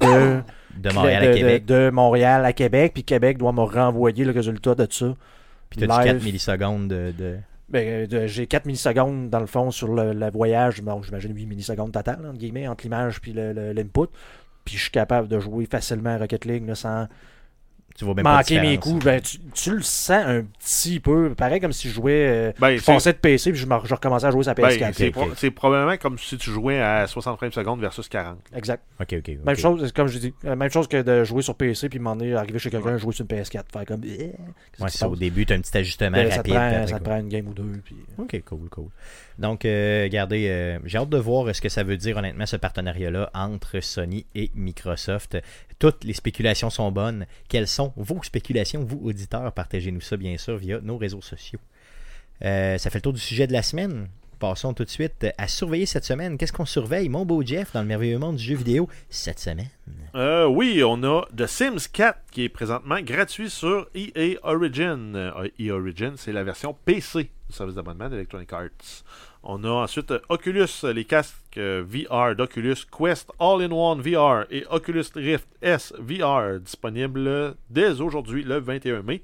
[0.00, 0.42] de.
[0.78, 1.64] De Montréal de, à Québec.
[1.66, 5.14] de Montréal à Québec, puis Québec doit me renvoyer le résultat de ça.
[5.70, 6.04] Puis du live.
[6.04, 7.12] 4 millisecondes de.
[7.18, 7.36] de-
[7.68, 11.92] Ben, euh, j'ai 4 millisecondes dans le fond sur le, le voyage, j'imagine 8 millisecondes
[11.92, 14.08] total, entre guillemets, entre l'image puis le- le- l'input.
[14.64, 17.06] Puis je suis capable de jouer facilement à Rocket League là, sans
[17.96, 19.04] Tu vois même manquer mes coups.
[19.04, 21.32] Ben, tu, tu le sens un petit peu.
[21.36, 22.26] Pareil comme si je jouais.
[22.28, 24.54] euh, Ben, je passais de PC puis je, me- je recommençais à jouer sur la
[24.54, 24.92] ben, PS4.
[24.94, 28.38] c'est pro- probablement comme si tu jouais à 60 frames secondes versus 40.
[28.54, 28.82] Exact.
[29.00, 29.18] Ok, ok.
[29.38, 29.44] ok.
[29.46, 32.34] Même chose, comme je dis, euh, même chose que de jouer sur PC puis m'emmener
[32.34, 33.62] arriver chez quelqu'un jouer sur une PS4.
[33.72, 34.00] Faire comme.
[34.04, 34.32] eh,
[34.80, 35.08] Ouais, ça.
[35.08, 36.54] Au début, t'as un petit ajustement Ben, ça, te rapide.
[36.54, 37.80] prend, après, ça te prend une game ou deux.
[37.84, 37.96] Puis...
[38.18, 38.88] Ok, cool, cool.
[39.38, 42.56] Donc, euh, regardez, euh, j'ai hâte de voir ce que ça veut dire, honnêtement, ce
[42.56, 45.36] partenariat-là entre Sony et Microsoft.
[45.78, 47.26] Toutes les spéculations sont bonnes.
[47.48, 49.52] Quelles sont vos spéculations, vous, auditeurs?
[49.52, 51.60] Partagez-nous ça, bien sûr, via nos réseaux sociaux.
[52.44, 54.08] Euh, ça fait le tour du sujet de la semaine.
[54.38, 56.36] Passons tout de suite à surveiller cette semaine.
[56.36, 59.68] Qu'est-ce qu'on surveille, mon beau Jeff, dans le merveilleux monde du jeu vidéo cette semaine?
[60.14, 65.14] Euh, oui, on a The Sims 4 qui est présentement gratuit sur EA Origin.
[65.14, 69.04] Euh, EA Origin, c'est la version PC du service d'abonnement d'Electronic Arts.
[69.42, 75.04] On a ensuite euh, Oculus, les casques euh, VR d'Oculus Quest All-in-One VR et Oculus
[75.14, 79.22] Rift S VR disponibles dès aujourd'hui, le 21 mai.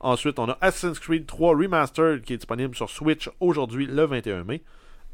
[0.00, 4.44] Ensuite, on a Assassin's Creed 3 Remastered qui est disponible sur Switch aujourd'hui, le 21
[4.44, 4.62] mai.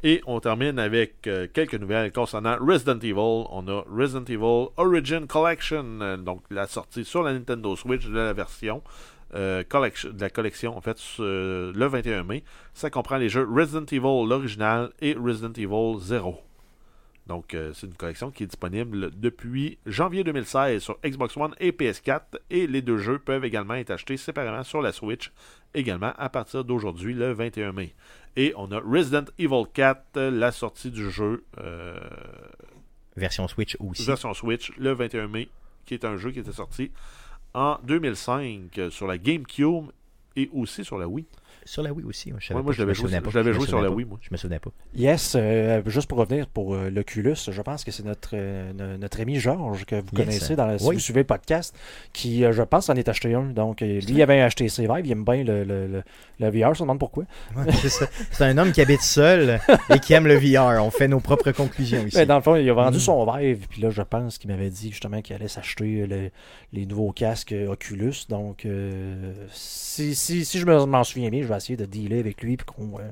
[0.03, 3.47] Et on termine avec euh, quelques nouvelles concernant Resident Evil.
[3.49, 8.33] On a Resident Evil Origin Collection, donc la sortie sur la Nintendo Switch de la
[8.33, 8.83] version
[9.35, 12.43] euh, collection, de la collection en fait le 21 mai.
[12.73, 16.39] Ça comprend les jeux Resident Evil l'original et Resident Evil 0.
[17.27, 21.71] Donc euh, c'est une collection qui est disponible depuis janvier 2016 sur Xbox One et
[21.71, 22.21] PS4
[22.51, 25.31] et les deux jeux peuvent également être achetés séparément sur la Switch
[25.73, 27.95] également à partir d'aujourd'hui le 21 mai.
[28.35, 31.99] Et on a Resident Evil 4, euh, la sortie du jeu euh,
[33.15, 34.05] Version Switch aussi.
[34.05, 35.49] version Switch le 21 mai,
[35.85, 36.91] qui est un jeu qui était sorti
[37.55, 39.85] en 2005 euh, sur la GameCube
[40.35, 41.25] et aussi sur la Wii.
[41.63, 42.31] Sur la Wii aussi.
[42.37, 43.89] Je savais Ouais, moi, pas, je l'avais me joué- je l'avais me joué sur la
[43.89, 43.95] pas.
[43.95, 44.19] Wii, moi.
[44.21, 44.69] Je me souvenais pas.
[44.95, 48.97] Yes, euh, juste pour revenir pour euh, l'Oculus, je pense que c'est notre, euh, no-
[48.97, 50.25] notre ami Georges que vous Yes.
[50.25, 50.95] connaissez dans la, si Oui.
[50.95, 51.75] vous suivez le podcast,
[52.13, 53.43] qui, euh, je pense, en est acheté un.
[53.45, 56.03] Donc, lui, il avait acheté ses Vive, il aime bien le, le, le,
[56.39, 57.23] le VR, on se demande pourquoi.
[57.55, 58.05] Ouais, c'est ça.
[58.31, 60.83] C'est un homme qui habite seul et qui aime le VR.
[60.83, 62.17] On fait nos propres conclusions ici.
[62.17, 62.99] Mais dans le fond, il a vendu Mm.
[62.99, 66.29] son Vive, puis là, je pense qu'il m'avait dit justement qu'il allait s'acheter le-
[66.73, 68.25] les nouveaux casques Oculus.
[68.29, 72.19] Donc, euh, si, si, si je me- m'en souviens bien, je vais essayer de dealer
[72.19, 72.99] avec lui, puis qu'on.
[72.99, 73.03] euh,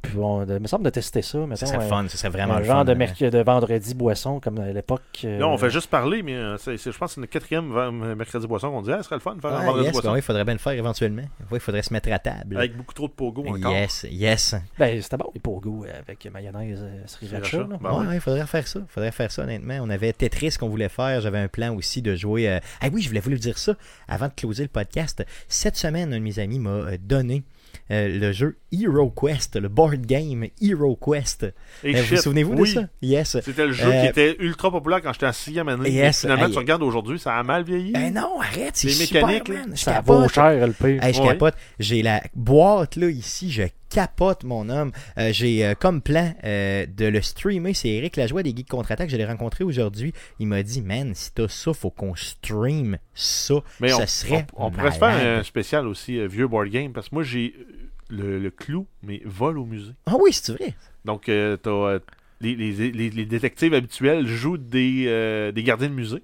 [0.00, 1.30] puis on, de- me semble de tester ça.
[1.30, 2.84] Ce mettons, serait euh, fun, ce serait vraiment un le genre fun.
[2.86, 5.02] de, merc- de vendredi boisson comme à l'époque.
[5.24, 7.28] euh, Là, on fait juste parler, mais euh, c'est- c'est- je pense que c'est le
[7.28, 7.68] quatrième
[8.16, 10.08] mercredi boisson qu'on dit, ah, ce serait le fun de faire un vendredi yes, boisson.
[10.08, 11.22] ben oui, il faudrait bien le faire éventuellement.
[11.22, 12.56] Ouais, il faudrait se mettre à table.
[12.56, 13.70] Avec beaucoup trop de pogo encore.
[13.72, 14.56] Yes, yes.
[14.76, 17.58] Ben, c'était bon, les pogo avec mayonnaise euh, sriracha.
[17.62, 18.06] Ben ouais, ouais.
[18.08, 18.80] ouais, il faudrait faire ça.
[18.88, 19.78] faudrait faire ça, honnêtement.
[19.82, 21.20] On avait Tetris qu'on voulait faire.
[21.20, 22.48] J'avais un plan aussi de jouer.
[22.48, 23.74] euh, Ah oui, je voulais vous dire ça
[24.08, 25.24] avant de closer le podcast.
[25.46, 27.44] Cette semaine, un de mes amis m'a euh, donné
[27.92, 31.44] euh, le jeu Hero Quest, le board game Hero Quest.
[31.84, 32.74] Et Euh, vous vous souvenez-vous oui.
[32.74, 32.88] de ça?
[33.02, 33.36] Yes.
[33.44, 35.90] C'était le jeu Euh, qui était ultra populaire quand j'étais en sixième année.
[35.90, 36.52] Yes, Et finalement, hey.
[36.52, 37.92] tu regardes aujourd'hui, ça a mal vieilli.
[37.92, 39.72] Ben non, arrête, c'est Les super, mécaniques, là, man.
[39.76, 40.22] Je Ça capote.
[40.22, 41.02] vaut cher, le pire.
[41.04, 41.28] Hey, je Ouais.
[41.28, 41.54] capote.
[41.78, 44.90] J'ai la boîte là ici, je capote mon homme.
[45.18, 47.74] Euh, J'ai euh, comme plan euh, de le streamer.
[47.74, 49.10] C'est Eric Lajoie des Geeks Contre-Attaque.
[49.10, 50.14] Je l'ai rencontré aujourd'hui.
[50.38, 53.56] Il m'a dit, man, si t'as ça, faut qu'on stream ça.
[53.80, 54.46] Mais ça on, serait.
[54.56, 57.22] on, on pourrait se faire un spécial aussi, euh, vieux board game, parce que moi,
[57.22, 57.64] j'ai euh,
[58.12, 59.92] le, le clou, mais vol au musée.
[60.06, 60.74] Ah oui, c'est vrai.
[61.04, 61.98] Donc, euh, t'as, euh,
[62.40, 66.22] les, les, les- les détectives habituels jouent des, euh, des gardiens de musée.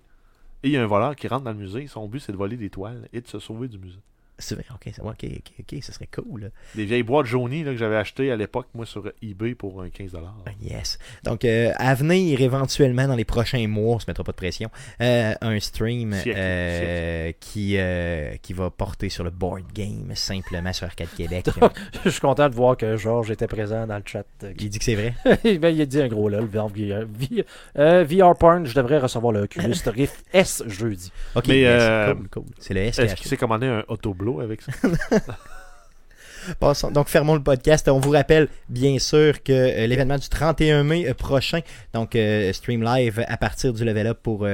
[0.62, 1.86] Et il y a un voleur qui rentre dans le musée.
[1.86, 4.00] Son but, c'est de voler des toiles et de se sauver du musée.
[4.40, 6.42] C'est vrai, ok, ça, ok, ok, ok, ça serait cool.
[6.42, 6.48] là.
[6.76, 9.88] Des vieilles boîtes jaunies là, que j'avais achetées à l'époque, moi, sur eBay pour un
[9.88, 10.10] 15$.
[10.62, 10.98] Yes.
[11.24, 14.70] Donc, euh, à venir éventuellement dans les prochains mois, on se mettra pas de pression,
[15.00, 20.72] euh, un stream Siècle, euh, qui, euh, qui va porter sur le board game simplement
[20.72, 21.46] sur Arcade Québec.
[22.04, 24.24] Je suis content de voir que Georges était présent dans le chat.
[24.44, 25.14] euh, Il dit que c'est vrai.
[25.58, 26.44] ben, il a dit un gros lol.
[26.46, 31.10] VR, VR, VR Porn, je devrais recevoir le Oculus Rift S jeudi.
[31.34, 32.44] Ok, Mais, yes, euh, cool, cool.
[32.60, 33.84] C'est le S Est-ce qu'il s'est commandé un
[36.60, 37.88] Passons- donc, fermons le podcast.
[37.88, 41.60] On vous rappelle, bien sûr, que euh, l'événement du 31 mai euh, prochain,
[41.92, 44.46] donc euh, stream live à partir du level up pour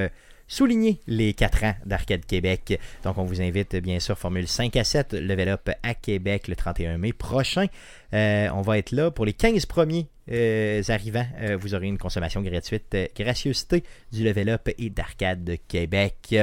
[0.48, 2.78] souligner les 4 ans d'Arcade Québec.
[3.05, 6.56] Donc, on vous invite, bien sûr, Formule 5 à 7, level up à Québec le
[6.56, 7.66] 31 mai prochain.
[8.15, 11.27] Euh, on va être là pour les 15 premiers euh, arrivants.
[11.41, 16.35] Euh, vous aurez une consommation gratuite, gracieuseté du level up et d'Arcade Québec.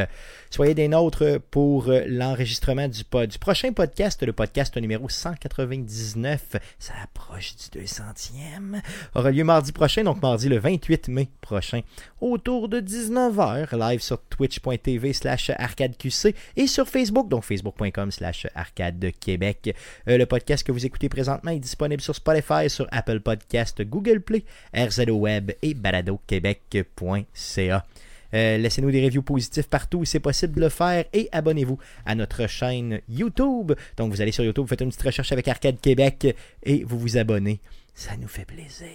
[0.50, 3.04] Soyez des nôtres pour l'enregistrement du,
[3.40, 6.58] prochain podcast, le podcast numéro 199.
[6.78, 8.82] Ça approche du 200e.
[9.16, 11.82] Aura lieu mardi prochain, donc mardi le 28 mai prochain,
[12.20, 19.76] autour de 19h, live sur twitch.tv slash arcadeqc et sur Facebook, donc facebook.com slash arcadequebec.
[20.08, 24.44] Euh, le podcast que vous écoutez présentement disponible sur Spotify, sur Apple Podcast, Google Play,
[24.76, 27.86] RZO Web et baladoquebec.ca.
[28.34, 32.16] Euh, Laissez-nous des reviews positifs partout où c'est possible de le faire et abonnez-vous à
[32.16, 33.74] notre chaîne YouTube.
[33.98, 37.00] Donc vous allez sur YouTube, vous faites une petite recherche avec Arcade Québec et vous
[37.00, 37.60] vous abonnez.
[37.94, 38.88] Ça nous fait plaisir.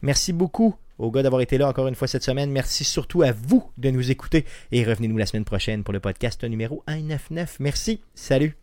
[0.00, 2.50] Merci beaucoup aux gars d'avoir été là encore une fois cette semaine.
[2.50, 6.42] Merci surtout à vous de nous écouter et revenez-nous la semaine prochaine pour le podcast
[6.44, 7.56] numéro 199.
[7.60, 8.00] Merci.
[8.14, 8.56] Salut.